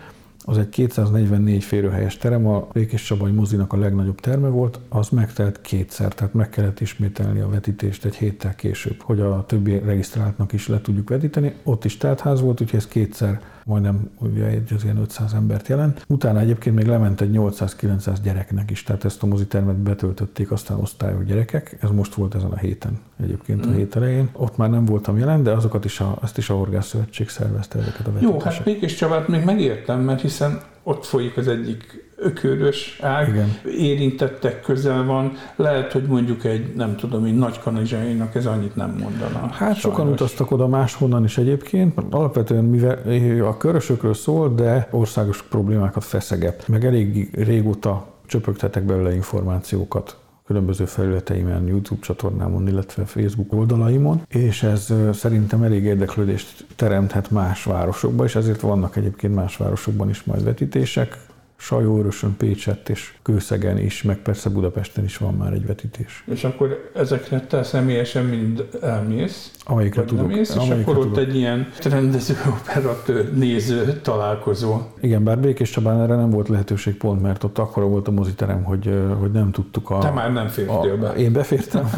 az 0.45 0.59
egy 0.59 0.69
244 0.69 1.65
férőhelyes 1.65 2.17
terem, 2.17 2.47
a 2.47 2.69
Békés 2.73 3.03
Csabai 3.03 3.31
mozinak 3.31 3.73
a 3.73 3.77
legnagyobb 3.77 4.21
terme 4.21 4.49
volt, 4.49 4.81
az 4.89 5.09
megtelt 5.09 5.61
kétszer, 5.61 6.15
tehát 6.15 6.35
meg 6.35 6.49
kellett 6.49 6.81
ismételni 6.81 7.41
a 7.41 7.49
vetítést 7.49 8.05
egy 8.05 8.15
héttel 8.15 8.55
később, 8.55 9.03
hogy 9.03 9.21
a 9.21 9.45
többi 9.47 9.79
regisztráltnak 9.79 10.53
is 10.53 10.69
le 10.69 10.81
tudjuk 10.81 11.09
vetíteni. 11.09 11.55
Ott 11.63 11.85
is 11.85 11.97
teltház 11.97 12.41
volt, 12.41 12.61
úgyhogy 12.61 12.79
ez 12.79 12.89
kétszer 12.89 13.41
majdnem 13.71 14.11
ugye 14.19 14.45
egy 14.45 14.73
az 14.77 14.85
ilyen 14.85 14.97
500 14.97 15.33
embert 15.35 15.69
jelent. 15.69 16.05
Utána 16.09 16.41
egyébként 16.41 16.77
még 16.77 16.87
lement 16.87 17.21
egy 17.21 17.31
800-900 17.33 18.17
gyereknek 18.23 18.71
is, 18.71 18.83
tehát 18.83 19.05
ezt 19.05 19.23
a 19.23 19.27
mozitermet 19.27 19.77
betöltötték 19.77 20.51
aztán 20.51 20.79
osztályok 20.79 21.25
gyerekek. 21.25 21.77
Ez 21.81 21.91
most 21.91 22.15
volt 22.15 22.35
ezen 22.35 22.51
a 22.51 22.57
héten 22.57 22.99
egyébként 23.23 23.67
mm. 23.67 23.71
a 23.71 23.75
hét 23.75 23.97
elején. 23.97 24.29
Ott 24.33 24.57
már 24.57 24.71
nem 24.71 24.85
voltam 24.85 25.19
jelen, 25.19 25.43
de 25.43 25.51
azokat 25.51 25.85
is 25.85 26.01
a, 26.01 26.19
azt 26.21 26.39
is 26.39 26.51
a 26.51 26.55
Horgász 26.55 26.87
Szövetség 26.87 27.29
szervezte 27.29 27.79
ezeket 27.79 28.07
a 28.07 28.13
vetítéseket. 28.13 28.43
Jó, 28.45 28.51
hát 28.51 28.65
mégis 28.65 28.95
Csabát 28.95 29.29
még 29.29 29.45
megértem, 29.45 30.01
mert 30.01 30.21
hiszen 30.21 30.61
ott 30.83 31.05
folyik 31.05 31.37
az 31.37 31.49
egyik 31.49 32.10
ökörös 32.21 32.99
ág, 33.03 33.29
Igen. 33.29 33.49
érintettek 33.77 34.61
közel 34.61 35.05
van, 35.05 35.33
lehet, 35.57 35.93
hogy 35.93 36.03
mondjuk 36.03 36.45
egy, 36.45 36.75
nem 36.75 36.97
tudom, 36.97 37.25
egy 37.25 37.37
nagy 37.37 37.61
kanizsainak 37.61 38.35
ez 38.35 38.47
annyit 38.47 38.77
nem 38.77 38.97
mondana. 39.01 39.47
Hát 39.47 39.57
sajnos. 39.57 39.79
sokan 39.79 40.09
utaztak 40.09 40.51
oda 40.51 40.67
máshonnan 40.67 41.25
is 41.25 41.39
egyébként, 41.39 42.01
alapvetően 42.11 42.65
mivel 42.65 42.99
a 43.45 43.57
körösökről 43.57 44.15
szól, 44.15 44.55
de 44.55 44.89
országos 44.91 45.43
problémákat 45.43 46.05
feszeget, 46.05 46.69
meg 46.69 46.85
elég 46.85 47.31
régóta 47.35 48.07
csöpögtetek 48.27 48.83
belőle 48.83 49.15
információkat 49.15 50.17
különböző 50.47 50.85
felületeimen, 50.85 51.67
YouTube 51.67 52.01
csatornámon, 52.01 52.69
illetve 52.69 53.05
Facebook 53.05 53.53
oldalaimon, 53.53 54.23
és 54.29 54.63
ez 54.63 54.95
szerintem 55.13 55.63
elég 55.63 55.85
érdeklődést 55.85 56.67
teremthet 56.77 57.31
más 57.31 57.65
városokban, 57.65 58.27
és 58.27 58.37
ezért 58.37 58.61
vannak 58.61 58.97
egyébként 58.97 59.35
más 59.35 59.57
városokban 59.57 60.09
is 60.09 60.25
majd 60.25 60.45
vetítések. 60.45 61.19
Sajóörösön, 61.61 62.37
Pécsett 62.37 62.89
és 62.89 63.15
Kőszegen 63.23 63.79
is, 63.79 64.03
meg 64.03 64.19
persze 64.19 64.49
Budapesten 64.51 65.05
is 65.05 65.17
van 65.17 65.35
már 65.35 65.53
egy 65.53 65.67
vetítés. 65.67 66.25
És 66.27 66.45
akkor 66.45 66.91
ezekre 66.95 67.41
te 67.41 67.63
személyesen 67.63 68.25
mind 68.25 68.69
elmész? 68.83 69.51
Amelyikre 69.71 70.05
tudok. 70.05 70.27
Mész, 70.27 70.57
és 70.63 70.71
akkor 70.71 70.99
ott 70.99 71.17
egy 71.17 71.37
ilyen 71.37 71.69
rendező, 71.85 72.35
operatőr, 72.61 73.33
néző 73.35 74.01
találkozó. 74.03 74.81
Igen, 75.01 75.25
bár 75.25 75.39
Békés 75.39 75.71
Csabán 75.71 76.01
erre 76.01 76.15
nem 76.15 76.31
volt 76.31 76.49
lehetőség 76.49 76.97
pont, 76.97 77.23
mert 77.23 77.45
ott 77.45 77.59
akkora 77.59 77.87
volt 77.87 78.09
a 78.09 78.11
moziterem, 78.11 78.63
hogy, 78.63 78.95
hogy 79.19 79.31
nem 79.31 79.51
tudtuk 79.51 79.91
a... 79.91 79.99
Te 79.99 80.11
már 80.11 80.33
nem 80.33 80.49
fértél 80.49 80.97
be. 80.97 81.13
Én 81.13 81.33
befértem, 81.33 81.91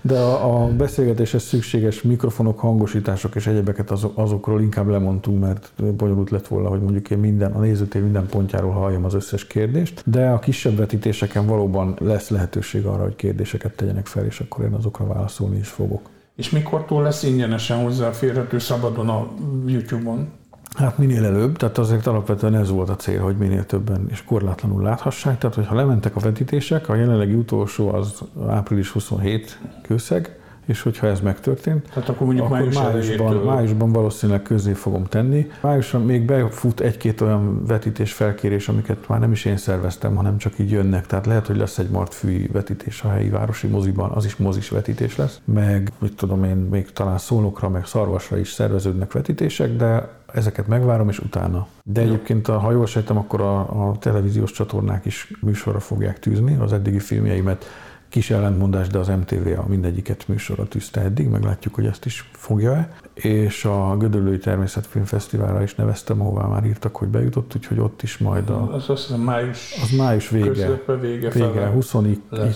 de 0.00 0.18
a, 0.18 0.62
a 0.62 0.66
beszélgetéshez 0.66 1.42
szükséges 1.42 2.02
mikrofonok, 2.02 2.58
hangosítások 2.58 3.34
és 3.34 3.46
egyebeket 3.46 3.90
az, 3.90 4.06
azokról 4.14 4.60
inkább 4.60 4.88
lemondtunk, 4.88 5.40
mert 5.40 5.72
bonyolult 5.96 6.30
lett 6.30 6.46
volna, 6.46 6.68
hogy 6.68 6.80
mondjuk 6.80 7.10
én 7.10 7.18
minden, 7.18 7.52
a 7.52 7.58
nézőtér 7.58 8.02
minden 8.02 8.26
pontjáról 8.26 8.72
halljam 8.72 9.04
az 9.04 9.14
összes 9.14 9.46
kérdést, 9.46 10.02
de 10.06 10.28
a 10.28 10.38
kisebb 10.38 10.76
vetítéseken 10.76 11.46
valóban 11.46 11.96
lesz 11.98 12.28
lehetőség 12.28 12.84
arra, 12.86 13.02
hogy 13.02 13.16
kérdéseket 13.16 13.76
tegyenek 13.76 14.06
fel, 14.06 14.24
és 14.24 14.40
akkor 14.40 14.64
én 14.64 14.72
azokra 14.72 15.06
válaszolni 15.06 15.58
is 15.58 15.68
fogok. 15.68 16.00
És 16.36 16.50
mikortól 16.50 17.02
lesz 17.02 17.22
ingyenesen 17.22 17.82
hozzáférhető 17.82 18.58
szabadon 18.58 19.08
a 19.08 19.28
YouTube-on? 19.66 20.28
Hát 20.76 20.98
minél 20.98 21.24
előbb, 21.24 21.56
tehát 21.56 21.78
azért 21.78 22.06
alapvetően 22.06 22.54
ez 22.54 22.70
volt 22.70 22.88
a 22.88 22.96
cél, 22.96 23.20
hogy 23.20 23.36
minél 23.36 23.66
többen 23.66 24.06
és 24.10 24.24
korlátlanul 24.24 24.82
láthassák. 24.82 25.38
Tehát, 25.38 25.56
hogyha 25.56 25.74
lementek 25.74 26.16
a 26.16 26.20
vetítések, 26.20 26.88
a 26.88 26.94
jelenlegi 26.94 27.34
utolsó 27.34 27.92
az 27.94 28.20
április 28.48 28.90
27 28.90 29.58
kőszeg, 29.82 30.39
és 30.70 30.82
hogyha 30.82 31.06
ez 31.06 31.20
megtörtént, 31.20 31.88
Tehát 31.94 32.08
akkor, 32.08 32.26
mondjuk 32.26 32.46
akkor 32.46 32.58
május 32.58 32.76
májusban, 32.76 33.36
májusban 33.36 33.92
valószínűleg 33.92 34.42
közé 34.42 34.72
fogom 34.72 35.04
tenni. 35.04 35.50
Májusban 35.60 36.04
még 36.04 36.24
befut 36.24 36.80
egy-két 36.80 37.20
olyan 37.20 37.66
vetítés 37.66 38.12
felkérés, 38.12 38.68
amiket 38.68 39.08
már 39.08 39.20
nem 39.20 39.32
is 39.32 39.44
én 39.44 39.56
szerveztem, 39.56 40.14
hanem 40.14 40.38
csak 40.38 40.58
így 40.58 40.70
jönnek. 40.70 41.06
Tehát 41.06 41.26
lehet, 41.26 41.46
hogy 41.46 41.56
lesz 41.56 41.78
egy 41.78 41.88
martfűi 41.88 42.48
vetítés 42.52 43.02
a 43.02 43.08
helyi 43.08 43.28
városi 43.28 43.66
moziban, 43.66 44.10
az 44.10 44.24
is 44.24 44.36
mozis 44.36 44.68
vetítés 44.68 45.16
lesz. 45.16 45.40
Meg, 45.44 45.92
mit 45.98 46.16
tudom 46.16 46.44
én, 46.44 46.56
még 46.56 46.92
talán 46.92 47.18
szólokra, 47.18 47.68
meg 47.68 47.86
szarvasra 47.86 48.38
is 48.38 48.52
szerveződnek 48.52 49.12
vetítések, 49.12 49.76
de 49.76 50.08
ezeket 50.34 50.66
megvárom, 50.66 51.08
és 51.08 51.18
utána. 51.18 51.66
De 51.84 52.00
egyébként, 52.00 52.46
ha 52.46 52.70
jól 52.70 52.86
sejtem, 52.86 53.16
akkor 53.16 53.40
a, 53.40 53.58
a 53.88 53.98
televíziós 53.98 54.52
csatornák 54.52 55.04
is 55.04 55.32
műsorra 55.40 55.80
fogják 55.80 56.18
tűzni 56.18 56.56
az 56.60 56.72
eddigi 56.72 56.98
filmjeimet 56.98 57.64
Kis 58.10 58.30
ellentmondás, 58.30 58.88
de 58.88 58.98
az 58.98 59.08
MTV 59.08 59.58
a 59.58 59.64
mindegyiket 59.68 60.28
műsorra 60.28 60.68
tűzte 60.68 61.00
eddig, 61.00 61.28
meglátjuk, 61.28 61.74
hogy 61.74 61.86
ezt 61.86 62.04
is 62.04 62.30
fogja-e. 62.32 62.94
És 63.14 63.64
a 63.64 63.96
Gödöllői 63.96 64.38
Természetfilmfesztiválra 64.38 65.62
is 65.62 65.74
neveztem, 65.74 66.20
ahová 66.20 66.46
már 66.46 66.64
írtak, 66.64 66.96
hogy 66.96 67.08
bejutott, 67.08 67.52
úgyhogy 67.56 67.78
ott 67.78 68.02
is 68.02 68.18
majd 68.18 68.50
a... 68.50 68.72
Az 68.72 68.90
azt 68.90 69.06
hiszem 69.06 69.20
május, 69.20 69.74
az 69.82 69.90
május 69.96 70.28
vége. 70.28 70.80
vége, 71.00 71.30
vége 71.30 71.66
20 71.68 71.94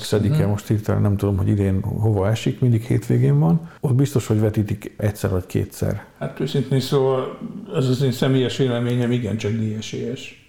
x 0.01 0.13
e 0.13 0.47
most 0.47 0.67
hirtelen 0.67 1.03
nem 1.03 1.17
tudom, 1.17 1.37
hogy 1.37 1.49
idén 1.49 1.83
hova 1.83 2.29
esik, 2.29 2.61
mindig 2.61 2.83
hétvégén 2.83 3.39
van. 3.39 3.71
Ott 3.81 3.95
biztos, 3.95 4.27
hogy 4.27 4.41
vetítik 4.41 4.95
egyszer 4.97 5.31
vagy 5.31 5.47
kétszer. 5.47 6.05
Hát 6.19 6.41
őszintén 6.41 6.81
szóval 6.81 7.39
az 7.73 7.89
az 7.89 8.03
én 8.03 8.13
személyes 8.13 8.57
véleményem 8.57 9.13
igencsak 9.13 9.53
diesélyes. 9.53 10.44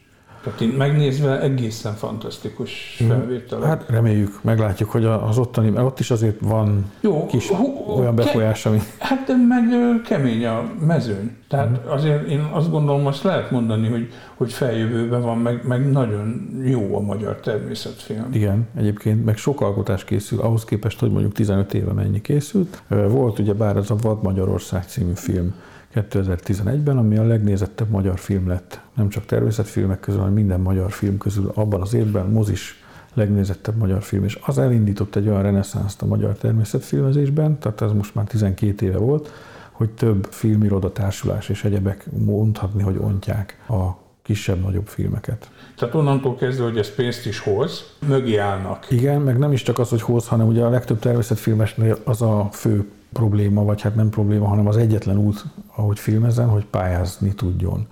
Tehát 0.45 0.61
én 0.61 0.69
megnézve 0.69 1.41
egészen 1.41 1.93
fantasztikus 1.93 2.97
mhm. 2.99 3.09
felvételek. 3.09 3.67
Hát 3.67 3.89
reméljük, 3.89 4.39
meglátjuk, 4.41 4.89
hogy 4.89 5.05
az 5.05 5.37
ottani, 5.37 5.69
mert 5.69 5.85
ott 5.85 5.99
is 5.99 6.11
azért 6.11 6.39
van 6.41 6.91
Jó, 7.01 7.25
kis 7.25 7.51
olyan 7.97 8.15
befolyás, 8.15 8.65
ami... 8.65 8.79
Hát 8.99 9.27
meg 9.47 9.63
kemény 10.03 10.45
a 10.45 10.71
mezőny. 10.79 11.31
Tehát 11.47 11.69
mm. 11.69 11.89
azért 11.89 12.27
én 12.27 12.49
azt 12.51 12.71
gondolom, 12.71 13.05
azt 13.05 13.23
lehet 13.23 13.51
mondani, 13.51 13.87
hogy, 13.87 14.09
hogy 14.35 14.53
feljövőben 14.53 15.21
van, 15.21 15.37
meg, 15.37 15.67
meg 15.67 15.91
nagyon 15.91 16.49
jó 16.63 16.95
a 16.95 16.99
magyar 16.99 17.35
természetfilm. 17.35 18.27
Igen, 18.31 18.67
egyébként 18.77 19.25
meg 19.25 19.37
sok 19.37 19.61
alkotás 19.61 20.03
készül, 20.03 20.41
ahhoz 20.41 20.65
képest, 20.65 20.99
hogy 20.99 21.11
mondjuk 21.11 21.33
15 21.33 21.73
éve 21.73 21.91
mennyi 21.91 22.21
készült. 22.21 22.81
Volt 22.87 23.39
ugye 23.39 23.53
bár 23.53 23.75
ez 23.75 23.89
a 23.89 23.95
Vad 24.01 24.23
Magyarország 24.23 24.83
című 24.83 25.13
film, 25.15 25.53
2011-ben, 25.95 26.97
ami 26.97 27.17
a 27.17 27.23
legnézettebb 27.23 27.89
magyar 27.89 28.19
film 28.19 28.47
lett. 28.47 28.79
Nem 28.95 29.09
csak 29.09 29.25
természetfilmek 29.25 29.99
közül, 29.99 30.19
hanem 30.19 30.33
minden 30.33 30.59
magyar 30.59 30.91
film 30.91 31.17
közül 31.17 31.51
abban 31.53 31.81
az 31.81 31.93
évben 31.93 32.25
mozis 32.25 32.83
legnézettebb 33.13 33.75
magyar 33.75 34.01
film, 34.01 34.23
és 34.23 34.39
az 34.45 34.57
elindított 34.57 35.15
egy 35.15 35.27
olyan 35.27 35.41
reneszánszt 35.41 36.01
a 36.01 36.05
magyar 36.05 36.37
természetfilmezésben, 36.37 37.59
tehát 37.59 37.81
ez 37.81 37.91
most 37.91 38.15
már 38.15 38.25
12 38.25 38.85
éve 38.85 38.97
volt, 38.97 39.31
hogy 39.71 39.89
több 39.89 40.27
filmiroda 40.29 40.91
társulás 40.91 41.49
és 41.49 41.63
egyebek 41.63 42.05
mondhatni, 42.17 42.83
hogy 42.83 42.97
ontják 42.99 43.57
a 43.69 44.03
kisebb-nagyobb 44.21 44.87
filmeket. 44.87 45.49
Tehát 45.75 45.95
onnantól 45.95 46.35
kezdve, 46.35 46.63
hogy 46.63 46.77
ez 46.77 46.95
pénzt 46.95 47.25
is 47.25 47.39
hoz, 47.39 47.83
mögé 48.07 48.37
állnak. 48.37 48.87
Igen, 48.89 49.21
meg 49.21 49.37
nem 49.37 49.51
is 49.51 49.61
csak 49.61 49.79
az, 49.79 49.89
hogy 49.89 50.01
hoz, 50.01 50.27
hanem 50.27 50.47
ugye 50.47 50.63
a 50.63 50.69
legtöbb 50.69 50.99
természetfilmesnél 50.99 51.97
az 52.03 52.21
a 52.21 52.49
fő 52.51 52.89
probléma, 53.19 53.63
vagy 53.63 53.81
hát 53.81 53.95
nem 53.95 54.09
probléma, 54.09 54.47
hanem 54.47 54.67
az 54.67 54.77
egyetlen 54.77 55.17
út, 55.17 55.45
ahogy 55.75 55.99
filmezzen, 55.99 56.47
hogy 56.47 56.65
pályázni 56.65 57.33
tudjon. 57.33 57.87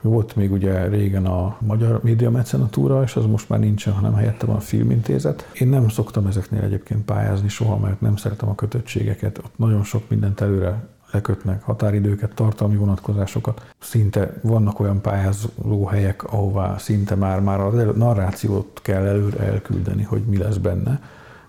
Volt 0.00 0.36
még 0.36 0.52
ugye 0.52 0.86
régen 0.86 1.26
a 1.26 1.56
Magyar 1.60 2.00
Média 2.02 2.30
Mecenatúra, 2.30 3.02
és 3.02 3.16
az 3.16 3.26
most 3.26 3.48
már 3.48 3.58
nincsen, 3.58 3.92
hanem 3.92 4.14
helyette 4.14 4.46
van 4.46 4.56
a 4.56 4.60
Filmintézet. 4.60 5.50
Én 5.54 5.68
nem 5.68 5.88
szoktam 5.88 6.26
ezeknél 6.26 6.62
egyébként 6.62 7.04
pályázni 7.04 7.48
soha, 7.48 7.76
mert 7.76 8.00
nem 8.00 8.16
szeretem 8.16 8.48
a 8.48 8.54
kötöttségeket. 8.54 9.38
Ott 9.38 9.58
nagyon 9.58 9.82
sok 9.82 10.08
mindent 10.08 10.40
előre 10.40 10.88
lekötnek, 11.10 11.62
határidőket, 11.62 12.34
tartalmi 12.34 12.76
vonatkozásokat. 12.76 13.74
Szinte 13.78 14.40
vannak 14.42 14.80
olyan 14.80 15.00
pályázó 15.00 15.84
helyek, 15.86 16.24
ahová 16.24 16.78
szinte 16.78 17.14
már, 17.14 17.40
már 17.40 17.60
a 17.60 17.70
narrációt 17.96 18.80
kell 18.82 19.04
előre 19.04 19.44
elküldeni, 19.44 20.02
hogy 20.02 20.22
mi 20.22 20.36
lesz 20.36 20.56
benne 20.56 21.00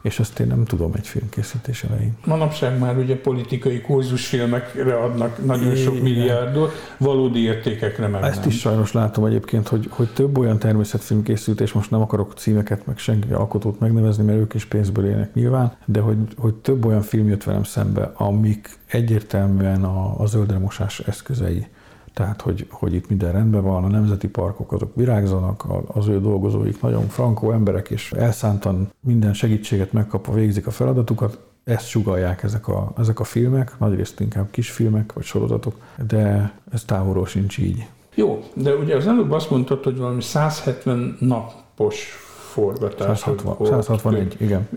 és 0.06 0.20
ezt 0.20 0.40
én 0.40 0.48
nem 0.48 0.66
tudom 0.66 0.92
egy 0.96 1.08
filmkészítés 1.08 1.84
elején. 1.84 2.14
Manapság 2.26 2.80
már 2.80 2.98
ugye 2.98 3.18
politikai 3.22 3.82
kurzusfilmekre 3.82 4.96
adnak 4.96 5.46
nagyon 5.46 5.76
sok 5.76 6.02
milliárdot, 6.02 6.74
valódi 6.98 7.40
értékekre 7.40 8.08
meg 8.08 8.24
Ezt 8.24 8.40
nem. 8.40 8.50
is 8.50 8.60
sajnos 8.60 8.92
látom 8.92 9.26
egyébként, 9.26 9.68
hogy, 9.68 9.88
hogy 9.90 10.08
több 10.14 10.38
olyan 10.38 10.60
természetfilm 10.60 11.24
készült, 11.24 11.62
és 11.62 11.74
most 11.74 11.92
nem 11.92 12.02
akarok 12.02 12.34
címeket, 12.34 12.86
meg 12.86 12.98
senki 12.98 13.34
alkotót 13.34 13.80
megnevezni, 13.80 14.24
mert 14.24 14.40
ők 14.40 14.54
is 14.54 14.66
pénzből 14.66 15.06
élnek 15.06 15.34
nyilván, 15.34 15.78
de 15.86 16.00
hogy, 16.00 16.18
hogy 16.38 16.54
több 16.54 16.86
olyan 16.86 17.02
film 17.02 17.28
jött 17.28 17.44
velem 17.44 17.64
szembe, 17.64 18.12
amik 18.14 18.70
egyértelműen 18.86 19.84
a, 19.84 20.20
a 20.20 20.26
zöldremosás 20.26 21.00
eszközei. 21.00 21.68
Tehát, 22.16 22.42
hogy, 22.42 22.68
hogy 22.70 22.94
itt 22.94 23.10
minden 23.10 23.32
rendben 23.32 23.64
van, 23.64 23.84
a 23.84 23.88
nemzeti 23.88 24.28
parkok 24.28 24.72
azok 24.72 24.96
virágzanak, 24.96 25.66
az 25.88 26.08
ő 26.08 26.22
dolgozóik 26.22 26.82
nagyon 26.82 27.08
frankó 27.08 27.52
emberek, 27.52 27.90
és 27.90 28.12
elszántan 28.12 28.90
minden 29.00 29.34
segítséget 29.34 29.94
megkapva 29.94 30.34
végzik 30.34 30.68
a 30.68 30.72
feladatukat, 30.72 31.40
ezt 31.64 31.88
sugalják 31.88 32.44
ezek 32.44 32.68
a, 32.68 32.92
ezek 32.98 33.20
a 33.20 33.24
filmek, 33.24 33.80
nagyrészt 33.80 34.20
inkább 34.20 34.52
kisfilmek 34.52 35.14
vagy 35.14 35.24
sorozatok, 35.24 35.76
de 36.08 36.54
ez 36.72 36.84
távolról 36.84 37.26
sincs 37.26 37.58
így. 37.58 37.88
Jó, 38.16 38.44
de 38.54 38.76
ugye 38.76 38.96
az 38.96 39.08
előbb 39.08 39.32
azt 39.32 39.50
mondtad, 39.50 39.84
hogy 39.84 39.98
valami 39.98 40.22
170 40.22 41.18
napos 41.20 42.24
forgatás 42.52 43.20
160, 43.20 43.56
volt 43.58 43.70
161, 43.70 44.36
igen. 44.40 44.70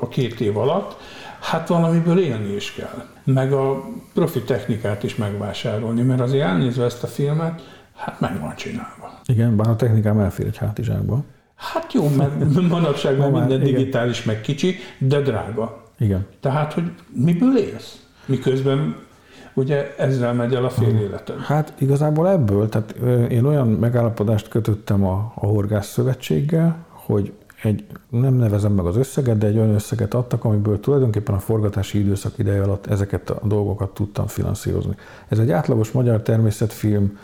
a 0.00 0.08
két 0.08 0.40
év 0.40 0.56
alatt, 0.56 0.96
hát 1.50 1.68
valamiből 1.68 2.18
élni 2.18 2.54
is 2.54 2.72
kell. 2.72 3.04
Meg 3.24 3.52
a 3.52 3.84
profi 4.14 4.42
technikát 4.42 5.02
is 5.02 5.16
megvásárolni, 5.16 6.02
mert 6.02 6.20
azért 6.20 6.44
elnézve 6.44 6.84
ezt 6.84 7.02
a 7.02 7.06
filmet, 7.06 7.62
hát 7.96 8.20
meg 8.20 8.40
van 8.40 8.54
csinálva. 8.56 9.20
Igen, 9.26 9.56
bár 9.56 9.68
a 9.68 9.76
technikám 9.76 10.18
elfér 10.18 10.46
egy 10.46 10.56
hátizsákba. 10.56 11.24
Hát 11.54 11.92
jó, 11.92 12.08
mert 12.16 12.60
manapság 12.68 13.18
már 13.18 13.30
minden 13.30 13.60
igen. 13.60 13.74
digitális, 13.74 14.24
meg 14.24 14.40
kicsi, 14.40 14.76
de 14.98 15.20
drága. 15.20 15.82
Igen. 15.98 16.26
Tehát, 16.40 16.72
hogy 16.72 16.92
miből 17.12 17.58
élsz? 17.58 18.00
Miközben 18.26 18.96
ugye 19.54 19.94
ezzel 19.96 20.32
megy 20.32 20.54
el 20.54 20.64
a 20.64 20.70
fél 20.70 21.00
életed. 21.00 21.40
Hát 21.40 21.72
igazából 21.78 22.28
ebből, 22.28 22.68
tehát 22.68 22.94
én 23.30 23.44
olyan 23.44 23.68
megállapodást 23.68 24.48
kötöttem 24.48 25.04
a, 25.04 25.32
a 25.34 25.46
Horgász 25.46 25.88
Szövetséggel, 25.88 26.76
hogy 26.88 27.32
egy, 27.62 27.84
nem 28.08 28.34
nevezem 28.34 28.72
meg 28.72 28.84
az 28.84 28.96
összeget, 28.96 29.38
de 29.38 29.46
egy 29.46 29.56
olyan 29.56 29.74
összeget 29.74 30.14
adtak, 30.14 30.44
amiből 30.44 30.80
tulajdonképpen 30.80 31.34
a 31.34 31.38
forgatási 31.38 31.98
időszak 31.98 32.38
ideje 32.38 32.62
alatt 32.62 32.86
ezeket 32.86 33.30
a 33.30 33.46
dolgokat 33.46 33.94
tudtam 33.94 34.26
finanszírozni. 34.26 34.94
Ez 35.28 35.38
egy 35.38 35.50
átlagos 35.50 35.90
magyar 35.90 36.22
természetfilm 36.22 37.18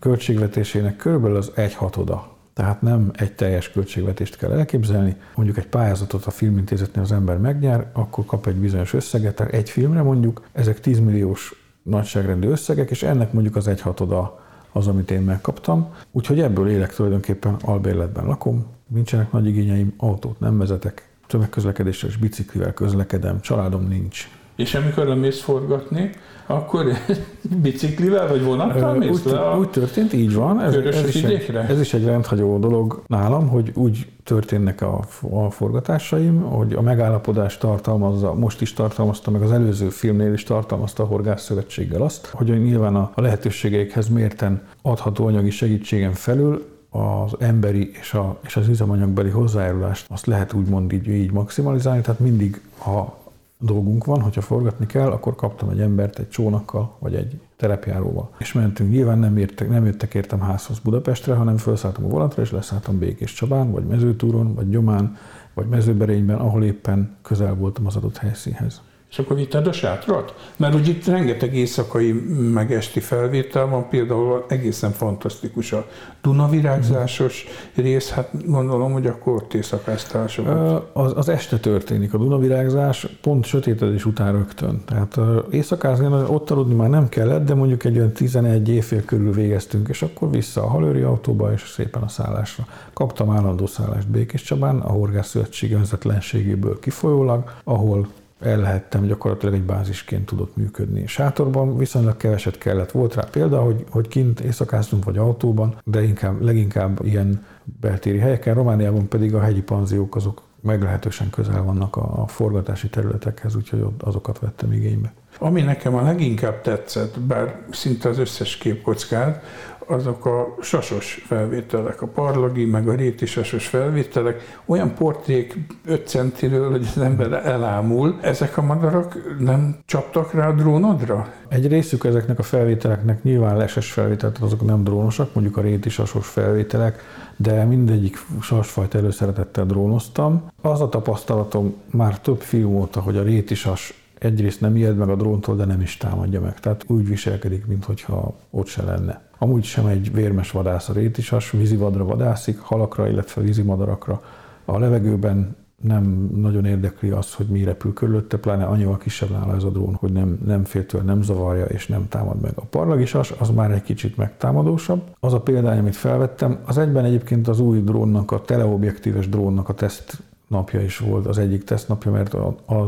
költségvetésének 0.00 0.96
körülbelül 0.96 1.36
az 1.36 1.52
egy 1.54 1.74
hatoda. 1.74 2.34
Tehát 2.54 2.82
nem 2.82 3.10
egy 3.14 3.34
teljes 3.34 3.70
költségvetést 3.70 4.36
kell 4.36 4.52
elképzelni. 4.52 5.16
Mondjuk 5.34 5.56
egy 5.56 5.66
pályázatot 5.66 6.24
a 6.24 6.30
filmintézetnél 6.30 7.02
az 7.02 7.12
ember 7.12 7.38
megnyer, 7.38 7.90
akkor 7.92 8.24
kap 8.24 8.46
egy 8.46 8.56
bizonyos 8.56 8.92
összeget, 8.92 9.34
tehát 9.34 9.52
egy 9.52 9.70
filmre 9.70 10.02
mondjuk, 10.02 10.42
ezek 10.52 10.80
10 10.80 10.98
milliós 10.98 11.64
nagyságrendű 11.82 12.48
összegek, 12.48 12.90
és 12.90 13.02
ennek 13.02 13.32
mondjuk 13.32 13.56
az 13.56 13.68
egy 13.68 13.80
hatoda 13.80 14.44
az, 14.72 14.86
amit 14.86 15.10
én 15.10 15.20
megkaptam. 15.20 15.94
Úgyhogy 16.12 16.40
ebből 16.40 16.68
élek 16.68 16.94
tulajdonképpen 16.94 17.56
albérletben 17.60 18.24
lakom, 18.24 18.66
nincsenek 18.86 19.32
nagy 19.32 19.46
igényeim, 19.46 19.94
autót 19.96 20.40
nem 20.40 20.58
vezetek, 20.58 21.08
tömegközlekedéssel 21.26 22.08
és 22.08 22.16
biciklivel 22.16 22.74
közlekedem, 22.74 23.40
családom 23.40 23.88
nincs. 23.88 24.28
És 24.56 24.74
amikor 24.74 25.06
lemész 25.06 25.40
forgatni, 25.40 26.10
akkor 26.46 26.86
biciklivel 27.62 28.28
vagy 28.28 28.44
vonattal 28.44 28.94
mész 28.94 29.10
úgy, 29.10 29.32
le 29.32 29.40
a... 29.40 29.58
úgy 29.58 29.70
történt, 29.70 30.12
így 30.12 30.34
van. 30.34 30.60
Ez, 30.60 30.74
ez, 30.74 31.08
is 31.08 31.22
egy, 31.22 31.56
ez 31.68 31.80
is 31.80 31.94
egy 31.94 32.04
rendhagyó 32.04 32.58
dolog 32.58 33.02
nálam, 33.06 33.48
hogy 33.48 33.70
úgy 33.74 34.06
történnek 34.24 34.80
a, 34.82 35.04
a 35.30 35.50
forgatásaim, 35.50 36.40
hogy 36.40 36.72
a 36.72 36.80
megállapodás 36.80 37.58
tartalmazza, 37.58 38.34
most 38.34 38.60
is 38.60 38.72
tartalmazta, 38.72 39.30
meg 39.30 39.42
az 39.42 39.52
előző 39.52 39.88
filmnél 39.88 40.32
is 40.32 40.42
tartalmazta 40.42 41.02
a 41.02 41.06
Horgász 41.06 41.42
Szövetséggel 41.42 42.02
azt, 42.02 42.26
hogy 42.26 42.62
nyilván 42.62 42.96
a, 42.96 43.10
a 43.14 43.20
lehetőségeikhez 43.20 44.08
mérten 44.08 44.62
adható 44.82 45.26
anyagi 45.26 45.50
segítségem 45.50 46.12
felül 46.12 46.75
az 46.96 47.34
emberi 47.38 47.90
és, 48.00 48.14
a, 48.14 48.38
és 48.44 48.56
az 48.56 48.68
üzemanyagbeli 48.68 49.30
hozzájárulást 49.30 50.06
azt 50.10 50.26
lehet 50.26 50.52
úgymond 50.52 50.92
így, 50.92 51.08
így 51.08 51.32
maximalizálni, 51.32 52.00
tehát 52.00 52.20
mindig, 52.20 52.60
ha 52.78 53.18
dolgunk 53.58 54.04
van, 54.04 54.20
hogyha 54.20 54.40
forgatni 54.40 54.86
kell, 54.86 55.10
akkor 55.10 55.34
kaptam 55.34 55.68
egy 55.68 55.80
embert 55.80 56.18
egy 56.18 56.28
csónakkal, 56.28 56.96
vagy 56.98 57.14
egy 57.14 57.40
terepjáróval. 57.56 58.30
És 58.38 58.52
mentünk. 58.52 58.90
Nyilván 58.90 59.18
nem, 59.18 59.36
értek, 59.36 59.68
nem 59.68 59.84
jöttek 59.84 60.14
értem 60.14 60.40
házhoz 60.40 60.78
Budapestre, 60.78 61.34
hanem 61.34 61.56
felszálltam 61.56 62.04
a 62.04 62.08
volantra, 62.08 62.42
és 62.42 62.50
leszálltam 62.50 62.98
Békés 62.98 63.32
Csabán, 63.32 63.70
vagy 63.70 63.84
Mezőtúron, 63.84 64.54
vagy 64.54 64.70
Gyomán, 64.70 65.16
vagy 65.54 65.66
Mezőberényben, 65.66 66.36
ahol 66.36 66.64
éppen 66.64 67.16
közel 67.22 67.54
voltam 67.54 67.86
az 67.86 67.96
adott 67.96 68.16
helyszínhez. 68.16 68.82
És 69.16 69.22
akkor 69.22 69.36
vitted 69.36 69.66
a 69.66 69.72
sátrat? 69.72 70.34
Mert 70.56 70.74
ugye 70.74 70.90
itt 70.90 71.06
rengeteg 71.06 71.54
éjszakai 71.54 72.12
meg 72.52 72.72
esti 72.72 73.00
felvétel 73.00 73.66
van, 73.66 73.88
például 73.88 74.44
egészen 74.48 74.90
fantasztikus 74.90 75.72
a 75.72 75.86
Dunavirágzásos 76.22 77.46
rész, 77.74 78.10
hát 78.10 78.46
gondolom, 78.46 78.92
hogy 78.92 79.06
akkor 79.06 79.34
ott 79.34 79.54
éjszakáztál 79.54 80.26
sokat. 80.26 80.90
Az, 80.92 81.12
az 81.16 81.28
este 81.28 81.58
történik 81.58 82.14
a 82.14 82.18
Dunavirágzás, 82.18 83.06
pont 83.20 83.44
sötétedés 83.44 84.04
után 84.04 84.32
rögtön. 84.32 84.82
Tehát 84.86 85.18
éjszakázni, 85.50 86.06
ott 86.06 86.50
aludni 86.50 86.74
már 86.74 86.90
nem 86.90 87.08
kellett, 87.08 87.44
de 87.46 87.54
mondjuk 87.54 87.84
egy 87.84 87.98
olyan 87.98 88.12
11 88.12 88.68
évfél 88.68 89.04
körül 89.04 89.32
végeztünk, 89.32 89.88
és 89.88 90.02
akkor 90.02 90.30
vissza 90.30 90.62
a 90.62 90.68
halőri 90.68 91.02
autóba, 91.02 91.52
és 91.52 91.68
szépen 91.68 92.02
a 92.02 92.08
szállásra. 92.08 92.66
Kaptam 92.92 93.30
állandó 93.30 93.66
szállást 93.66 94.08
Békés 94.08 94.42
Csabán, 94.42 94.78
a 94.78 94.92
Horgász 94.92 95.28
Szövetség 95.28 95.72
önzetlenségéből 95.72 96.78
kifolyólag, 96.80 97.52
ahol 97.64 98.08
ellehettem, 98.40 99.06
gyakorlatilag 99.06 99.54
egy 99.54 99.62
bázisként 99.62 100.26
tudott 100.26 100.56
működni. 100.56 101.06
Sátorban 101.06 101.76
viszonylag 101.76 102.16
keveset 102.16 102.58
kellett. 102.58 102.90
Volt 102.90 103.14
rá 103.14 103.22
példa, 103.30 103.60
hogy, 103.60 103.84
hogy 103.90 104.08
kint 104.08 104.40
éjszakáztunk, 104.40 105.04
vagy 105.04 105.18
autóban, 105.18 105.80
de 105.84 106.02
inkább, 106.02 106.40
leginkább 106.42 107.00
ilyen 107.02 107.44
beltéri 107.80 108.18
helyeken, 108.18 108.54
Romániában 108.54 109.08
pedig 109.08 109.34
a 109.34 109.40
hegyi 109.40 109.62
panziók 109.62 110.16
azok 110.16 110.42
meglehetősen 110.60 111.30
közel 111.30 111.62
vannak 111.62 111.96
a, 111.96 112.22
a 112.22 112.26
forgatási 112.26 112.88
területekhez, 112.88 113.56
úgyhogy 113.56 113.84
azokat 113.98 114.38
vettem 114.38 114.72
igénybe. 114.72 115.12
Ami 115.38 115.62
nekem 115.62 115.94
a 115.94 116.02
leginkább 116.02 116.60
tetszett, 116.60 117.20
bár 117.20 117.60
szinte 117.70 118.08
az 118.08 118.18
összes 118.18 118.56
képkockád, 118.56 119.42
azok 119.86 120.26
a 120.26 120.54
sasos 120.60 121.22
felvételek, 121.26 122.02
a 122.02 122.06
parlagi, 122.06 122.64
meg 122.64 122.88
a 122.88 122.94
réti 122.94 123.26
sasos 123.26 123.66
felvételek, 123.66 124.60
olyan 124.66 124.94
portrék 124.94 125.56
5 125.86 126.08
centiről, 126.08 126.70
hogy 126.70 126.86
az 126.94 127.02
ember 127.02 127.32
elámul. 127.32 128.18
Ezek 128.22 128.56
a 128.56 128.62
madarak 128.62 129.36
nem 129.38 129.76
csaptak 129.84 130.32
rá 130.32 130.48
a 130.48 130.52
drónodra? 130.52 131.32
Egy 131.48 131.68
részük 131.68 132.04
ezeknek 132.04 132.38
a 132.38 132.42
felvételeknek 132.42 133.22
nyilván 133.22 133.56
leses 133.56 133.92
felvétel, 133.92 134.32
tehát 134.32 134.52
azok 134.52 134.66
nem 134.66 134.84
drónosak, 134.84 135.34
mondjuk 135.34 135.56
a 135.56 135.60
réti 135.60 135.88
sasos 135.88 136.26
felvételek, 136.26 137.02
de 137.36 137.64
mindegyik 137.64 138.18
sasfajta 138.40 138.98
előszeretettel 138.98 139.66
drónoztam. 139.66 140.50
Az 140.62 140.80
a 140.80 140.88
tapasztalatom 140.88 141.74
már 141.90 142.20
több 142.20 142.40
film 142.40 142.74
óta, 142.74 143.00
hogy 143.00 143.16
a 143.16 143.22
réti 143.22 143.54
sas 143.54 144.04
egyrészt 144.18 144.60
nem 144.60 144.76
ijed 144.76 144.96
meg 144.96 145.08
a 145.08 145.16
dróntól, 145.16 145.56
de 145.56 145.64
nem 145.64 145.80
is 145.80 145.96
támadja 145.96 146.40
meg. 146.40 146.60
Tehát 146.60 146.84
úgy 146.86 147.08
viselkedik, 147.08 147.66
mintha 147.66 148.36
ott 148.50 148.66
se 148.66 148.82
lenne. 148.82 149.22
Amúgy 149.38 149.64
sem 149.64 149.86
egy 149.86 150.12
vérmes 150.12 150.50
vadász 150.50 150.88
a 150.88 150.92
rétisas, 150.92 151.50
vízivadra 151.50 152.04
vadászik, 152.04 152.58
halakra, 152.58 153.08
illetve 153.08 153.42
vízimadarakra. 153.42 154.22
A 154.64 154.78
levegőben 154.78 155.56
nem 155.82 156.30
nagyon 156.34 156.64
érdekli 156.64 157.10
az, 157.10 157.34
hogy 157.34 157.46
mi 157.46 157.64
repül 157.64 157.92
körülötte, 157.92 158.36
pláne 158.36 158.64
annyival 158.64 158.96
kisebb 158.96 159.30
nála 159.30 159.54
ez 159.54 159.62
a 159.62 159.70
drón, 159.70 159.94
hogy 159.94 160.12
nem, 160.12 160.38
nem 160.44 160.64
féltől, 160.64 161.00
nem 161.00 161.22
zavarja 161.22 161.64
és 161.64 161.86
nem 161.86 162.08
támad 162.08 162.40
meg. 162.40 162.52
A 162.54 162.64
parlagisas 162.64 163.30
az 163.38 163.50
már 163.50 163.70
egy 163.70 163.82
kicsit 163.82 164.16
megtámadósabb. 164.16 165.02
Az 165.20 165.32
a 165.32 165.40
példány, 165.40 165.78
amit 165.78 165.96
felvettem, 165.96 166.58
az 166.64 166.78
egyben 166.78 167.04
egyébként 167.04 167.48
az 167.48 167.60
új 167.60 167.80
drónnak, 167.80 168.30
a 168.30 168.42
teleobjektíves 168.42 169.28
drónnak 169.28 169.68
a 169.68 169.74
teszt 169.74 170.22
napja 170.46 170.80
is 170.80 170.98
volt, 170.98 171.26
az 171.26 171.38
egyik 171.38 171.64
tesztnapja, 171.64 172.10
mert 172.10 172.36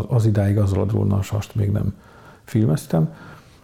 az, 0.09 0.27
idáig 0.27 0.59
azzal 0.59 0.81
a 0.81 0.85
drónnal 0.85 1.23
sast 1.23 1.55
még 1.55 1.71
nem 1.71 1.95
filmeztem. 2.45 3.15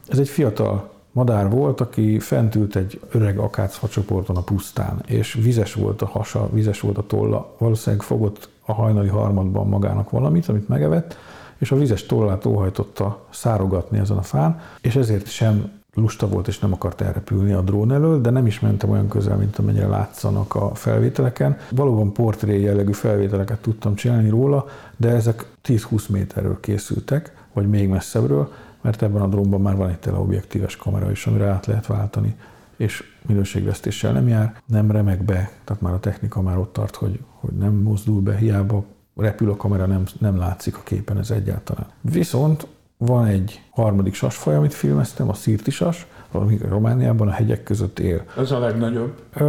Ez 0.09 0.19
egy 0.19 0.29
fiatal 0.29 0.91
madár 1.15 1.51
volt, 1.51 1.81
aki 1.81 2.19
fent 2.19 2.55
ült 2.55 2.77
egy 2.77 3.01
öreg 3.11 3.39
akácfacsoporton 3.39 4.37
a 4.37 4.41
pusztán, 4.41 5.03
és 5.07 5.35
vizes 5.43 5.75
volt 5.75 6.03
a 6.03 6.07
hasa, 6.07 6.49
vizes 6.53 6.81
volt 6.81 6.99
a 6.99 7.07
tolla. 7.07 7.55
Valószínűleg 7.59 8.05
fogott 8.05 8.49
a 8.67 8.73
hajnali 8.73 9.09
harmadban 9.09 9.69
magának 9.69 10.11
valamit, 10.11 10.49
amit 10.49 10.69
megevett, 10.69 11.17
és 11.59 11.71
a 11.73 11.77
vizes 11.77 12.07
tollát 12.07 12.47
óhajtotta 12.47 13.27
szárogatni 13.31 13.99
ezen 13.99 14.17
a 14.17 14.23
fán, 14.23 14.61
és 14.81 14.97
ezért 14.97 15.27
sem 15.27 15.71
lusta 15.95 16.29
volt, 16.29 16.49
és 16.49 16.59
nem 16.59 16.73
akart 16.73 17.01
elrepülni 17.01 17.53
a 17.53 17.61
drón 17.61 17.93
elől, 17.93 18.21
de 18.21 18.31
nem 18.31 18.47
is 18.47 18.61
mentem 18.61 18.91
olyan 18.91 19.09
közel, 19.09 19.37
mint 19.37 19.59
amennyire 19.59 19.87
látszanak 19.87 20.55
a 20.55 20.75
felvételeken. 20.75 21.57
Valóban 21.71 22.13
portré 22.13 22.61
jellegű 22.61 22.93
felvételeket 22.93 23.59
tudtam 23.61 23.95
csinálni 23.95 24.29
róla, 24.29 24.67
de 24.97 25.09
ezek 25.09 25.47
10-20 25.65 26.09
méterről 26.09 26.61
készültek, 26.61 27.33
vagy 27.53 27.69
még 27.69 27.89
messzebbről, 27.89 28.53
mert 28.85 29.03
ebben 29.03 29.23
a 29.23 29.27
drónban 29.27 29.61
már 29.61 29.77
van 29.77 29.89
egy 29.89 29.99
teleobjektíves 29.99 30.77
kamera 30.77 31.11
is, 31.11 31.27
amire 31.27 31.47
át 31.47 31.67
lehet 31.67 31.87
váltani, 31.87 32.37
és 32.77 33.05
minőségvesztéssel 33.27 34.13
nem 34.13 34.29
jár, 34.29 34.55
nem 34.67 34.91
remeg 34.91 35.25
be, 35.25 35.51
tehát 35.65 35.83
már 35.83 35.93
a 35.93 36.01
technika 36.01 36.43
már 36.43 36.59
ott 36.59 36.73
tart, 36.73 36.95
hogy, 36.95 37.19
hogy 37.41 37.53
nem 37.53 37.73
mozdul 37.73 38.21
be, 38.21 38.37
hiába 38.37 38.85
repül 39.17 39.51
a 39.51 39.57
kamera, 39.57 39.87
nem, 39.87 40.03
nem 40.19 40.37
látszik 40.37 40.77
a 40.77 40.81
képen 40.83 41.19
ez 41.19 41.31
egyáltalán. 41.31 41.87
Viszont 42.01 42.67
van 42.97 43.27
egy 43.27 43.63
harmadik 43.71 44.15
sasfaj, 44.15 44.55
amit 44.55 44.75
filmeztem, 44.75 45.29
a 45.29 45.35
szirtisas, 45.35 46.07
ami 46.33 46.59
Romániában 46.69 47.29
a 47.29 47.33
hegyek 47.33 47.63
között 47.63 47.99
él. 47.99 48.23
Ez 48.39 48.51
a 48.51 48.59
legnagyobb? 48.59 49.23
Ö, 49.35 49.45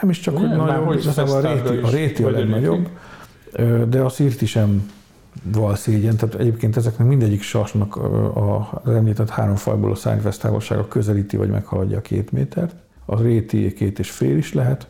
nem 0.00 0.10
is 0.10 0.20
csak, 0.20 0.38
hogy 0.38 0.48
nagyobb, 0.48 0.84
hogy 0.84 1.06
a 1.16 1.40
réti, 1.40 1.82
a 1.82 1.88
réti 1.88 2.22
a 2.22 2.30
legnagyobb, 2.30 2.88
de 3.88 4.00
a 4.00 4.08
szirti 4.08 4.46
sem 4.46 4.90
val 5.42 5.76
szégyen, 5.76 6.16
tehát 6.16 6.34
egyébként 6.34 6.76
ezeknek 6.76 7.06
mindegyik 7.06 7.42
sasnak 7.42 7.96
az 8.84 8.94
említett 8.94 9.30
három 9.30 9.56
fajból 9.56 9.90
a 9.90 9.94
szárnyvesztávolsága 9.94 10.88
közelíti 10.88 11.36
vagy 11.36 11.50
meghaladja 11.50 11.98
a 11.98 12.00
két 12.00 12.32
métert. 12.32 12.74
A 13.04 13.20
réti 13.22 13.72
két 13.72 13.98
és 13.98 14.10
fél 14.10 14.36
is 14.36 14.52
lehet, 14.52 14.88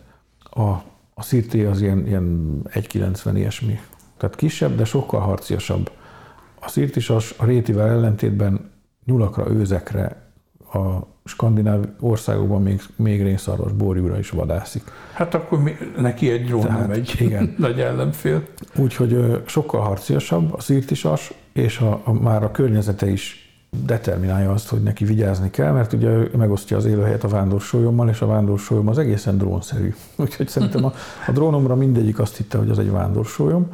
a, 0.51 0.69
a 1.15 1.23
szirti 1.23 1.63
az 1.63 1.81
ilyen, 1.81 2.07
ilyen 2.07 2.59
1,90 2.65 3.31
ilyesmi. 3.35 3.81
Tehát 4.17 4.37
kisebb, 4.37 4.77
de 4.77 4.85
sokkal 4.85 5.21
harciasabb. 5.21 5.91
A 6.61 6.69
szirtisas 6.69 7.35
a 7.37 7.45
rétivel 7.45 7.89
ellentétben 7.89 8.71
nyulakra, 9.05 9.51
őzekre, 9.51 10.31
a 10.73 11.16
skandináv 11.27 11.85
országokban 12.01 12.63
még, 12.63 12.83
még 12.97 13.23
rénszarvas 13.23 13.73
borjúra 13.73 14.19
is 14.19 14.31
vadászik. 14.31 14.83
Hát 15.13 15.35
akkor 15.35 15.63
mi, 15.63 15.73
neki 15.97 16.31
egy 16.31 16.45
drón 16.45 16.61
Tehát, 16.61 16.81
nem 16.81 16.91
egy 16.91 17.15
igen. 17.19 17.55
nagy 17.59 17.81
ellenfél. 17.81 18.43
Úgyhogy 18.77 19.43
sokkal 19.47 19.81
harciasabb 19.81 20.55
a 20.55 20.61
szirtisas, 20.61 21.33
és 21.53 21.79
a, 21.79 22.01
a, 22.05 22.13
már 22.13 22.43
a 22.43 22.51
környezete 22.51 23.11
is 23.11 23.51
determinálja 23.85 24.53
azt, 24.53 24.69
hogy 24.69 24.83
neki 24.83 25.05
vigyázni 25.05 25.51
kell, 25.51 25.73
mert 25.73 25.93
ugye 25.93 26.09
ő 26.09 26.31
megosztja 26.37 26.77
az 26.77 26.85
élőhelyet 26.85 27.25
a 27.25 27.29
vándorsolyommal, 27.29 28.09
és 28.09 28.21
a 28.21 28.27
vándorsolyom 28.27 28.89
az 28.89 28.99
egészen 28.99 29.39
drónszerű. 29.39 29.95
Úgyhogy 30.17 30.49
szerintem 30.49 30.85
a, 30.85 30.93
a 31.27 31.33
drónomra 31.33 31.75
mindegyik 31.75 32.19
azt 32.19 32.37
hitte, 32.37 32.59
hogy 32.59 32.71
az 32.71 32.79
egy 32.79 32.91
vándorsolyom, 32.91 33.67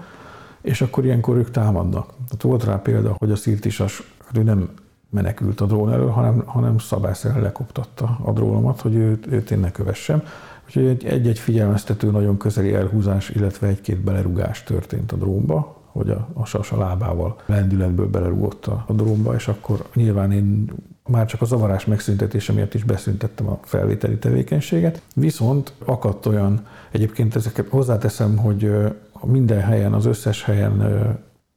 és 0.63 0.81
akkor 0.81 1.05
ilyenkor 1.05 1.37
ők 1.37 1.51
támadnak. 1.51 2.07
Tehát 2.07 2.43
volt 2.43 2.65
rá 2.65 2.77
példa, 2.77 3.15
hogy 3.19 3.31
a 3.31 3.37
szirtisas, 3.37 4.03
hát 4.25 4.37
ő 4.37 4.43
nem 4.43 4.69
menekült 5.13 5.61
a 5.61 5.67
drón 5.67 5.93
elől, 5.93 6.09
hanem, 6.09 6.43
hanem 6.47 6.79
szabályszerűen 6.79 7.43
lekoptatta 7.43 8.19
a 8.25 8.33
drónomat, 8.33 8.81
hogy 8.81 8.95
őt, 8.95 9.27
őt 9.27 9.51
én 9.51 9.59
ne 9.59 9.71
kövessem. 9.71 10.23
Úgyhogy 10.65 11.05
egy-egy 11.05 11.39
figyelmeztető 11.39 12.11
nagyon 12.11 12.37
közeli 12.37 12.75
elhúzás, 12.75 13.29
illetve 13.29 13.67
egy-két 13.67 14.01
belerugás 14.01 14.63
történt 14.63 15.13
a 15.13 15.17
drónba, 15.17 15.81
hogy 15.87 16.11
a, 16.11 16.29
a 16.33 16.45
sas 16.45 16.73
a 16.73 16.79
lábával 16.79 17.37
lendületből 17.47 18.07
belerúgott 18.07 18.67
a, 18.67 18.85
a 18.87 18.93
drónba, 18.93 19.35
és 19.35 19.49
akkor 19.49 19.87
nyilván 19.95 20.33
én 20.33 20.73
már 21.09 21.27
csak 21.27 21.41
a 21.43 21.45
zavarás 21.45 21.85
megszüntetése 21.85 22.53
miatt 22.53 22.75
is 22.75 22.85
beszüntettem 22.85 23.49
a 23.49 23.59
felvételi 23.63 24.19
tevékenységet. 24.19 25.03
Viszont 25.15 25.73
akadt 25.85 26.27
olyan, 26.27 26.67
egyébként 26.91 27.37
ezeket 27.37 27.69
hozzáteszem, 27.69 28.37
hogy 28.37 28.71
minden 29.25 29.61
helyen, 29.61 29.93
az 29.93 30.07
összes 30.07 30.45
helyen 30.45 30.83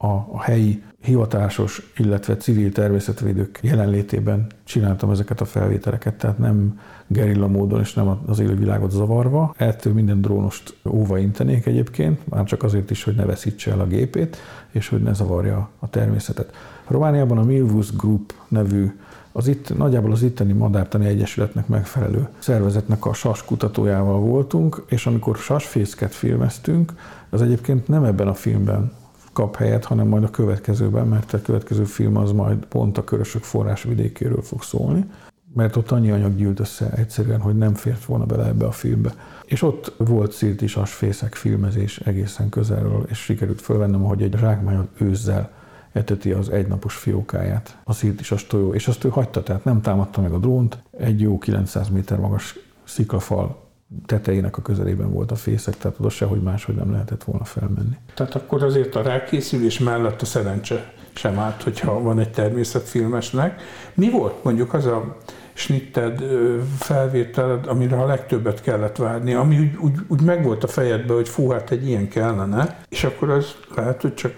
a, 0.05 0.27
a 0.31 0.41
helyi 0.41 0.83
hivatásos, 1.05 1.91
illetve 1.97 2.37
civil 2.37 2.71
természetvédők 2.71 3.59
jelenlétében 3.61 4.47
csináltam 4.63 5.09
ezeket 5.09 5.41
a 5.41 5.45
felvételeket, 5.45 6.13
tehát 6.13 6.37
nem 6.37 6.79
gerilla 7.07 7.47
módon 7.47 7.79
és 7.79 7.93
nem 7.93 8.19
az 8.25 8.39
élővilágot 8.39 8.91
zavarva. 8.91 9.53
Ettől 9.57 9.93
minden 9.93 10.21
drónost 10.21 10.77
óva 10.89 11.17
intenék 11.17 11.65
egyébként, 11.65 12.27
már 12.29 12.43
csak 12.43 12.63
azért 12.63 12.91
is, 12.91 13.03
hogy 13.03 13.15
ne 13.15 13.25
veszítse 13.25 13.71
el 13.71 13.79
a 13.79 13.87
gépét, 13.87 14.37
és 14.71 14.89
hogy 14.89 15.01
ne 15.01 15.13
zavarja 15.13 15.69
a 15.79 15.89
természetet. 15.89 16.53
Romániában 16.87 17.37
a 17.37 17.43
Milvus 17.43 17.95
Group 17.95 18.33
nevű 18.47 18.91
az 19.31 19.47
itt, 19.47 19.77
nagyjából 19.77 20.11
az 20.11 20.23
itteni 20.23 20.53
Madártani 20.53 21.05
Egyesületnek 21.05 21.67
megfelelő 21.67 22.27
szervezetnek 22.37 23.05
a 23.05 23.13
SAS 23.13 23.45
kutatójával 23.45 24.19
voltunk, 24.19 24.85
és 24.87 25.05
amikor 25.05 25.35
sasfészket 25.35 26.13
filmeztünk, 26.13 26.93
az 27.29 27.41
egyébként 27.41 27.87
nem 27.87 28.03
ebben 28.03 28.27
a 28.27 28.33
filmben 28.33 28.91
kap 29.36 29.55
helyet, 29.55 29.86
hanem 29.86 30.07
majd 30.07 30.23
a 30.23 30.29
következőben, 30.29 31.07
mert 31.07 31.33
a 31.33 31.41
következő 31.41 31.83
film 31.83 32.17
az 32.17 32.31
majd 32.31 32.65
pont 32.65 32.97
a 32.97 33.03
körösök 33.03 33.43
forrásvidékéről 33.43 34.41
fog 34.41 34.63
szólni, 34.63 35.05
mert 35.53 35.75
ott 35.75 35.91
annyi 35.91 36.11
anyag 36.11 36.36
gyűlt 36.36 36.59
össze 36.59 36.89
egyszerűen, 36.91 37.41
hogy 37.41 37.57
nem 37.57 37.73
fért 37.73 38.05
volna 38.05 38.25
bele 38.25 38.45
ebbe 38.45 38.65
a 38.65 38.71
filmbe. 38.71 39.13
És 39.45 39.61
ott 39.61 39.93
volt 39.97 40.31
Szirtis 40.31 40.75
Asfészek 40.75 41.36
filmezés 41.36 41.99
egészen 41.99 42.49
közelről, 42.49 43.05
és 43.09 43.17
sikerült 43.17 43.61
fölvennem, 43.61 44.01
hogy 44.01 44.21
egy 44.21 44.36
zsákmányon 44.38 44.88
őzzel 44.97 45.51
eteti 45.91 46.31
az 46.31 46.49
egynapos 46.49 46.95
fiókáját. 46.95 47.77
A 47.83 47.93
szirtisas 47.93 48.47
tojó, 48.47 48.73
és 48.73 48.88
azt 48.88 49.03
ő 49.03 49.09
hagyta, 49.09 49.43
tehát 49.43 49.63
nem 49.63 49.81
támadta 49.81 50.21
meg 50.21 50.31
a 50.31 50.38
drónt, 50.38 50.83
egy 50.97 51.21
jó 51.21 51.38
900 51.38 51.89
méter 51.89 52.19
magas 52.19 52.59
sziklafal 52.83 53.64
tetejének 54.05 54.57
a 54.57 54.61
közelében 54.61 55.11
volt 55.11 55.31
a 55.31 55.35
fészek, 55.35 55.77
tehát 55.77 55.99
oda 55.99 56.09
sehogy 56.09 56.41
máshogy 56.41 56.75
nem 56.75 56.91
lehetett 56.91 57.23
volna 57.23 57.43
felmenni. 57.43 57.97
Tehát 58.13 58.35
akkor 58.35 58.63
azért 58.63 58.95
a 58.95 59.01
rákészülés 59.01 59.79
mellett 59.79 60.21
a 60.21 60.25
szerencse 60.25 60.93
sem 61.13 61.39
állt, 61.39 61.63
hogyha 61.63 62.01
van 62.01 62.19
egy 62.19 62.31
természetfilmesnek. 62.31 63.61
Mi 63.93 64.09
volt 64.09 64.43
mondjuk 64.43 64.73
az 64.73 64.85
a 64.85 65.17
snitted 65.53 66.23
felvételed, 66.77 67.67
amire 67.67 68.01
a 68.01 68.05
legtöbbet 68.05 68.61
kellett 68.61 68.95
várni, 68.95 69.33
ami 69.33 69.59
úgy, 69.59 69.75
úgy, 69.75 69.99
úgy 70.07 70.21
megvolt 70.21 70.63
a 70.63 70.67
fejedbe, 70.67 71.13
hogy 71.13 71.29
fú, 71.29 71.49
hát 71.49 71.71
egy 71.71 71.87
ilyen 71.87 72.07
kellene, 72.07 72.79
és 72.89 73.03
akkor 73.03 73.29
az 73.29 73.55
lehet, 73.75 74.01
hogy 74.01 74.13
csak 74.13 74.33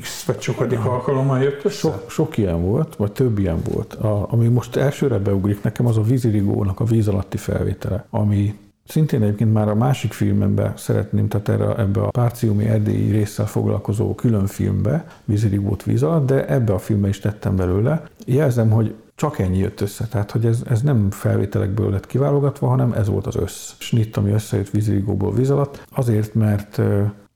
X 0.00 0.24
vagy 0.24 0.40
sokadik 0.40 0.84
alkalommal 0.84 1.42
jött 1.42 1.64
össze? 1.64 1.76
Sok, 1.76 2.10
sok 2.10 2.36
ilyen 2.36 2.62
volt, 2.62 2.96
vagy 2.96 3.12
több 3.12 3.38
ilyen 3.38 3.62
volt. 3.72 3.94
A, 3.94 4.26
ami 4.30 4.48
most 4.48 4.76
elsőre 4.76 5.18
beugrik 5.18 5.62
nekem, 5.62 5.86
az 5.86 5.96
a 5.96 6.02
vízirigónak 6.02 6.80
a 6.80 6.84
víz 6.84 7.08
alatti 7.08 7.36
felvétele, 7.36 8.06
ami 8.10 8.54
Szintén 8.88 9.22
egyébként 9.22 9.52
már 9.52 9.68
a 9.68 9.74
másik 9.74 10.12
filmembe 10.12 10.72
szeretném, 10.76 11.28
tehát 11.28 11.48
erre, 11.48 11.76
ebbe 11.76 12.00
a 12.00 12.10
Párciumi 12.10 12.64
erdélyi 12.64 13.10
résszel 13.10 13.46
foglalkozó 13.46 14.14
külön 14.14 14.46
filmbe, 14.46 15.06
Vízirigót 15.24 15.82
víz 15.82 16.02
alatt, 16.02 16.26
de 16.26 16.46
ebbe 16.48 16.72
a 16.72 16.78
filmbe 16.78 17.08
is 17.08 17.18
tettem 17.18 17.56
belőle. 17.56 18.02
Jelzem, 18.26 18.70
hogy 18.70 18.94
csak 19.14 19.38
ennyi 19.38 19.58
jött 19.58 19.80
össze, 19.80 20.06
tehát 20.06 20.30
hogy 20.30 20.46
ez, 20.46 20.62
ez 20.68 20.82
nem 20.82 21.10
felvételekből 21.10 21.90
lett 21.90 22.06
kiválogatva, 22.06 22.68
hanem 22.68 22.92
ez 22.92 23.08
volt 23.08 23.26
az 23.26 23.36
össz. 23.36 23.72
Snitt, 23.78 24.16
ami 24.16 24.30
összejött 24.30 24.70
vízirigóból 24.70 25.32
víz 25.32 25.50
alatt, 25.50 25.86
azért, 25.94 26.34
mert 26.34 26.80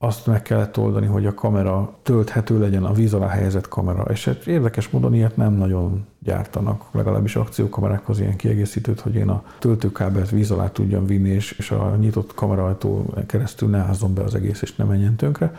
azt 0.02 0.26
meg 0.26 0.42
kellett 0.42 0.78
oldani, 0.78 1.06
hogy 1.06 1.26
a 1.26 1.34
kamera 1.34 1.94
tölthető 2.02 2.58
legyen, 2.58 2.84
a 2.84 2.92
víz 2.92 3.14
alá 3.14 3.26
helyezett 3.26 3.68
kamera. 3.68 4.02
És 4.02 4.24
hát 4.24 4.46
érdekes 4.46 4.88
módon 4.90 5.14
ilyet 5.14 5.36
nem 5.36 5.52
nagyon 5.52 6.06
gyártanak, 6.18 6.84
legalábbis 6.90 7.36
akciókamerákhoz 7.36 8.20
ilyen 8.20 8.36
kiegészítőt, 8.36 9.00
hogy 9.00 9.14
én 9.14 9.28
a 9.28 9.44
töltőkábelt 9.58 10.30
víz 10.30 10.50
alá 10.50 10.68
tudjam 10.68 11.06
vinni, 11.06 11.28
és, 11.28 11.70
a 11.70 11.96
nyitott 11.96 12.34
kamerajtó 12.34 13.14
keresztül 13.26 13.68
ne 13.68 13.78
házzon 13.78 14.14
be 14.14 14.22
az 14.22 14.34
egész, 14.34 14.62
és 14.62 14.76
ne 14.76 14.84
menjen 14.84 15.16
tönkre. 15.16 15.54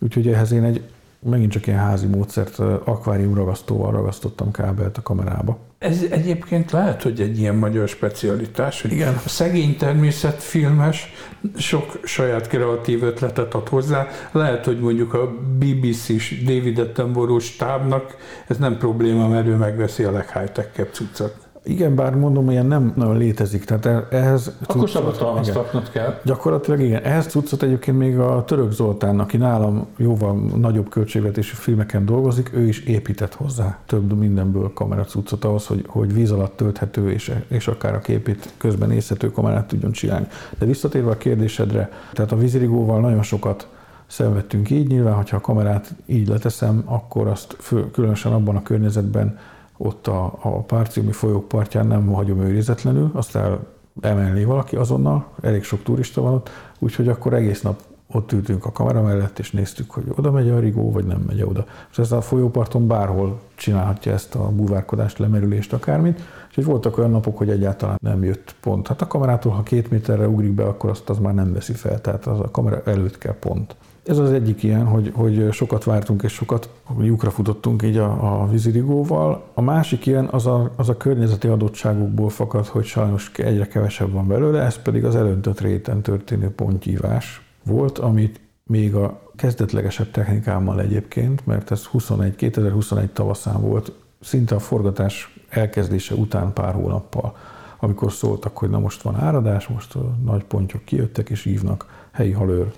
Úgyhogy 0.00 0.28
ehhez 0.28 0.52
én 0.52 0.64
egy 0.64 0.82
megint 1.22 1.52
csak 1.52 1.66
ilyen 1.66 1.78
házi 1.78 2.06
módszert, 2.06 2.58
akvárium 2.84 3.34
ragasztóval 3.34 3.92
ragasztottam 3.92 4.50
kábelt 4.50 4.98
a 4.98 5.02
kamerába. 5.02 5.58
Ez 5.78 6.02
egyébként 6.10 6.70
lehet, 6.70 7.02
hogy 7.02 7.20
egy 7.20 7.38
ilyen 7.38 7.54
magyar 7.54 7.88
specialitás, 7.88 8.82
hogy 8.82 8.92
Igen. 8.92 9.14
a 9.24 9.28
szegény 9.28 9.76
természetfilmes 9.76 11.12
sok 11.56 12.00
saját 12.04 12.46
kreatív 12.46 13.02
ötletet 13.02 13.54
ad 13.54 13.68
hozzá. 13.68 14.06
Lehet, 14.32 14.64
hogy 14.64 14.80
mondjuk 14.80 15.14
a 15.14 15.30
BBC-s 15.58 16.42
David 16.44 16.78
Attenborough 16.78 17.42
stábnak 17.42 18.16
ez 18.46 18.56
nem 18.56 18.78
probléma, 18.78 19.28
mert 19.28 19.46
ő 19.46 19.54
megveszi 19.54 20.02
a 20.02 20.10
leghigh-tech 20.10 20.90
cuccot. 20.92 21.49
Igen, 21.64 21.94
bár 21.94 22.14
mondom, 22.14 22.50
ilyen 22.50 22.66
nem 22.66 22.92
nagyon 22.96 23.16
létezik. 23.16 23.64
Tehát 23.64 23.86
e- 23.86 24.06
ehhez 24.10 24.56
Akkor 24.66 24.90
szabadalmaztatnod 24.90 25.90
kell. 25.90 26.20
Gyakorlatilag 26.24 26.80
igen. 26.80 27.02
Ehhez 27.02 27.26
cuccot 27.26 27.62
egyébként 27.62 27.98
még 27.98 28.18
a 28.18 28.44
Török 28.44 28.72
Zoltán, 28.72 29.20
aki 29.20 29.36
nálam 29.36 29.86
jóval 29.96 30.34
nagyobb 30.56 30.88
költségvetésű 30.88 31.54
filmeken 31.54 32.04
dolgozik, 32.04 32.50
ő 32.54 32.66
is 32.66 32.80
épített 32.80 33.34
hozzá 33.34 33.78
több 33.86 34.18
mindenből 34.18 34.72
kameracuccot 34.72 35.44
ahhoz, 35.44 35.66
hogy, 35.66 35.84
hogy 35.88 36.14
víz 36.14 36.30
alatt 36.30 36.56
tölthető 36.56 37.10
és, 37.10 37.32
és 37.48 37.68
akár 37.68 37.94
a 37.94 37.98
képét 37.98 38.52
közben 38.56 38.88
nézhető 38.88 39.30
kamerát 39.30 39.66
tudjon 39.66 39.92
csinálni. 39.92 40.26
De 40.58 40.66
visszatérve 40.66 41.10
a 41.10 41.16
kérdésedre, 41.16 41.90
tehát 42.12 42.32
a 42.32 42.36
vízirigóval 42.36 43.00
nagyon 43.00 43.22
sokat 43.22 43.68
szenvedtünk 44.06 44.70
így. 44.70 44.88
Nyilván, 44.88 45.14
hogyha 45.14 45.36
a 45.36 45.40
kamerát 45.40 45.94
így 46.06 46.28
leteszem, 46.28 46.82
akkor 46.84 47.26
azt 47.26 47.56
fő, 47.58 47.90
különösen 47.90 48.32
abban 48.32 48.56
a 48.56 48.62
környezetben 48.62 49.38
ott 49.82 50.06
a, 50.06 50.38
a 50.40 50.48
Párciumi 50.48 51.12
folyók 51.12 51.48
partján 51.48 51.86
nem 51.86 52.06
hagyom 52.06 52.40
őrizetlenül, 52.40 53.10
azt 53.14 53.36
el 53.36 53.66
emelni 54.00 54.44
valaki 54.44 54.76
azonnal, 54.76 55.26
elég 55.42 55.62
sok 55.62 55.82
turista 55.82 56.20
van 56.20 56.32
ott, 56.32 56.50
úgyhogy 56.78 57.08
akkor 57.08 57.34
egész 57.34 57.60
nap 57.60 57.80
ott 58.12 58.32
ültünk 58.32 58.64
a 58.64 58.72
kamera 58.72 59.02
mellett, 59.02 59.38
és 59.38 59.50
néztük, 59.50 59.90
hogy 59.90 60.04
oda 60.16 60.30
megy 60.30 60.48
a 60.48 60.58
rigó, 60.58 60.90
vagy 60.90 61.04
nem 61.04 61.24
megy 61.26 61.42
oda. 61.42 61.64
És 61.90 61.98
ez 61.98 62.12
a 62.12 62.20
folyóparton 62.20 62.86
bárhol 62.86 63.40
csinálhatja 63.54 64.12
ezt 64.12 64.34
a 64.34 64.48
búvárkodást, 64.48 65.18
lemerülést, 65.18 65.72
akármit. 65.72 66.20
És 66.56 66.64
voltak 66.64 66.98
olyan 66.98 67.10
napok, 67.10 67.38
hogy 67.38 67.50
egyáltalán 67.50 67.98
nem 68.02 68.24
jött 68.24 68.54
pont. 68.60 68.86
Hát 68.86 69.02
a 69.02 69.06
kamerától, 69.06 69.52
ha 69.52 69.62
két 69.62 69.90
méterre 69.90 70.28
ugrik 70.28 70.52
be, 70.52 70.64
akkor 70.64 70.90
azt 70.90 71.10
az 71.10 71.18
már 71.18 71.34
nem 71.34 71.52
veszi 71.52 71.72
fel, 71.72 72.00
tehát 72.00 72.26
az 72.26 72.40
a 72.40 72.50
kamera 72.50 72.82
előtt 72.84 73.18
kell 73.18 73.38
pont. 73.38 73.76
Ez 74.04 74.18
az 74.18 74.30
egyik 74.30 74.62
ilyen, 74.62 74.86
hogy, 74.86 75.12
hogy 75.14 75.52
sokat 75.52 75.84
vártunk 75.84 76.22
és 76.22 76.32
sokat 76.32 76.70
lyukra 77.00 77.30
futottunk 77.30 77.82
így 77.82 77.96
a, 77.96 78.42
a 78.42 78.48
vízirigóval. 78.48 79.44
A 79.54 79.60
másik 79.60 80.06
ilyen 80.06 80.26
az 80.26 80.46
a, 80.46 80.70
az 80.76 80.88
a 80.88 80.96
környezeti 80.96 81.48
adottságokból 81.48 82.28
fakad, 82.28 82.66
hogy 82.66 82.84
sajnos 82.84 83.30
egyre 83.36 83.66
kevesebb 83.66 84.12
van 84.12 84.26
belőle, 84.26 84.62
ez 84.62 84.76
pedig 84.76 85.04
az 85.04 85.16
elöntött 85.16 85.60
réten 85.60 86.02
történő 86.02 86.50
pontjívás 86.50 87.42
volt, 87.64 87.98
amit 87.98 88.40
még 88.62 88.94
a 88.94 89.20
kezdetlegesebb 89.36 90.10
technikámmal 90.10 90.80
egyébként, 90.80 91.46
mert 91.46 91.70
ez 91.70 91.84
21, 91.84 92.36
2021 92.36 93.10
tavaszán 93.10 93.60
volt, 93.60 93.92
szinte 94.20 94.54
a 94.54 94.58
forgatás 94.58 95.36
elkezdése 95.48 96.14
után 96.14 96.52
pár 96.52 96.74
hónappal, 96.74 97.36
amikor 97.78 98.12
szóltak, 98.12 98.56
hogy 98.56 98.70
na 98.70 98.78
most 98.78 99.02
van 99.02 99.16
áradás, 99.16 99.66
most 99.66 99.94
a 99.94 100.16
nagy 100.24 100.44
pontyok 100.44 100.84
kijöttek 100.84 101.28
és 101.30 101.42
hívnak, 101.42 102.08
helyi 102.12 102.32
halőr 102.32 102.72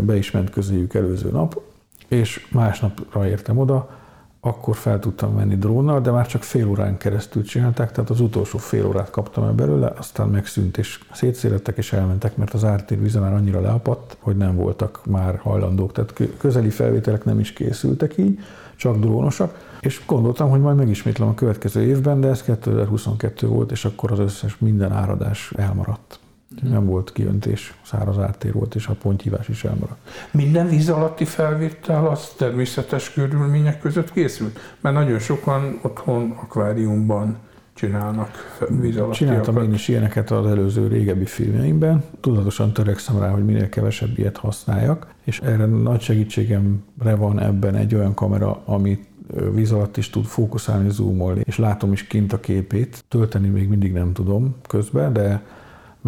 be 0.00 0.16
is 0.16 0.30
ment 0.30 0.50
közéjük 0.50 0.94
előző 0.94 1.30
nap, 1.30 1.60
és 2.08 2.48
másnapra 2.52 3.28
értem 3.28 3.58
oda, 3.58 3.98
akkor 4.40 4.76
fel 4.76 4.98
tudtam 4.98 5.34
menni 5.34 5.56
drónnal, 5.56 6.00
de 6.00 6.10
már 6.10 6.26
csak 6.26 6.42
fél 6.42 6.68
órán 6.68 6.96
keresztül 6.96 7.42
csinálták, 7.42 7.92
tehát 7.92 8.10
az 8.10 8.20
utolsó 8.20 8.58
fél 8.58 8.86
órát 8.86 9.10
kaptam 9.10 9.44
el 9.44 9.52
belőle, 9.52 9.92
aztán 9.96 10.28
megszűnt, 10.28 10.78
és 10.78 11.00
szétszélettek 11.12 11.76
és 11.76 11.92
elmentek, 11.92 12.36
mert 12.36 12.54
az 12.54 12.64
ártér 12.64 13.00
vize 13.00 13.20
már 13.20 13.32
annyira 13.32 13.60
leapadt, 13.60 14.16
hogy 14.20 14.36
nem 14.36 14.56
voltak 14.56 15.00
már 15.06 15.38
hajlandók, 15.42 15.92
tehát 15.92 16.12
közeli 16.38 16.70
felvételek 16.70 17.24
nem 17.24 17.38
is 17.38 17.52
készültek 17.52 18.18
így, 18.18 18.38
csak 18.76 18.98
drónosak, 18.98 19.66
és 19.80 20.02
gondoltam, 20.06 20.50
hogy 20.50 20.60
majd 20.60 20.76
megismétlem 20.76 21.28
a 21.28 21.34
következő 21.34 21.82
évben, 21.82 22.20
de 22.20 22.28
ez 22.28 22.42
2022 22.42 23.46
volt, 23.46 23.70
és 23.70 23.84
akkor 23.84 24.12
az 24.12 24.18
összes 24.18 24.58
minden 24.58 24.92
áradás 24.92 25.52
elmaradt. 25.56 26.18
Nem 26.62 26.86
volt 26.86 27.12
kiöntés, 27.12 27.74
száraz 27.84 28.18
áttér 28.18 28.52
volt, 28.52 28.74
és 28.74 28.86
a 28.86 28.94
pontyhívás 29.02 29.48
is 29.48 29.64
elmaradt. 29.64 30.00
Minden 30.30 30.68
víz 30.68 30.88
alatti 30.88 31.24
felvétel 31.24 32.06
az 32.06 32.32
természetes 32.36 33.12
körülmények 33.12 33.80
között 33.80 34.12
készült? 34.12 34.58
Mert 34.80 34.94
nagyon 34.94 35.18
sokan 35.18 35.78
otthon 35.82 36.34
akváriumban 36.42 37.36
csinálnak 37.74 38.58
víz 38.80 38.96
alatti 38.96 39.16
Csináltam 39.16 39.62
én 39.62 39.72
is 39.72 39.88
ilyeneket 39.88 40.30
az 40.30 40.46
előző 40.46 40.86
régebbi 40.86 41.24
filmjeimben. 41.24 42.04
Tudatosan 42.20 42.72
törekszem 42.72 43.18
rá, 43.18 43.30
hogy 43.30 43.44
minél 43.44 43.68
kevesebb 43.68 44.18
ilyet 44.18 44.36
használjak, 44.36 45.06
és 45.24 45.40
erre 45.40 45.66
nagy 45.66 46.00
segítségemre 46.00 47.14
van 47.14 47.40
ebben 47.40 47.74
egy 47.74 47.94
olyan 47.94 48.14
kamera, 48.14 48.62
amit 48.64 49.06
víz 49.54 49.72
alatt 49.72 49.96
is 49.96 50.10
tud 50.10 50.24
fókuszálni, 50.24 50.90
zoomolni, 50.90 51.40
és 51.44 51.58
látom 51.58 51.92
is 51.92 52.06
kint 52.06 52.32
a 52.32 52.40
képét. 52.40 53.04
Tölteni 53.08 53.48
még 53.48 53.68
mindig 53.68 53.92
nem 53.92 54.12
tudom 54.12 54.56
közben, 54.68 55.12
de 55.12 55.42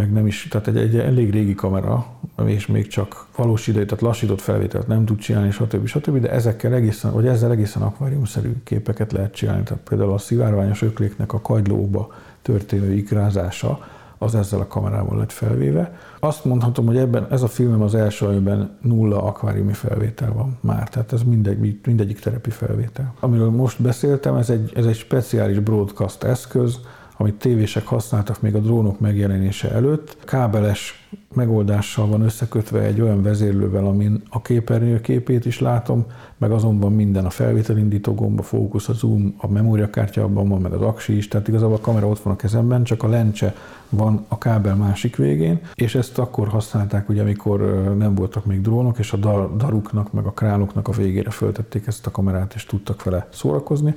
meg 0.01 0.13
nem 0.13 0.27
is, 0.27 0.49
tehát 0.51 0.67
egy, 0.67 0.77
egy 0.77 0.99
elég 0.99 1.31
régi 1.31 1.55
kamera, 1.55 2.07
és 2.47 2.67
még 2.67 2.87
csak 2.87 3.27
valós 3.37 3.67
idő, 3.67 3.85
tehát 3.85 4.01
lassított 4.01 4.41
felvételt 4.41 4.87
nem 4.87 5.05
tud 5.05 5.19
csinálni, 5.19 5.51
stb. 5.51 5.87
stb. 5.87 6.19
De 6.19 6.31
ezekkel 6.31 6.75
egészen, 6.75 7.13
vagy 7.13 7.27
ezzel 7.27 7.51
egészen 7.51 7.83
akváriumszerű 7.83 8.53
képeket 8.65 9.13
lehet 9.13 9.35
csinálni. 9.35 9.63
Tehát 9.63 9.83
például 9.89 10.13
a 10.13 10.19
szivárványos 10.19 10.83
ökléknek 10.83 11.33
a 11.33 11.41
kagylóba 11.41 12.13
történő 12.43 12.93
ikrázása, 12.93 13.89
az 14.19 14.35
ezzel 14.35 14.61
a 14.61 14.67
kamerával 14.67 15.19
lett 15.19 15.33
felvéve. 15.33 15.99
Azt 16.21 16.45
mondhatom, 16.45 16.87
hogy 16.87 16.97
ebben 16.97 17.27
ez 17.31 17.43
a 17.43 17.49
filmem 17.49 17.83
az 17.83 17.95
első, 17.95 18.27
amiben 18.27 18.77
nulla 18.81 19.23
akváriumi 19.23 19.73
felvétel 19.73 20.33
van 20.33 20.59
már, 20.61 20.89
tehát 20.89 21.13
ez 21.13 21.23
mindegy, 21.23 21.79
mindegyik 21.85 22.19
terepi 22.21 22.51
felvétel. 22.51 23.15
Amiről 23.21 23.51
most 23.51 23.83
beszéltem, 23.83 24.35
ez 24.35 24.51
egy, 24.51 24.73
ez 24.75 24.87
egy 24.87 24.97
speciális 24.97 25.59
broadcast 25.59 26.23
eszköz, 26.23 26.79
amit 27.21 27.35
tévések 27.35 27.87
használtak 27.87 28.41
még 28.41 28.55
a 28.55 28.59
drónok 28.59 29.01
megjelenése 29.01 29.71
előtt. 29.71 30.17
Kábeles 30.25 31.09
megoldással 31.35 32.07
van 32.07 32.23
összekötve 32.23 32.81
egy 32.81 33.01
olyan 33.01 33.23
vezérlővel, 33.23 33.87
amin 33.87 34.23
a 34.29 34.43
képernyő 34.43 35.01
képét 35.01 35.45
is 35.45 35.61
látom, 35.61 36.07
meg 36.39 36.51
azonban 36.51 36.93
minden 36.93 37.25
a 37.25 37.31
felvételindító 37.31 38.15
gomb, 38.15 38.39
a 38.39 38.43
fókusz, 38.43 38.89
a 38.89 38.93
zoom, 38.93 39.35
a 39.39 39.49
memóriakártya 39.49 40.23
abban 40.23 40.49
van, 40.49 40.61
meg 40.61 40.73
az 40.73 40.81
aksi 40.81 41.17
is, 41.17 41.29
tehát 41.29 41.49
igazából 41.49 41.77
a 41.77 41.81
kamera 41.81 42.07
ott 42.07 42.21
van 42.21 42.33
a 42.33 42.37
kezemben, 42.37 42.85
csak 42.85 43.03
a 43.03 43.09
lencse 43.09 43.55
van 43.89 44.25
a 44.29 44.39
kábel 44.39 44.77
másik 44.77 45.17
végén, 45.17 45.61
és 45.75 45.95
ezt 45.95 46.19
akkor 46.19 46.49
használták, 46.49 47.09
ugye, 47.09 47.21
amikor 47.21 47.61
nem 47.99 48.15
voltak 48.15 48.45
még 48.45 48.61
drónok, 48.61 48.99
és 48.99 49.13
a 49.13 49.17
daruknak, 49.57 50.13
meg 50.13 50.27
a 50.27 50.33
králoknak 50.33 50.89
a 50.89 50.93
végére 50.93 51.31
föltették 51.31 51.87
ezt 51.87 52.07
a 52.07 52.11
kamerát, 52.11 52.55
és 52.55 52.65
tudtak 52.67 53.03
vele 53.03 53.29
szórakozni. 53.33 53.95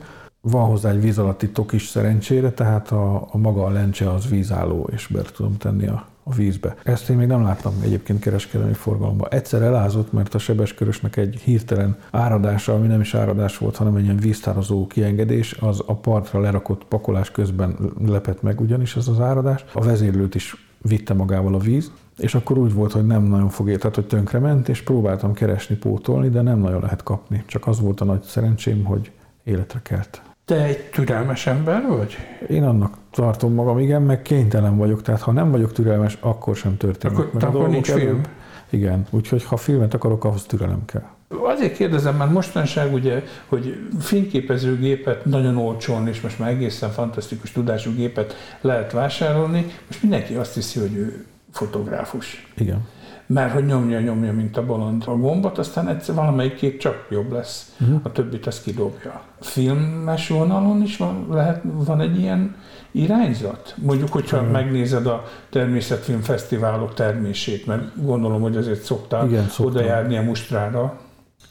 Van 0.49 0.65
hozzá 0.65 0.89
egy 0.89 1.01
víz 1.01 1.17
alatti 1.17 1.49
tok 1.49 1.73
is 1.73 1.87
szerencsére, 1.87 2.51
tehát 2.51 2.91
a, 2.91 3.27
a 3.31 3.37
maga 3.37 3.63
a 3.63 3.69
lencse 3.69 4.11
az 4.11 4.29
vízálló, 4.29 4.89
és 4.91 5.07
be 5.07 5.21
tudom 5.21 5.57
tenni 5.57 5.87
a, 5.87 6.05
a 6.23 6.33
vízbe. 6.33 6.75
Ezt 6.83 7.09
én 7.09 7.17
még 7.17 7.27
nem 7.27 7.43
láttam 7.43 7.73
egyébként 7.83 8.19
kereskedelmi 8.19 8.73
forgalomban. 8.73 9.27
Egyszer 9.31 9.61
elázott, 9.61 10.11
mert 10.11 10.33
a 10.33 10.37
sebeskörösnek 10.37 11.17
egy 11.17 11.35
hirtelen 11.43 11.97
áradása, 12.11 12.73
ami 12.73 12.87
nem 12.87 13.01
is 13.01 13.13
áradás 13.13 13.57
volt, 13.57 13.75
hanem 13.75 13.95
egy 13.95 14.03
ilyen 14.03 14.17
víztározó 14.17 14.87
kiengedés, 14.87 15.53
az 15.53 15.83
a 15.85 15.95
partra 15.95 16.39
lerakott 16.39 16.85
pakolás 16.85 17.31
közben 17.31 17.75
lepett 18.05 18.41
meg 18.41 18.61
ugyanis 18.61 18.95
ez 18.95 19.07
az 19.07 19.19
áradás. 19.19 19.65
A 19.73 19.81
vezérlőt 19.81 20.35
is 20.35 20.67
vitte 20.81 21.13
magával 21.13 21.55
a 21.55 21.59
víz, 21.59 21.91
és 22.17 22.35
akkor 22.35 22.57
úgy 22.57 22.73
volt, 22.73 22.91
hogy 22.91 23.05
nem 23.05 23.23
nagyon 23.23 23.49
fog 23.49 23.77
tehát 23.77 23.95
hogy 23.95 24.07
tönkrement, 24.07 24.69
és 24.69 24.81
próbáltam 24.81 25.33
keresni, 25.33 25.75
pótolni, 25.75 26.29
de 26.29 26.41
nem 26.41 26.59
nagyon 26.59 26.81
lehet 26.81 27.03
kapni. 27.03 27.43
Csak 27.45 27.67
az 27.67 27.79
volt 27.79 28.01
a 28.01 28.05
nagy 28.05 28.21
szerencsém, 28.21 28.83
hogy 28.83 29.11
életre 29.43 29.79
kelt. 29.83 30.21
Te 30.45 30.63
egy 30.63 30.89
türelmes 30.89 31.47
ember 31.47 31.87
vagy? 31.87 32.17
Én 32.49 32.63
annak 32.63 32.97
tartom 33.11 33.53
magam, 33.53 33.79
igen, 33.79 34.01
meg 34.01 34.21
kénytelen 34.21 34.77
vagyok, 34.77 35.01
tehát 35.01 35.21
ha 35.21 35.31
nem 35.31 35.51
vagyok 35.51 35.71
türelmes, 35.71 36.17
akkor 36.19 36.55
sem 36.55 36.77
történik. 36.77 37.17
Akkor, 37.17 37.29
mert 37.33 37.45
akkor 37.45 37.69
nincs 37.69 37.91
film? 37.91 38.21
Igen, 38.69 39.05
úgyhogy 39.09 39.43
ha 39.43 39.57
filmet 39.57 39.93
akarok, 39.93 40.23
ahhoz 40.23 40.43
türelem 40.43 40.85
kell. 40.85 41.03
Azért 41.43 41.75
kérdezem, 41.75 42.15
mert 42.15 42.31
mostanság 42.31 42.93
ugye, 42.93 43.23
hogy 43.47 43.89
fényképezőgépet 43.99 45.25
nagyon 45.25 45.57
olcsón, 45.57 46.07
és 46.07 46.21
most 46.21 46.39
már 46.39 46.49
egészen 46.49 46.89
fantasztikus 46.89 47.51
tudású 47.51 47.91
gépet 47.91 48.35
lehet 48.61 48.91
vásárolni, 48.91 49.65
most 49.87 50.01
mindenki 50.01 50.33
azt 50.33 50.53
hiszi, 50.53 50.79
hogy 50.79 50.95
ő 50.95 51.25
fotográfus. 51.51 52.51
Igen 52.55 52.81
mert 53.27 53.53
hogy 53.53 53.65
nyomja, 53.65 53.99
nyomja, 53.99 54.33
mint 54.33 54.57
a 54.57 54.65
bolond 54.65 55.03
a 55.05 55.15
gombot, 55.15 55.57
aztán 55.57 55.87
egyszer 55.87 56.15
valamelyik 56.15 56.55
kép 56.55 56.77
csak 56.77 57.07
jobb 57.09 57.31
lesz, 57.31 57.75
uh-huh. 57.81 57.99
a 58.03 58.11
többit 58.11 58.47
az 58.47 58.61
kidobja. 58.61 59.21
Filmes 59.39 60.27
vonalon 60.27 60.81
is 60.81 60.97
van, 60.97 61.27
lehet, 61.29 61.61
van 61.63 62.01
egy 62.01 62.19
ilyen 62.19 62.55
irányzat? 62.91 63.75
Mondjuk, 63.77 64.11
hogyha 64.11 64.37
uh-huh. 64.37 64.51
megnézed 64.51 65.05
a 65.05 65.23
természetfilm 65.49 66.21
fesztiválok 66.21 66.93
termését, 66.93 67.65
mert 67.65 68.03
gondolom, 68.03 68.41
hogy 68.41 68.57
azért 68.57 68.83
szoktál 68.83 69.27
Igen, 69.27 69.45
oda 69.57 69.81
járni 69.83 70.17
a 70.17 70.21
mustrára. 70.21 70.99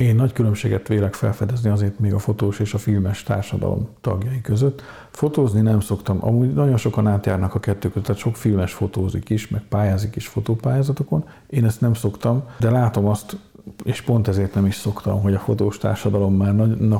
Én 0.02 0.14
nagy 0.14 0.32
különbséget 0.32 0.88
vélek 0.88 1.14
felfedezni 1.14 1.70
azért 1.70 1.98
még 1.98 2.14
a 2.14 2.18
fotós 2.18 2.58
és 2.58 2.74
a 2.74 2.78
filmes 2.78 3.22
társadalom 3.22 3.88
tagjai 4.00 4.40
között. 4.40 4.82
Fotózni 5.10 5.60
nem 5.60 5.80
szoktam, 5.80 6.18
amúgy 6.20 6.54
nagyon 6.54 6.76
sokan 6.76 7.06
átjárnak 7.06 7.54
a 7.54 7.60
kettő 7.60 7.88
között, 7.88 8.04
tehát 8.04 8.20
sok 8.20 8.36
filmes 8.36 8.72
fotózik 8.72 9.30
is, 9.30 9.48
meg 9.48 9.62
pályázik 9.68 10.16
is 10.16 10.26
fotópályázatokon. 10.26 11.24
Én 11.46 11.64
ezt 11.64 11.80
nem 11.80 11.94
szoktam, 11.94 12.42
de 12.58 12.70
látom 12.70 13.06
azt, 13.06 13.36
és 13.84 14.00
pont 14.00 14.28
ezért 14.28 14.54
nem 14.54 14.66
is 14.66 14.74
szoktam, 14.74 15.20
hogy 15.20 15.34
a 15.34 15.38
fotós 15.38 15.78
társadalom 15.78 16.34
már, 16.34 16.54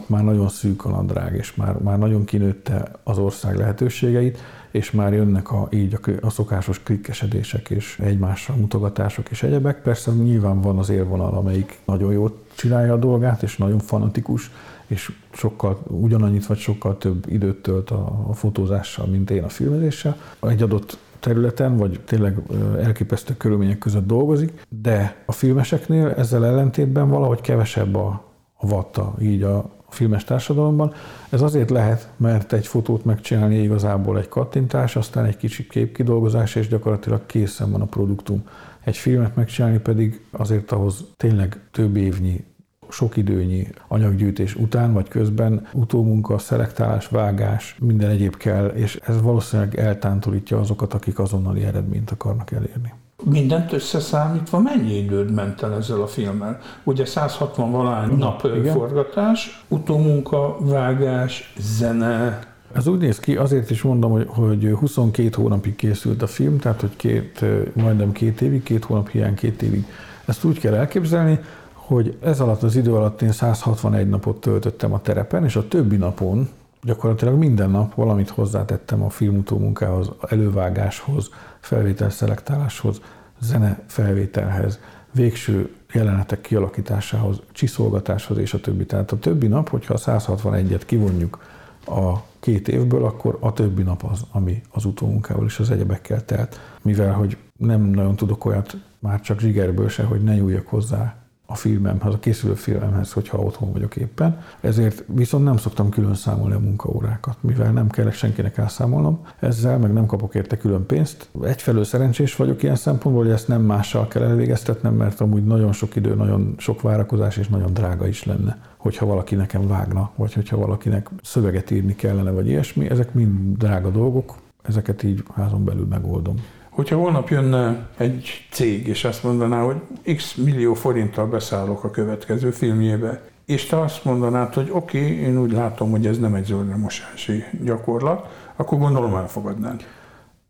már 0.07 0.25
nagyon 0.25 0.49
szűk 0.49 0.85
a 0.85 0.91
nadrág, 0.91 1.35
és 1.35 1.55
már, 1.55 1.77
már 1.79 1.99
nagyon 1.99 2.25
kinőtte 2.25 2.91
az 3.03 3.19
ország 3.19 3.57
lehetőségeit, 3.57 4.39
és 4.73 4.91
már 4.91 5.13
jönnek 5.13 5.51
a, 5.51 5.69
így 5.71 5.99
a, 6.03 6.11
a 6.21 6.31
szokásos 6.31 6.83
klikkesedések 6.83 7.71
és 7.71 7.99
egymásra 8.03 8.55
mutogatások 8.57 9.31
és 9.31 9.43
egyebek. 9.43 9.83
Persze 9.83 10.11
nyilván 10.11 10.61
van 10.61 10.79
az 10.79 10.89
élvonal, 10.89 11.35
amelyik 11.35 11.79
nagyon 11.85 12.13
jól 12.13 12.39
csinálja 12.55 12.93
a 12.93 12.99
dolgát, 12.99 13.43
és 13.43 13.57
nagyon 13.57 13.79
fanatikus, 13.79 14.51
és 14.87 15.13
sokkal 15.33 15.83
ugyanannyit 15.87 16.47
vagy 16.47 16.59
sokkal 16.59 16.99
több 16.99 17.25
időt 17.29 17.63
tölt 17.63 17.91
a, 17.91 18.27
a 18.29 18.33
fotózással, 18.33 19.07
mint 19.07 19.31
én 19.31 19.43
a 19.43 19.49
filmezéssel. 19.49 20.17
Egy 20.41 20.63
adott 20.63 20.99
területen, 21.21 21.77
vagy 21.77 22.01
tényleg 22.05 22.39
elképesztő 22.83 23.37
körülmények 23.37 23.79
között 23.79 24.07
dolgozik, 24.07 24.67
de 24.69 25.17
a 25.27 25.33
filmeseknél 25.33 26.09
ezzel 26.09 26.47
ellentétben 26.47 27.09
valahogy 27.09 27.41
kevesebb 27.41 27.95
a, 27.95 28.25
a 28.55 28.67
vatta 28.67 29.15
így 29.21 29.43
a, 29.43 29.71
filmes 29.93 30.25
társadalomban. 30.25 30.93
Ez 31.29 31.43
azért 31.43 31.71
lehet, 31.71 32.09
mert 32.17 32.53
egy 32.53 32.67
fotót 32.67 33.05
megcsinálni 33.05 33.63
igazából 33.63 34.19
egy 34.19 34.29
kattintás, 34.29 34.97
aztán 34.97 35.25
egy 35.25 35.37
kicsi 35.37 35.67
képkidolgozás, 35.67 36.55
és 36.55 36.69
gyakorlatilag 36.69 37.27
készen 37.27 37.71
van 37.71 37.81
a 37.81 37.87
produktum. 37.87 38.45
Egy 38.85 38.97
filmet 38.97 39.37
megcsinálni 39.37 39.79
pedig 39.79 40.25
azért 40.31 40.73
ahhoz 40.73 41.05
tényleg 41.17 41.61
több 41.71 41.97
évnyi 41.97 42.45
sok 42.93 43.17
időnyi 43.17 43.69
anyaggyűjtés 43.89 44.55
után 44.55 44.93
vagy 44.93 45.09
közben 45.09 45.67
utómunka, 45.73 46.39
szelektálás, 46.39 47.09
vágás, 47.09 47.77
minden 47.81 48.11
egyéb 48.11 48.37
kell, 48.37 48.67
és 48.67 49.01
ez 49.03 49.23
valószínűleg 49.23 49.79
eltántorítja 49.79 50.59
azokat, 50.59 50.95
akik 50.95 51.19
azonnali 51.19 51.65
eredményt 51.65 52.11
akarnak 52.11 52.51
elérni. 52.51 52.93
Mindent 53.25 53.73
összeszámítva 53.73 54.59
mennyi 54.59 54.97
időd 54.97 55.31
ment 55.31 55.63
el 55.63 55.75
ezzel 55.75 56.01
a 56.01 56.07
filmmel? 56.07 56.59
Ugye 56.83 57.05
160 57.05 57.71
valány 57.71 58.17
nap 58.17 58.45
Igen. 58.45 58.75
forgatás, 58.75 59.65
utómunka, 59.69 60.57
vágás, 60.61 61.55
zene, 61.59 62.39
ez 62.73 62.87
úgy 62.87 62.99
néz 62.99 63.19
ki, 63.19 63.37
azért 63.37 63.71
is 63.71 63.83
mondom, 63.83 64.11
hogy, 64.11 64.27
hogy 64.29 64.75
22 64.79 65.31
hónapig 65.35 65.77
készült 65.77 66.23
a 66.23 66.27
film, 66.27 66.59
tehát 66.59 66.81
hogy 66.81 66.97
két, 66.97 67.45
majdnem 67.73 68.13
két 68.13 68.41
évig, 68.41 68.63
két 68.63 68.85
hónap 68.85 69.09
hiány 69.09 69.35
két 69.35 69.63
évig. 69.63 69.87
Ezt 70.25 70.45
úgy 70.45 70.59
kell 70.59 70.75
elképzelni, 70.75 71.39
hogy 71.73 72.17
ez 72.23 72.41
alatt 72.41 72.63
az 72.63 72.77
idő 72.77 72.95
alatt 72.95 73.23
én 73.23 73.33
161 73.33 74.09
napot 74.09 74.41
töltöttem 74.41 74.93
a 74.93 75.01
terepen, 75.01 75.45
és 75.45 75.57
a 75.57 75.69
többi 75.69 75.97
napon 75.97 76.49
gyakorlatilag 76.83 77.35
minden 77.35 77.71
nap 77.71 77.95
valamit 77.95 78.29
hozzátettem 78.29 79.03
a 79.03 79.11
filmutó 79.11 79.59
munkához, 79.59 80.11
elővágáshoz, 80.29 81.31
felvétel 81.63 82.11
szelektáláshoz, 82.11 83.01
zene 83.41 83.83
felvételhez, 83.87 84.79
végső 85.13 85.75
jelenetek 85.93 86.41
kialakításához, 86.41 87.41
csiszolgatáshoz 87.53 88.39
és 88.39 88.55
a 88.55 88.61
többi. 88.61 88.87
Tehát 88.87 89.13
a 89.13 89.19
többi 89.19 89.47
nap, 89.47 89.69
hogyha 89.69 89.95
a 89.95 89.99
161-et 89.99 90.83
kivonjuk 90.87 91.39
a 91.87 92.17
két 92.41 92.69
évből, 92.69 93.05
akkor 93.05 93.37
a 93.41 93.53
többi 93.53 93.83
nap 93.83 94.05
az, 94.05 94.25
ami 94.31 94.63
az 94.71 94.85
utómunkával 94.85 95.45
és 95.45 95.59
az 95.59 95.71
egyebekkel 95.71 96.25
telt. 96.25 96.61
Mivel, 96.83 97.13
hogy 97.13 97.37
nem 97.59 97.81
nagyon 97.81 98.17
tudok 98.17 98.45
olyat 98.45 98.77
már 98.99 99.21
csak 99.21 99.41
zsigerből 99.41 99.89
se, 99.89 100.03
hogy 100.03 100.23
ne 100.23 100.35
nyúljak 100.35 100.67
hozzá 100.67 101.22
a 101.53 101.55
filmemhez, 101.55 102.15
a 102.15 102.19
készülő 102.19 102.55
filmemhez, 102.55 103.13
hogyha 103.13 103.39
otthon 103.39 103.73
vagyok 103.73 103.97
éppen. 103.97 104.41
Ezért 104.61 105.05
viszont 105.07 105.45
nem 105.45 105.57
szoktam 105.57 105.89
külön 105.89 106.15
számolni 106.15 106.55
a 106.55 106.59
munkaórákat, 106.59 107.37
mivel 107.41 107.73
nem 107.73 107.89
kell 107.89 108.11
senkinek 108.11 108.59
elszámolnom. 108.59 109.27
Ezzel 109.41 109.79
meg 109.79 109.93
nem 109.93 110.07
kapok 110.07 110.35
érte 110.35 110.57
külön 110.57 110.87
pénzt. 110.87 111.29
Egyfelől 111.43 111.85
szerencsés 111.85 112.37
vagyok 112.37 112.63
ilyen 112.63 112.77
szempontból, 112.77 113.25
hogy 113.25 113.33
ezt 113.33 113.49
nem 113.49 113.63
mással 113.63 114.09
kell 114.09 114.23
elvégeztetnem, 114.23 114.95
mert 114.95 115.21
amúgy 115.21 115.45
nagyon 115.45 115.73
sok 115.73 115.97
idő, 115.97 116.15
nagyon 116.15 116.55
sok 116.59 116.83
várakozás 116.83 117.37
és 117.37 117.49
nagyon 117.49 117.73
drága 117.73 118.07
is 118.07 118.25
lenne 118.25 118.71
hogyha 118.83 119.07
valaki 119.07 119.35
nekem 119.35 119.67
vágna, 119.67 120.11
vagy 120.17 120.33
hogyha 120.33 120.57
valakinek 120.57 121.09
szöveget 121.23 121.71
írni 121.71 121.95
kellene, 121.95 122.31
vagy 122.31 122.49
ilyesmi. 122.49 122.91
Ezek 122.91 123.15
mind 123.15 123.57
drága 123.57 123.91
dolgok, 123.91 124.35
ezeket 124.63 125.03
így 125.03 125.23
házon 125.35 125.65
belül 125.65 125.87
megoldom. 125.87 126.35
Hogyha 126.73 126.97
holnap 126.97 127.29
jönne 127.29 127.89
egy 127.97 128.47
cég, 128.51 128.87
és 128.87 129.05
azt 129.05 129.23
mondaná, 129.23 129.63
hogy 129.63 129.77
x 130.17 130.35
millió 130.35 130.75
forinttal 130.75 131.27
beszállok 131.27 131.85
a 131.85 131.91
következő 131.91 132.51
filmjébe, 132.51 133.23
és 133.47 133.67
te 133.67 133.81
azt 133.81 134.05
mondanád, 134.05 134.55
hogy 134.55 134.71
oké, 134.73 134.99
okay, 134.99 135.19
én 135.19 135.39
úgy 135.39 135.53
látom, 135.53 135.91
hogy 135.91 136.07
ez 136.07 136.19
nem 136.19 136.35
egy 136.35 136.45
zöldremosási 136.45 137.45
gyakorlat, 137.65 138.27
akkor 138.57 138.79
gondolom 138.79 139.15
elfogadnád. 139.15 139.85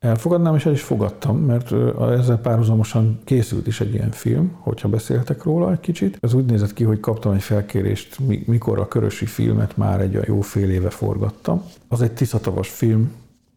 Elfogadnám, 0.01 0.55
és 0.55 0.67
el 0.67 0.73
is 0.73 0.83
fogadtam, 0.83 1.39
mert 1.39 1.73
ezzel 2.19 2.39
párhuzamosan 2.39 3.21
készült 3.25 3.67
is 3.67 3.81
egy 3.81 3.95
ilyen 3.95 4.11
film, 4.11 4.57
hogyha 4.61 4.89
beszéltek 4.89 5.43
róla 5.43 5.73
egy 5.73 5.81
kicsit. 5.81 6.19
Ez 6.21 6.35
úgy 6.35 6.45
nézett 6.45 6.73
ki, 6.73 6.85
hogy 6.85 7.01
kaptam 7.01 7.33
egy 7.33 7.43
felkérést, 7.43 8.19
mikor 8.47 8.79
a 8.79 8.89
Körösi 8.89 9.27
filmet 9.27 9.77
már 9.77 10.01
egy 10.01 10.19
jó 10.27 10.41
fél 10.41 10.71
éve 10.71 10.91
forgattam. 10.91 11.63
Az 11.89 12.03
egy 12.03 12.13
tiszatavas 12.13 12.69
film, 12.69 13.13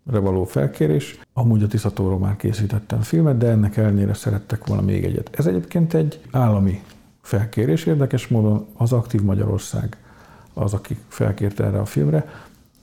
való 0.06 0.44
felkérés. 0.44 1.20
Amúgy 1.34 1.64
a 1.64 1.68
Tiszatóról 1.68 2.20
már 2.20 2.36
készítettem 2.36 3.02
filmet, 3.02 3.38
de 3.38 3.48
ennek 3.48 3.78
ellenére 3.78 4.14
szerettek 4.14 4.68
volna 4.68 4.82
még 4.82 5.04
egyet. 5.04 5.30
Ez 5.32 5.46
egyébként 5.46 5.94
egy 5.94 6.20
állami 6.32 6.84
felkérés, 7.22 7.86
érdekes 7.86 8.28
módon 8.28 8.66
az 8.78 8.92
Aktív 8.92 9.22
Magyarország 9.22 9.98
az, 10.54 10.74
aki 10.74 10.98
felkérte 11.08 11.64
erre 11.64 11.80
a 11.80 11.86
filmre, 11.86 12.30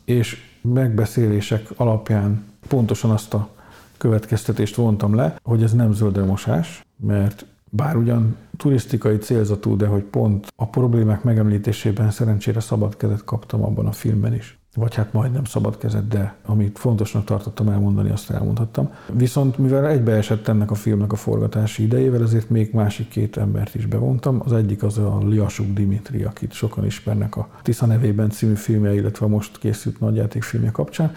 és 0.04 0.50
megbeszélések 0.62 1.68
alapján 1.76 2.44
pontosan 2.68 3.10
azt 3.10 3.34
a 3.34 3.48
következtetést 3.96 4.74
vontam 4.74 5.14
le, 5.14 5.36
hogy 5.42 5.62
ez 5.62 5.72
nem 5.72 5.92
zöldremosás, 5.92 6.84
mert 6.96 7.46
bár 7.70 7.96
ugyan 7.96 8.36
turisztikai 8.56 9.16
célzatú, 9.16 9.76
de 9.76 9.86
hogy 9.86 10.02
pont 10.02 10.52
a 10.56 10.68
problémák 10.68 11.22
megemlítésében 11.22 12.10
szerencsére 12.10 12.60
szabad 12.60 12.96
kezet 12.96 13.24
kaptam 13.24 13.62
abban 13.62 13.86
a 13.86 13.92
filmben 13.92 14.34
is 14.34 14.61
vagy 14.74 14.94
hát 14.94 15.12
majdnem 15.12 15.44
szabad 15.44 15.78
kezed, 15.78 16.08
de 16.08 16.34
amit 16.44 16.78
fontosnak 16.78 17.24
tartottam 17.24 17.68
elmondani, 17.68 18.10
azt 18.10 18.30
elmondhattam. 18.30 18.90
Viszont 19.12 19.58
mivel 19.58 19.88
egybeesett 19.88 20.48
ennek 20.48 20.70
a 20.70 20.74
filmnek 20.74 21.12
a 21.12 21.16
forgatási 21.16 21.82
idejével, 21.82 22.22
ezért 22.22 22.50
még 22.50 22.72
másik 22.72 23.08
két 23.08 23.36
embert 23.36 23.74
is 23.74 23.86
bevontam. 23.86 24.40
Az 24.44 24.52
egyik 24.52 24.82
az 24.82 24.98
a 24.98 25.18
Liasuk 25.24 25.72
Dimitri, 25.72 26.22
akit 26.22 26.52
sokan 26.52 26.84
ismernek 26.84 27.36
a 27.36 27.48
Tisza 27.62 27.86
nevében 27.86 28.30
című 28.30 28.54
filmje, 28.54 28.94
illetve 28.94 29.26
a 29.26 29.28
most 29.28 29.58
készült 29.58 30.00
nagyjátékfilmje 30.00 30.70
kapcsán. 30.70 31.14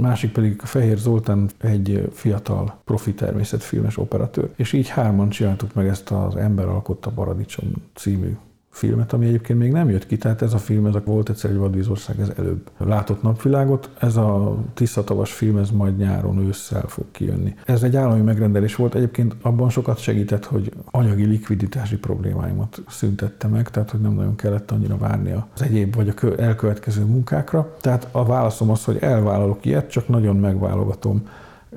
Másik 0.00 0.32
pedig 0.32 0.60
a 0.62 0.66
Fehér 0.66 0.96
Zoltán 0.96 1.50
egy 1.58 2.08
fiatal 2.12 2.80
profi 2.84 3.14
természetfilmes 3.14 3.98
operatőr. 3.98 4.50
És 4.56 4.72
így 4.72 4.88
hárman 4.88 5.28
csináltuk 5.28 5.74
meg 5.74 5.88
ezt 5.88 6.10
az 6.10 6.36
Ember 6.36 6.66
alkotta 6.66 7.10
paradicsom 7.10 7.72
című 7.94 8.36
filmet, 8.72 9.12
ami 9.12 9.26
egyébként 9.26 9.58
még 9.58 9.72
nem 9.72 9.90
jött 9.90 10.06
ki, 10.06 10.16
tehát 10.16 10.42
ez 10.42 10.52
a 10.52 10.58
film, 10.58 10.86
ez 10.86 10.94
a 10.94 11.02
volt 11.04 11.28
egyszer 11.28 11.50
egy 11.50 11.56
vadvízország, 11.56 12.20
ez 12.20 12.32
előbb 12.38 12.70
látott 12.78 13.22
napvilágot, 13.22 13.90
ez 13.98 14.16
a 14.16 14.56
tisztatavas 14.74 15.32
film, 15.32 15.56
ez 15.56 15.70
majd 15.70 15.96
nyáron, 15.96 16.38
ősszel 16.38 16.84
fog 16.86 17.04
kijönni. 17.10 17.54
Ez 17.64 17.82
egy 17.82 17.96
állami 17.96 18.20
megrendelés 18.20 18.76
volt, 18.76 18.94
egyébként 18.94 19.36
abban 19.42 19.70
sokat 19.70 19.98
segített, 19.98 20.44
hogy 20.44 20.72
anyagi 20.90 21.24
likviditási 21.24 21.96
problémáimat 21.96 22.82
szüntette 22.88 23.46
meg, 23.46 23.70
tehát 23.70 23.90
hogy 23.90 24.00
nem 24.00 24.12
nagyon 24.12 24.36
kellett 24.36 24.70
annyira 24.70 24.96
várni 24.96 25.32
az 25.54 25.62
egyéb 25.62 25.94
vagy 25.94 26.08
a 26.08 26.40
elkövetkező 26.40 27.04
munkákra. 27.04 27.76
Tehát 27.80 28.08
a 28.12 28.24
válaszom 28.24 28.70
az, 28.70 28.84
hogy 28.84 28.96
elvállalok 29.00 29.64
ilyet, 29.64 29.90
csak 29.90 30.08
nagyon 30.08 30.36
megválogatom 30.36 31.22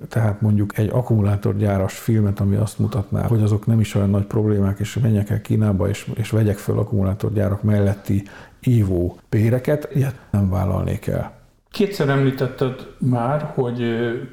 tehát 0.10 0.42
mondjuk 0.42 0.78
egy 0.78 0.90
akkumulátorgyáras 0.94 1.98
filmet, 1.98 2.40
ami 2.40 2.56
azt 2.56 2.80
mutatná, 2.80 3.28
hogy 3.28 3.42
azok 3.42 3.66
nem 3.66 3.80
is 3.80 3.96
olyan 3.96 4.10
nagy 4.10 4.26
problémák, 4.26 4.80
és 4.80 5.00
menjek 5.02 5.30
el 5.30 5.42
Kínába, 5.42 5.90
és, 5.90 6.12
és 6.14 6.30
vegyek 6.30 6.58
föl 6.58 6.80
akkumulátorgyárak 6.80 7.64
melletti 7.64 8.24
ívó 8.64 9.18
péreket, 9.30 9.90
ilyet 9.94 10.16
nem 10.32 10.50
vállalnék 10.50 11.08
el. 11.08 11.34
Kétszer 11.72 12.10
említetted 12.10 12.88
már, 12.98 13.52
hogy 13.54 13.84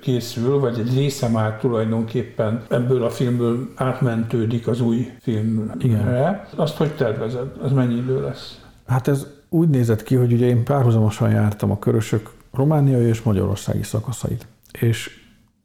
készül, 0.00 0.58
vagy 0.58 0.78
egy 0.78 0.94
része 0.94 1.28
már 1.28 1.56
tulajdonképpen 1.58 2.62
ebből 2.68 3.04
a 3.04 3.10
filmből 3.10 3.68
átmentődik 3.74 4.68
az 4.68 4.80
új 4.80 5.12
filmre. 5.20 5.74
Igen. 5.78 6.40
Azt 6.56 6.76
hogy 6.76 6.94
tervezed? 6.94 7.52
Az 7.62 7.72
mennyi 7.72 7.94
idő 7.94 8.20
lesz? 8.20 8.60
Hát 8.86 9.08
ez 9.08 9.26
úgy 9.48 9.68
nézett 9.68 10.02
ki, 10.02 10.14
hogy 10.14 10.32
ugye 10.32 10.46
én 10.46 10.64
párhuzamosan 10.64 11.30
jártam 11.30 11.70
a 11.70 11.78
körösök 11.78 12.30
romániai 12.52 13.06
és 13.06 13.22
magyarországi 13.22 13.82
szakaszait. 13.82 14.46
És 14.80 15.21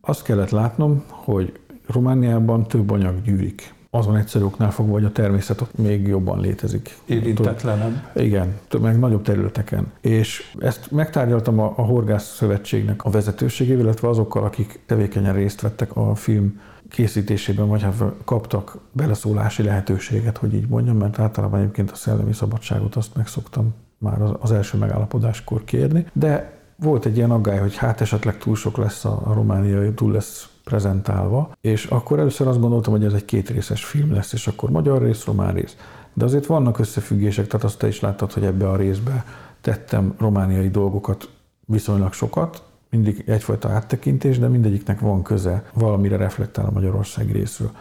azt 0.08 0.24
kellett 0.24 0.50
látnom, 0.50 1.04
hogy 1.08 1.60
Romániában 1.88 2.68
több 2.68 2.92
anyag 2.92 3.22
gyűrik. 3.22 3.76
Azon 3.90 4.16
egyszerű 4.16 4.44
oknál 4.44 4.72
fogva, 4.72 4.92
hogy 4.92 5.06
a 5.06 5.12
természet 5.12 5.62
ott 5.62 5.78
még 5.78 6.08
jobban 6.08 6.40
létezik. 6.40 6.98
Érintetlenebb. 7.06 8.10
Igen, 8.16 8.60
meg 8.82 9.00
nagyobb 9.00 9.22
területeken. 9.22 9.92
És 10.02 10.54
ezt 10.60 10.92
megtárgyaltam 10.92 11.60
a, 11.60 11.74
a 11.76 11.82
Horgász 11.82 12.36
Szövetségnek 12.36 13.06
a 13.06 13.10
vezetőségével, 13.10 13.84
illetve 13.84 14.08
azokkal, 14.08 14.44
akik 14.44 14.80
tevékenyen 14.86 15.34
részt 15.34 15.62
vettek 15.62 15.96
a 15.96 16.16
film 16.16 16.62
készítésében, 16.90 17.68
vagy 17.68 17.82
hát 17.82 18.04
kaptak 18.26 18.78
beleszólási 18.92 19.64
lehetőséget, 19.64 20.38
hogy 20.38 20.54
így 20.54 20.68
mondjam, 20.68 20.98
mert 20.98 21.20
általában 21.20 21.60
egyébként 21.60 21.92
a 21.92 21.96
szellemi 21.96 22.34
szabadságot 22.34 22.96
azt 22.96 23.16
megszoktam 23.16 23.74
már 23.98 24.22
az 24.40 24.52
első 24.52 24.78
megállapodáskor 24.78 25.64
kérni, 25.64 26.06
de 26.14 26.57
volt 26.80 27.06
egy 27.06 27.18
ilyen 27.18 27.32
aggály, 27.32 27.60
hogy 27.60 27.76
hát 27.76 28.02
esetleg 28.02 28.38
túl 28.38 28.56
sok 28.56 28.78
lesz 28.78 29.06
a, 29.06 29.32
romániai, 29.34 29.94
túl 29.94 30.12
lesz 30.12 30.48
prezentálva, 30.64 31.52
és 31.62 31.86
akkor 31.86 32.20
először 32.20 32.48
azt 32.48 32.60
gondoltam, 32.60 32.94
hogy 32.94 33.04
ez 33.04 33.14
egy 33.14 33.26
kétrészes 33.26 33.86
film 33.86 34.14
lesz, 34.14 34.34
és 34.34 34.48
akkor 34.48 34.70
magyar 34.70 35.02
rész, 35.02 35.26
román 35.26 35.54
rész. 35.54 35.76
De 36.14 36.26
azért 36.26 36.46
vannak 36.46 36.80
összefüggések, 36.80 37.48
tehát 37.48 37.66
azt 37.66 37.78
te 37.78 37.88
is 37.88 38.00
láttad, 38.00 38.34
hogy 38.34 38.44
ebbe 38.44 38.70
a 38.70 38.76
részbe 38.76 39.26
tettem 39.62 40.14
romániai 40.18 40.70
dolgokat 40.70 41.30
viszonylag 41.66 42.14
sokat, 42.14 42.64
mindig 42.90 43.24
egyfajta 43.28 43.70
áttekintés, 43.70 44.40
de 44.40 44.48
mindegyiknek 44.48 45.00
van 45.00 45.24
köze, 45.24 45.64
valamire 45.74 46.18
reflektál 46.18 46.66
a 46.66 46.72
Magyarország 46.72 47.32
részről. 47.32 47.72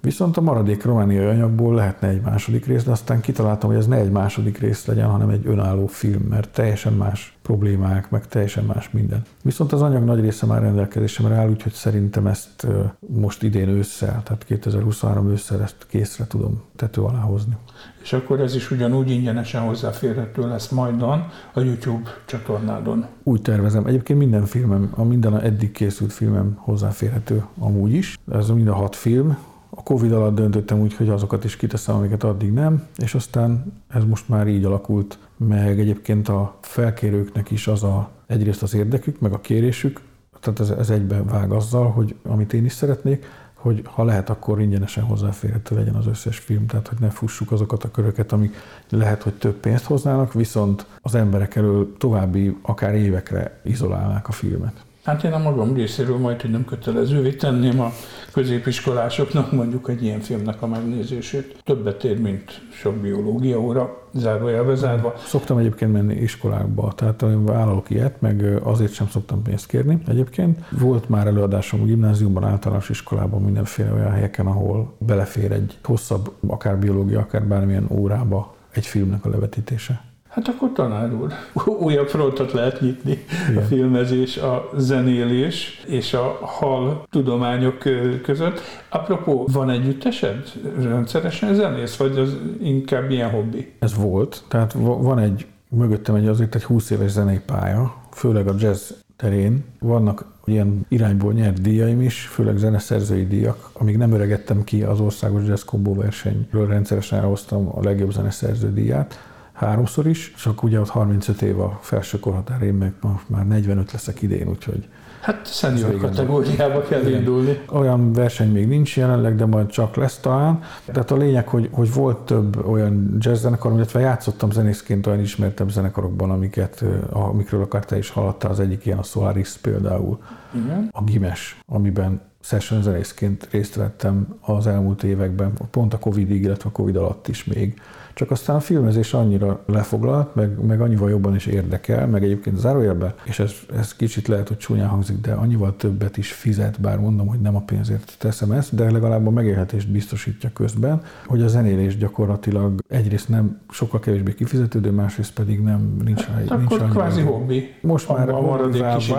Viszont 0.00 0.36
a 0.36 0.40
maradék 0.40 0.84
romániai 0.84 1.24
anyagból 1.24 1.74
lehetne 1.74 2.08
egy 2.08 2.20
második 2.20 2.66
rész, 2.66 2.84
de 2.84 2.90
aztán 2.90 3.20
kitaláltam, 3.20 3.70
hogy 3.70 3.78
ez 3.78 3.86
ne 3.86 3.96
egy 3.96 4.10
második 4.10 4.58
rész 4.58 4.86
legyen, 4.86 5.08
hanem 5.08 5.28
egy 5.28 5.46
önálló 5.46 5.86
film, 5.86 6.22
mert 6.22 6.50
teljesen 6.50 6.92
más 6.92 7.36
problémák, 7.42 8.10
meg 8.10 8.26
teljesen 8.26 8.64
más 8.64 8.90
minden. 8.90 9.22
Viszont 9.42 9.72
az 9.72 9.82
anyag 9.82 10.04
nagy 10.04 10.20
része 10.20 10.46
már 10.46 10.62
rendelkezésemre 10.62 11.34
áll, 11.34 11.48
úgyhogy 11.48 11.72
szerintem 11.72 12.26
ezt 12.26 12.66
most 12.98 13.42
idén 13.42 13.68
ősszel, 13.68 14.22
tehát 14.22 14.44
2023 14.44 15.30
ősszel 15.30 15.62
ezt 15.62 15.76
készre 15.88 16.26
tudom 16.26 16.62
tető 16.76 17.02
alá 17.02 17.20
hozni. 17.20 17.56
És 18.02 18.12
akkor 18.12 18.40
ez 18.40 18.54
is 18.54 18.70
ugyanúgy 18.70 19.10
ingyenesen 19.10 19.62
hozzáférhető 19.62 20.48
lesz 20.48 20.68
majdan 20.68 21.28
a 21.52 21.60
YouTube 21.60 22.10
csatornádon. 22.24 23.06
Úgy 23.22 23.42
tervezem. 23.42 23.86
Egyébként 23.86 24.18
minden 24.18 24.44
filmem, 24.44 24.92
a 24.94 25.02
minden 25.02 25.40
eddig 25.40 25.70
készült 25.70 26.12
filmem 26.12 26.54
hozzáférhető 26.56 27.44
amúgy 27.58 27.92
is. 27.92 28.18
Ez 28.32 28.48
mind 28.48 28.68
a 28.68 28.74
hat 28.74 28.96
film, 28.96 29.36
a 29.78 29.82
Covid 29.82 30.12
alatt 30.12 30.34
döntöttem 30.34 30.80
úgy, 30.80 30.94
hogy 30.94 31.08
azokat 31.08 31.44
is 31.44 31.56
kiteszem, 31.56 31.94
amiket 31.94 32.24
addig 32.24 32.52
nem, 32.52 32.86
és 32.96 33.14
aztán 33.14 33.72
ez 33.88 34.04
most 34.04 34.28
már 34.28 34.48
így 34.48 34.64
alakult, 34.64 35.18
meg 35.36 35.80
egyébként 35.80 36.28
a 36.28 36.58
felkérőknek 36.60 37.50
is 37.50 37.66
az 37.66 37.82
a, 37.82 38.10
egyrészt 38.26 38.62
az 38.62 38.74
érdekük, 38.74 39.20
meg 39.20 39.32
a 39.32 39.40
kérésük, 39.40 40.00
tehát 40.40 40.60
ez, 40.60 40.70
ez 40.70 40.90
egyben 40.90 41.26
vág 41.26 41.52
azzal, 41.52 41.90
hogy 41.90 42.14
amit 42.22 42.52
én 42.52 42.64
is 42.64 42.72
szeretnék, 42.72 43.26
hogy 43.54 43.82
ha 43.84 44.04
lehet, 44.04 44.30
akkor 44.30 44.60
ingyenesen 44.60 45.04
hozzáférhető 45.04 45.76
legyen 45.76 45.94
az 45.94 46.06
összes 46.06 46.38
film, 46.38 46.66
tehát 46.66 46.88
hogy 46.88 46.98
ne 47.00 47.10
fussuk 47.10 47.52
azokat 47.52 47.84
a 47.84 47.90
köröket, 47.90 48.32
amik 48.32 48.54
lehet, 48.88 49.22
hogy 49.22 49.34
több 49.34 49.54
pénzt 49.54 49.84
hoznának, 49.84 50.32
viszont 50.32 50.86
az 51.00 51.14
emberek 51.14 51.56
elől 51.56 51.96
további, 51.98 52.56
akár 52.62 52.94
évekre 52.94 53.60
izolálnák 53.64 54.28
a 54.28 54.32
filmet. 54.32 54.84
Hát 55.08 55.24
én 55.24 55.32
a 55.32 55.38
magam 55.38 55.74
részéről 55.74 56.18
majd, 56.18 56.40
hogy 56.40 56.50
nem 56.50 56.64
kötelezővé 56.64 57.32
tenném 57.32 57.80
a 57.80 57.92
középiskolásoknak 58.32 59.52
mondjuk 59.52 59.88
egy 59.88 60.02
ilyen 60.02 60.20
filmnek 60.20 60.62
a 60.62 60.66
megnézését. 60.66 61.62
Többet 61.64 62.04
ér, 62.04 62.20
mint 62.20 62.60
sok 62.72 62.94
biológia 62.94 63.60
óra, 63.60 64.02
zárójelbe 64.14 64.74
zárva. 64.74 65.14
Szoktam 65.26 65.58
egyébként 65.58 65.92
menni 65.92 66.14
iskolákba, 66.14 66.92
tehát 66.92 67.24
vállalok 67.36 67.90
ilyet, 67.90 68.20
meg 68.20 68.60
azért 68.62 68.92
sem 68.92 69.08
szoktam 69.08 69.42
pénzt 69.42 69.66
kérni. 69.66 69.98
Egyébként 70.06 70.58
volt 70.70 71.08
már 71.08 71.26
előadásom 71.26 71.80
a 71.80 71.84
gimnáziumban, 71.84 72.44
általános 72.44 72.88
iskolában, 72.88 73.42
mindenféle 73.42 73.92
olyan 73.92 74.10
helyeken, 74.10 74.46
ahol 74.46 74.94
belefér 74.98 75.52
egy 75.52 75.78
hosszabb, 75.84 76.32
akár 76.46 76.78
biológia, 76.78 77.20
akár 77.20 77.44
bármilyen 77.44 77.86
órába 77.90 78.54
egy 78.70 78.86
filmnek 78.86 79.24
a 79.24 79.28
levetítése. 79.28 80.07
Hát 80.28 80.48
akkor 80.48 80.72
tanár 80.72 81.12
úr, 81.14 81.32
újabb 81.86 82.08
frontot 82.08 82.52
lehet 82.52 82.80
nyitni 82.80 83.24
Igen. 83.50 83.62
a 83.62 83.66
filmezés, 83.66 84.36
a 84.36 84.70
zenélés 84.76 85.84
és 85.86 86.14
a 86.14 86.38
hal 86.40 87.06
tudományok 87.10 87.78
között. 88.22 88.60
Apropó, 88.88 89.48
van 89.52 89.70
együttesed? 89.70 90.52
Rendszeresen 90.80 91.54
zenész, 91.54 91.96
vagy 91.96 92.18
az 92.18 92.36
inkább 92.62 93.10
ilyen 93.10 93.30
hobbi? 93.30 93.72
Ez 93.78 93.94
volt, 93.94 94.42
tehát 94.48 94.72
van 94.78 95.18
egy, 95.18 95.46
mögöttem 95.68 96.14
egy 96.14 96.26
azért 96.26 96.54
egy 96.54 96.64
20 96.64 96.90
éves 96.90 97.10
zenei 97.10 97.40
pálya, 97.46 97.94
főleg 98.12 98.48
a 98.48 98.54
jazz 98.58 98.90
terén. 99.16 99.64
Vannak 99.80 100.24
ilyen 100.44 100.86
irányból 100.88 101.32
nyert 101.32 101.60
díjaim 101.60 102.00
is, 102.00 102.20
főleg 102.20 102.56
zeneszerzői 102.56 103.26
díjak. 103.26 103.70
Amíg 103.72 103.96
nem 103.96 104.12
öregettem 104.12 104.64
ki 104.64 104.82
az 104.82 105.00
országos 105.00 105.46
jazz 105.46 105.62
kombó 105.62 105.94
versenyről, 105.94 106.66
rendszeresen 106.66 107.18
elhoztam 107.18 107.68
a 107.74 107.82
legjobb 107.82 108.12
zeneszerző 108.12 108.72
díját 108.72 109.18
háromszor 109.58 110.06
is, 110.06 110.34
csak 110.36 110.62
ugye 110.62 110.80
ott 110.80 110.88
35 110.88 111.42
év 111.42 111.60
a 111.60 111.78
felső 111.82 112.18
korhatár, 112.18 112.62
én 112.62 112.74
meg 112.74 112.92
már 113.26 113.46
45 113.46 113.92
leszek 113.92 114.22
idén, 114.22 114.48
úgyhogy 114.48 114.88
Hát 115.20 115.46
szenior 115.46 115.96
kategóriába 115.96 116.82
kell 116.82 117.00
igen. 117.00 117.18
indulni. 117.18 117.60
Olyan 117.68 118.12
verseny 118.12 118.52
még 118.52 118.68
nincs 118.68 118.96
jelenleg, 118.96 119.36
de 119.36 119.46
majd 119.46 119.66
csak 119.66 119.96
lesz 119.96 120.18
talán. 120.18 120.60
Tehát 120.84 121.10
a 121.10 121.16
lényeg, 121.16 121.48
hogy, 121.48 121.68
hogy 121.72 121.94
volt 121.94 122.18
több 122.18 122.66
olyan 122.66 123.16
jazz 123.18 123.40
zenekar, 123.40 123.72
illetve 123.72 124.00
játszottam 124.00 124.50
zenészként 124.50 125.06
olyan 125.06 125.20
ismertebb 125.20 125.70
zenekarokban, 125.70 126.30
amiket, 126.30 126.84
amikről 127.10 127.62
akár 127.62 127.84
te 127.84 127.98
is 127.98 128.10
hallottál, 128.10 128.50
az 128.50 128.60
egyik 128.60 128.86
ilyen 128.86 128.98
a 128.98 129.02
Solaris 129.02 129.52
például, 129.52 130.18
igen. 130.54 130.88
a 130.92 131.02
Gimes, 131.02 131.60
amiben 131.66 132.20
session 132.40 132.82
zenészként 132.82 133.48
részt 133.50 133.74
vettem 133.74 134.26
az 134.40 134.66
elmúlt 134.66 135.02
években, 135.02 135.52
pont 135.70 135.94
a 135.94 135.98
Covid-ig, 135.98 136.42
illetve 136.42 136.68
a 136.68 136.72
Covid 136.72 136.96
alatt 136.96 137.28
is 137.28 137.44
még. 137.44 137.80
Csak 138.18 138.30
aztán 138.30 138.56
a 138.56 138.60
filmezés 138.60 139.14
annyira 139.14 139.60
lefoglalt, 139.66 140.34
meg, 140.34 140.64
meg 140.64 140.80
annyival 140.80 141.10
jobban 141.10 141.34
is 141.34 141.46
érdekel, 141.46 142.06
meg 142.06 142.22
egyébként 142.22 142.58
zárójelben, 142.58 143.14
és 143.24 143.38
ez, 143.38 143.52
ez 143.76 143.94
kicsit 143.94 144.28
lehet, 144.28 144.48
hogy 144.48 144.56
csúnyán 144.56 144.88
hangzik, 144.88 145.20
de 145.20 145.32
annyival 145.32 145.76
többet 145.76 146.16
is 146.16 146.32
fizet, 146.32 146.80
bár 146.80 146.98
mondom, 146.98 147.26
hogy 147.26 147.40
nem 147.40 147.56
a 147.56 147.60
pénzért 147.60 148.14
teszem 148.18 148.52
ezt, 148.52 148.74
de 148.74 148.90
legalább 148.90 149.26
a 149.26 149.30
megélhetést 149.30 149.90
biztosítja 149.90 150.50
közben, 150.52 151.02
hogy 151.26 151.42
a 151.42 151.48
zenélés 151.48 151.96
gyakorlatilag 151.96 152.82
egyrészt 152.88 153.28
nem 153.28 153.60
sokkal 153.70 154.00
kevésbé 154.00 154.34
kifizetődő, 154.34 154.90
másrészt 154.90 155.32
pedig 155.32 155.60
nem 155.60 155.96
nincs 156.04 156.26
rá. 156.26 156.34
Hát 156.34 156.58
nincs 156.58 156.72
akkor 156.72 156.88
kvázi 156.88 157.20
hobbi. 157.20 157.74
Most 157.80 158.08
már 158.08 158.28
a 158.28 158.40
maradék 158.40 158.84
kis 158.96 159.12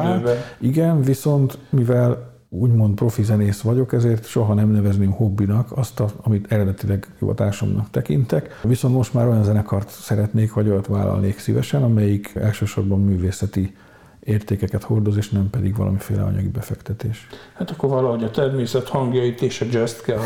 Igen, 0.58 1.02
viszont 1.02 1.58
mivel 1.70 2.29
úgymond 2.50 2.96
profi 2.96 3.24
zenész 3.24 3.62
vagyok, 3.62 3.94
ezért 3.94 4.26
soha 4.26 4.54
nem 4.54 4.70
nevezném 4.70 5.12
hobbinak 5.12 5.78
azt, 5.78 6.00
a, 6.00 6.10
amit 6.22 6.52
eredetileg 6.52 7.08
hivatásomnak 7.20 7.90
tekintek. 7.90 8.60
Viszont 8.64 8.94
most 8.94 9.14
már 9.14 9.28
olyan 9.28 9.44
zenekart 9.44 9.90
szeretnék, 9.90 10.54
vagy 10.54 10.70
olyat 10.70 10.88
vállalnék 10.88 11.40
szívesen, 11.40 11.84
amelyik 11.84 12.36
elsősorban 12.36 13.04
művészeti 13.04 13.76
értékeket 14.20 14.84
hordoz, 14.84 15.18
és 15.18 15.30
nem 15.30 15.50
pedig 15.50 15.76
valamiféle 15.76 16.24
anyagi 16.24 16.48
befektetés. 16.48 17.28
Hát 17.54 17.72
akkor 17.72 17.90
valahogy 17.90 18.24
a 18.24 18.32
természet 18.32 18.88
hangjait 18.88 19.42
és 19.42 19.62
a 19.62 19.66
jazz 19.72 20.00
kell 20.00 20.20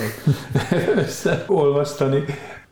összeolvasztani. 1.04 2.24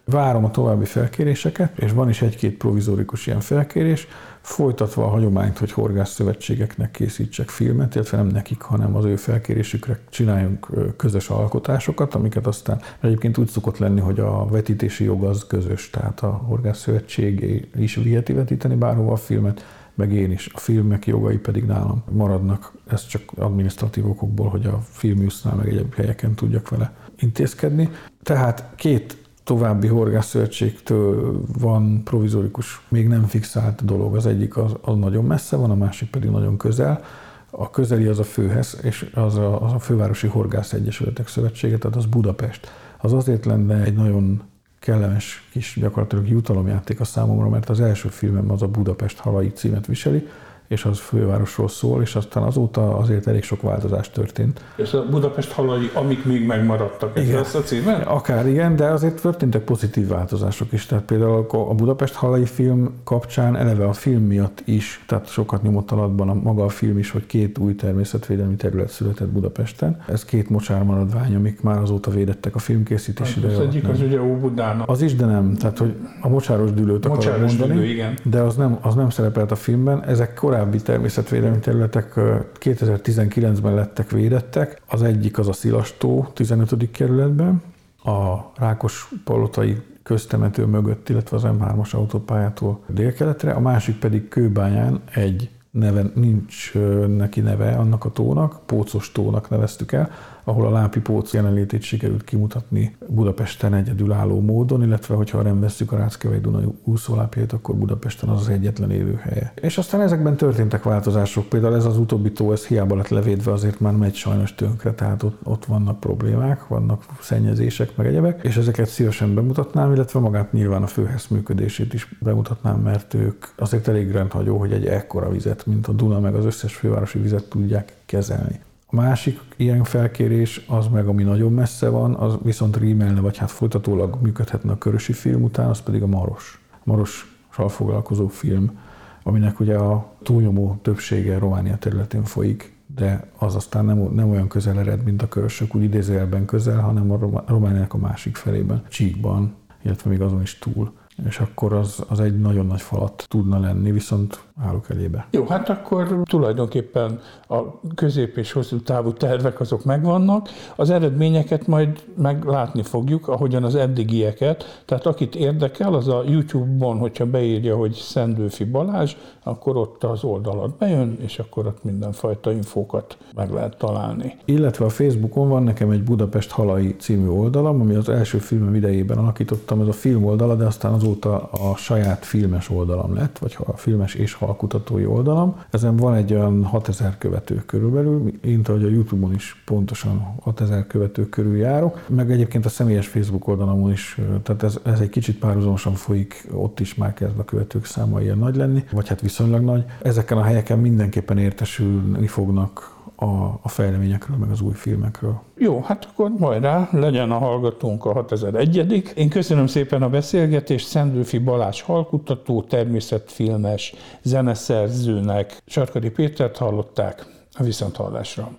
Várom 0.06 0.46
a 0.46 0.52
további 0.52 0.86
felkéréseket, 0.86 1.78
és 1.78 1.92
van 1.92 2.10
is 2.10 2.22
egy-két 2.22 2.58
provizórikus 2.58 3.28
ilyen 3.28 3.40
felkérés, 3.40 4.08
folytatva 4.42 5.04
a 5.04 5.10
hagyományt, 5.10 5.58
hogy 5.58 5.72
horgászszövetségeknek 5.72 6.92
készítsek 6.92 7.50
filmet, 7.50 7.96
illetve 7.96 8.18
nem 8.18 8.28
nekik, 8.28 8.62
hanem 8.62 8.96
az 8.96 9.06
ő 9.06 9.16
felkérésükre 9.16 10.00
csináljunk 10.10 10.68
közös 10.98 11.30
alkotásokat, 11.30 12.16
amiket 12.16 12.48
aztán 12.48 12.82
egyébként 13.00 13.38
úgy 13.38 13.48
szokott 13.48 13.78
lenni, 13.78 14.00
hogy 14.00 14.20
a 14.20 14.46
vetítési 14.46 15.04
jog 15.04 15.24
az 15.24 15.46
közös, 15.48 15.90
tehát 15.90 16.20
a 16.20 16.30
horgászszövetség 16.30 17.68
is 17.76 17.96
viheti 17.96 18.34
vetíteni 18.34 18.76
bárhova 18.76 19.12
a 19.12 19.16
filmet, 19.16 19.66
meg 19.96 20.14
én 20.14 20.32
is. 20.32 20.50
A 20.54 20.60
filmek 20.60 21.06
jogai 21.06 21.38
pedig 21.38 21.66
nálam 21.66 22.04
maradnak. 22.12 22.74
Ez 22.88 23.08
csak 23.08 23.22
adminisztratív 23.36 24.10
okokból, 24.10 24.50
hogy 24.50 24.66
a 24.66 24.82
filmjusznál 24.90 25.56
meg 25.56 25.68
egyéb 25.68 25.94
helyeken 25.94 26.34
tudjak 26.34 26.70
vele 26.70 26.94
intézkedni. 27.20 27.90
Tehát 28.24 28.70
két 28.76 29.18
további 29.44 29.88
horgászszövetségtől 29.88 31.42
van 31.60 32.04
provizorikus, 32.04 32.82
még 32.88 33.08
nem 33.08 33.26
fixált 33.26 33.86
dolog. 33.86 34.16
Az 34.16 34.26
egyik 34.26 34.58
az, 34.58 34.72
az 34.82 34.98
nagyon 34.98 35.26
messze 35.26 35.56
van, 35.56 35.72
a 35.72 35.76
másik 35.76 36.10
pedig 36.10 36.30
nagyon 36.30 36.58
közel. 36.58 37.04
A 37.50 37.70
közeli 37.70 38.06
az 38.06 38.20
a 38.20 38.24
főhez, 38.24 38.80
és 38.84 39.10
az 39.14 39.38
a, 39.38 39.62
az 39.66 39.74
a 39.74 39.80
Fővárosi 39.80 40.28
Horgász 40.28 40.74
Egyesületek 40.74 41.28
Szövetsége, 41.28 41.78
tehát 41.78 41.98
az 41.98 42.06
Budapest. 42.06 42.72
Az 42.98 43.14
azért 43.14 43.46
lenne 43.46 43.84
egy 43.84 43.94
nagyon 43.94 44.42
kellemes 44.80 45.48
kis 45.52 45.78
gyakorlatilag 45.80 46.28
jutalomjáték 46.28 47.00
a 47.00 47.04
számomra, 47.04 47.50
mert 47.50 47.70
az 47.70 47.80
első 47.80 48.10
filmem 48.10 48.52
az 48.52 48.62
a 48.62 48.68
Budapest 48.68 49.18
halai 49.18 49.50
címet 49.50 49.86
viseli, 49.86 50.28
és 50.72 50.86
az 50.86 51.00
fővárosról 51.00 51.68
szól, 51.68 52.02
és 52.02 52.16
aztán 52.16 52.44
azóta 52.44 52.98
azért 52.98 53.28
elég 53.28 53.44
sok 53.44 53.62
változás 53.62 54.10
történt. 54.10 54.62
És 54.76 54.94
a 54.94 55.06
Budapest 55.10 55.52
halai, 55.52 55.90
amik 55.94 56.26
még 56.26 56.46
megmaradtak, 56.46 57.18
ez 57.18 57.24
igen. 57.24 57.36
lesz 57.36 57.54
a 57.54 57.62
címe? 57.62 57.94
Akár 57.94 58.48
igen, 58.48 58.76
de 58.76 58.86
azért 58.86 59.22
történtek 59.22 59.62
pozitív 59.62 60.08
változások 60.08 60.72
is. 60.72 60.86
Tehát 60.86 61.04
például 61.04 61.46
a 61.50 61.74
Budapest 61.74 62.14
halai 62.14 62.46
film 62.46 62.90
kapcsán 63.04 63.56
eleve 63.56 63.86
a 63.86 63.94
film 63.94 64.24
miatt 64.24 64.62
is, 64.66 65.04
tehát 65.08 65.28
sokat 65.28 65.62
nyomott 65.62 65.92
alatban 65.92 66.30
a 66.30 66.34
maga 66.34 66.64
a 66.64 66.70
film 66.70 66.98
is, 66.98 67.12
hogy 67.12 67.26
két 67.26 67.58
új 67.58 67.76
természetvédelmi 67.76 68.56
terület 68.56 68.90
született 68.90 69.28
Budapesten. 69.28 70.02
Ez 70.08 70.26
két 70.26 70.50
mocsármaradvány, 70.50 71.36
amik 71.36 71.62
már 71.62 71.78
azóta 71.78 72.12
védettek 72.12 72.56
a 72.56 72.60
filmkészítés 72.60 73.36
hát, 73.36 73.44
Az 73.44 73.60
egyik 73.60 73.90
az 73.90 74.02
ugye 74.02 74.22
Óbudának. 74.22 74.90
Az 74.90 75.02
is, 75.02 75.16
de 75.16 75.26
nem. 75.26 75.56
Tehát, 75.56 75.78
hogy 75.78 75.96
a 76.22 76.28
mocsáros 76.28 76.72
dűlőt 76.72 77.06
akarom 77.06 77.42
mondani, 77.42 77.74
dűlő, 77.74 77.86
igen. 77.86 78.14
de 78.24 78.40
az 78.40 78.56
nem, 78.56 78.78
az 78.82 78.96
nem 78.96 79.10
szerepelt 79.10 79.52
a 79.52 79.56
filmben. 79.56 80.04
Ezek 80.04 80.34
korábban 80.34 80.60
korábbi 80.62 80.82
természetvédelmi 80.82 81.60
területek 81.60 82.14
2019-ben 82.60 83.74
lettek 83.74 84.12
védettek. 84.12 84.82
Az 84.88 85.02
egyik 85.02 85.38
az 85.38 85.48
a 85.48 85.54
Szilastó 85.54 86.28
15. 86.34 86.92
kerületben, 86.92 87.62
a 88.04 88.38
Rákos 88.56 89.10
palotai 89.24 89.82
köztemető 90.04 90.66
mögött, 90.66 91.10
illetve 91.10 91.38
az 91.38 91.44
M3-as 91.46 91.92
autópályától 91.92 92.80
délkeletre, 92.88 93.52
a 93.52 93.60
másik 93.60 94.00
pedig 94.00 94.28
Kőbányán 94.28 95.02
egy 95.14 95.50
neve, 95.72 96.04
nincs 96.14 96.74
neki 97.18 97.40
neve 97.40 97.72
annak 97.72 98.06
a 98.06 98.12
tónak, 98.12 98.60
Pócos 98.66 99.12
tónak 99.12 99.50
neveztük 99.50 99.92
el, 99.92 100.12
ahol 100.44 100.66
a 100.66 100.72
Lápi 100.72 101.00
Póc 101.00 101.34
jelenlétét 101.34 101.82
sikerült 101.82 102.24
kimutatni 102.24 102.96
Budapesten 103.08 103.74
egyedülálló 103.74 104.40
módon, 104.40 104.84
illetve 104.84 105.16
hogyha 105.16 105.42
nem 105.42 105.60
vesszük 105.60 105.92
a 105.92 105.98
Ráckevei 105.98 106.40
Dunai 106.40 106.66
úszólápjait, 106.84 107.54
akkor 107.54 107.76
Budapesten 107.76 108.30
az 108.30 108.40
az 108.40 108.50
egyetlen 108.50 108.92
élőhelye. 108.92 109.54
És 109.62 109.78
aztán 109.78 110.02
ezekben 110.02 110.38
történtek 110.38 110.84
változások, 110.84 111.50
például 111.50 111.76
ez 111.76 111.86
az 111.86 111.98
utóbbi 111.98 112.32
tó, 112.32 112.52
ez 112.52 112.66
hiába 112.66 112.96
lett 112.96 113.08
levédve, 113.08 113.52
azért 113.52 113.80
már 113.80 113.94
megy 113.94 114.16
sajnos 114.16 114.56
tönkre, 114.56 114.94
tehát 114.94 115.24
ott, 115.24 115.40
ott 115.44 115.66
vannak 115.66 116.00
problémák, 116.00 116.68
vannak 116.68 117.06
szennyezések, 117.22 117.96
meg 117.96 118.08
egyebek, 118.08 118.44
és 118.44 118.58
ezeket 118.58 118.88
szívesen 118.88 119.34
bemutatnám, 119.34 119.94
illetve 119.94 120.20
magát 120.20 120.52
nyilván 120.52 120.84
a 120.84 120.88
főhez 120.88 121.28
működését 121.28 121.94
is 121.94 122.16
bemutatnám, 122.20 122.80
mert 122.80 123.14
ők 123.14 123.46
azért 123.56 123.88
elég 123.88 124.12
rendhagyó, 124.12 124.58
hogy 124.58 124.72
egy 124.72 124.86
ekkora 124.86 125.30
vizet, 125.30 125.66
mint 125.66 125.88
a 125.88 125.92
Duna, 125.92 126.20
meg 126.20 126.36
az 126.36 126.46
összes 126.46 126.76
fővárosi 126.76 127.20
vizet 127.20 127.50
tudják 127.50 127.94
kezelni. 128.06 128.60
Másik 128.92 129.40
ilyen 129.56 129.84
felkérés, 129.84 130.66
az 130.68 130.88
meg, 130.88 131.08
ami 131.08 131.24
nagyon 131.24 131.54
messze 131.54 131.90
van, 131.90 132.14
az 132.14 132.38
viszont 132.44 132.78
rímelne, 132.78 133.20
vagy 133.20 133.38
hát 133.38 133.52
folytatólag 133.52 134.18
működhetne 134.22 134.72
a 134.72 134.78
körösi 134.78 135.14
film 135.14 135.44
után, 135.44 135.70
az 135.70 135.82
pedig 135.82 136.02
a 136.02 136.08
Maros. 136.08 136.62
A 136.72 136.78
Marossal 136.84 137.70
foglalkozó 137.70 138.28
film, 138.28 138.80
aminek 139.24 139.60
ugye 139.60 139.76
a 139.76 140.12
túlnyomó 140.24 140.80
többsége 140.82 141.38
Románia 141.38 141.78
területén 141.78 142.24
folyik, 142.24 142.76
de 142.96 143.30
az 143.38 143.56
aztán 143.56 143.86
nem, 143.86 143.98
nem 143.98 144.30
olyan 144.30 144.48
közel 144.48 144.80
ered, 144.80 145.04
mint 145.04 145.22
a 145.22 145.28
körösök, 145.28 145.76
úgy 145.76 145.84
idézőjelben 145.84 146.46
közel, 146.46 146.80
hanem 146.80 147.12
a 147.12 147.44
Romániának 147.48 147.94
a 147.94 147.98
másik 147.98 148.36
felében, 148.36 148.84
Csíkban, 148.90 149.56
illetve 149.82 150.10
még 150.10 150.22
azon 150.22 150.42
is 150.42 150.60
túl. 150.60 150.94
És 151.28 151.40
akkor 151.40 151.74
az, 151.74 152.04
az 152.08 152.20
egy 152.20 152.40
nagyon 152.40 152.66
nagy 152.66 152.82
falat 152.82 153.26
tudna 153.28 153.60
lenni, 153.60 153.92
viszont 153.92 154.42
állok 154.66 154.90
elébe. 154.90 155.28
Jó, 155.32 155.46
hát 155.46 155.70
akkor 155.70 156.22
tulajdonképpen 156.24 157.20
a 157.48 157.80
közép 157.96 158.38
és 158.38 158.52
hosszú 158.52 158.82
távú 158.82 159.14
tervek 159.14 159.60
azok 159.60 159.84
megvannak, 159.84 160.50
az 160.76 160.90
eredményeket 160.90 161.68
majd 161.68 162.04
meglátni 162.18 162.84
fogjuk, 162.84 163.28
ahogyan 163.28 163.64
az 163.64 163.76
eddigieket, 163.76 164.84
tehát 164.86 165.06
akit 165.06 165.36
érdekel, 165.36 165.94
az 165.94 166.08
a 166.08 166.24
YouTube-on, 166.28 166.98
hogyha 166.98 167.26
beírja, 167.26 167.76
hogy 167.76 167.94
Szendőfi 167.94 168.64
Balázs, 168.64 169.16
akkor 169.44 169.78
ott 169.78 170.04
az 170.04 170.24
oldalat 170.24 170.78
bejön, 170.78 171.18
és 171.20 171.40
akkor 171.40 171.66
ott 171.66 171.84
mindenfajta 171.84 172.52
infókat 172.52 173.18
meg 173.36 173.52
lehet 173.52 173.78
találni. 173.78 174.36
Illetve 174.46 174.86
a 174.86 174.90
Facebookon 174.90 175.50
van 175.50 175.64
nekem 175.64 175.90
egy 175.90 176.04
Budapest 176.04 176.52
Halai 176.52 176.96
című 176.96 177.28
oldalam, 177.28 177.82
ami 177.82 177.96
az 177.96 178.10
első 178.10 178.38
filmem 178.38 178.76
idejében 178.76 179.18
alakítottam, 179.18 179.82
ez 179.82 179.88
a 179.88 179.92
film 179.92 180.26
oldala, 180.26 180.56
de 180.56 180.66
aztán 180.66 180.94
azóta 181.12 181.50
a 181.52 181.76
saját 181.76 182.26
filmes 182.26 182.70
oldalam 182.70 183.14
lett, 183.14 183.38
vagy 183.38 183.58
a 183.60 183.78
filmes 183.78 184.14
és 184.14 184.34
halkutatói 184.34 185.06
oldalam. 185.06 185.56
Ezen 185.70 185.96
van 185.96 186.14
egy 186.14 186.34
olyan 186.34 186.64
6000 186.64 187.18
követő 187.18 187.64
körülbelül, 187.66 188.32
mint 188.42 188.70
ahogy 188.70 188.84
a 188.84 188.90
YouTube-on 188.90 189.34
is 189.34 189.62
pontosan 189.66 190.36
6000 190.42 190.88
követő 190.88 191.30
körül 191.30 191.58
járok, 191.58 192.06
meg 192.08 192.32
egyébként 192.32 192.66
a 192.66 192.70
személyes 192.70 193.08
Facebook 193.08 193.48
oldalamon 193.48 193.92
is, 193.92 194.20
tehát 194.44 194.64
ez, 194.64 194.80
ez 194.84 195.00
egy 195.00 195.10
kicsit 195.10 195.40
párhuzamosan 195.40 195.94
folyik, 195.94 196.48
ott 196.54 196.80
is 196.80 196.96
már 196.96 197.14
kezd 197.14 197.40
a 197.40 197.46
követők 197.46 197.86
száma 197.86 198.22
ilyen 198.22 198.38
nagy 198.38 198.56
lenni, 198.56 198.84
vagy 198.92 199.08
hát 199.08 199.22
viszonylag 199.22 199.62
nagy. 199.64 199.86
Ezeken 200.02 200.38
a 200.38 200.44
helyeken 200.44 200.80
mindenképpen 200.80 201.38
értesülni 201.38 202.28
fognak 202.28 203.00
a, 203.22 203.60
a 203.62 203.70
fejleményekről, 203.70 204.38
meg 204.38 204.50
az 204.50 204.62
új 204.62 204.74
filmekről. 204.74 205.42
Jó, 205.58 205.82
hát 205.82 206.06
akkor 206.06 206.32
majd 206.38 206.62
rá, 206.62 206.90
legyen 206.92 207.32
a 207.32 207.38
hallgatónk 207.38 208.06
a 208.06 208.14
6001 208.14 209.14
Én 209.16 209.30
köszönöm 209.30 209.68
szépen 209.68 210.02
a 210.02 210.10
beszélgetést 210.10 210.88
Szendőfi 210.88 211.38
Balázs 211.38 211.82
halkutató, 211.82 212.62
természetfilmes 212.62 213.94
zeneszerzőnek. 214.22 215.62
Sarkadi 215.66 216.10
Pétert 216.10 216.58
hallották 216.58 217.26
a 217.54 217.64
Viszonthallásra. 217.64 218.52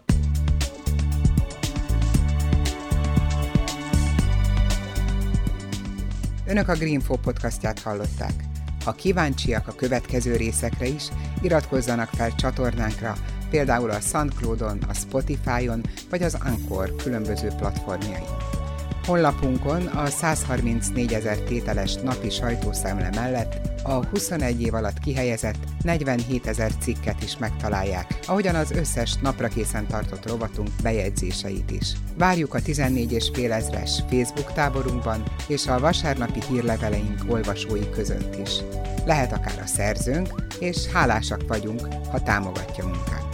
Önök 6.47 6.69
a 6.69 6.75
Greenfo 6.75 7.17
podcastját 7.17 7.81
hallották. 7.81 8.35
Ha 8.85 8.93
kíváncsiak 8.93 9.69
a 9.69 9.73
következő 9.73 10.37
részekre 10.37 10.87
is, 10.87 11.09
iratkozzanak 11.41 12.09
fel 12.09 12.35
csatornánkra, 12.35 13.15
például 13.53 13.91
a 13.91 14.01
SoundCloud-on, 14.01 14.79
a 14.89 14.95
Spotify-on 14.95 15.81
vagy 16.11 16.23
az 16.23 16.37
Anchor 16.45 16.97
különböző 16.97 17.49
platformjain. 17.59 18.25
Honlapunkon 19.07 19.87
a 19.87 20.07
134 20.07 21.13
ezer 21.13 21.39
tételes 21.39 21.95
napi 21.95 22.31
sajtószemle 22.31 23.11
mellett 23.15 23.61
a 23.83 24.07
21 24.07 24.63
év 24.63 24.75
alatt 24.75 24.99
kihelyezett 24.99 25.57
47 25.83 26.47
ezer 26.47 26.73
cikket 26.81 27.23
is 27.23 27.39
megtalálják, 27.39 28.19
ahogyan 28.27 28.55
az 28.55 28.71
összes 28.71 29.15
napra 29.15 29.49
készen 29.49 29.87
tartott 29.87 30.29
rovatunk 30.29 30.69
bejegyzéseit 30.83 31.71
is. 31.71 31.93
Várjuk 32.19 32.55
a 32.55 32.63
14 32.63 33.13
és 33.13 33.31
fél 33.33 33.53
ezres 33.53 34.03
Facebook 34.11 34.53
táborunkban 34.53 35.23
és 35.49 35.67
a 35.67 35.79
vasárnapi 35.79 36.41
hírleveleink 36.49 37.25
olvasói 37.29 37.91
között 37.91 38.37
is. 38.43 38.51
Lehet 39.05 39.33
akár 39.33 39.61
a 39.63 39.67
szerzőnk, 39.67 40.29
és 40.59 40.87
hálásak 40.87 41.49
vagyunk, 41.49 41.89
ha 42.11 42.23
támogatja 42.23 42.85
munkát. 42.85 43.32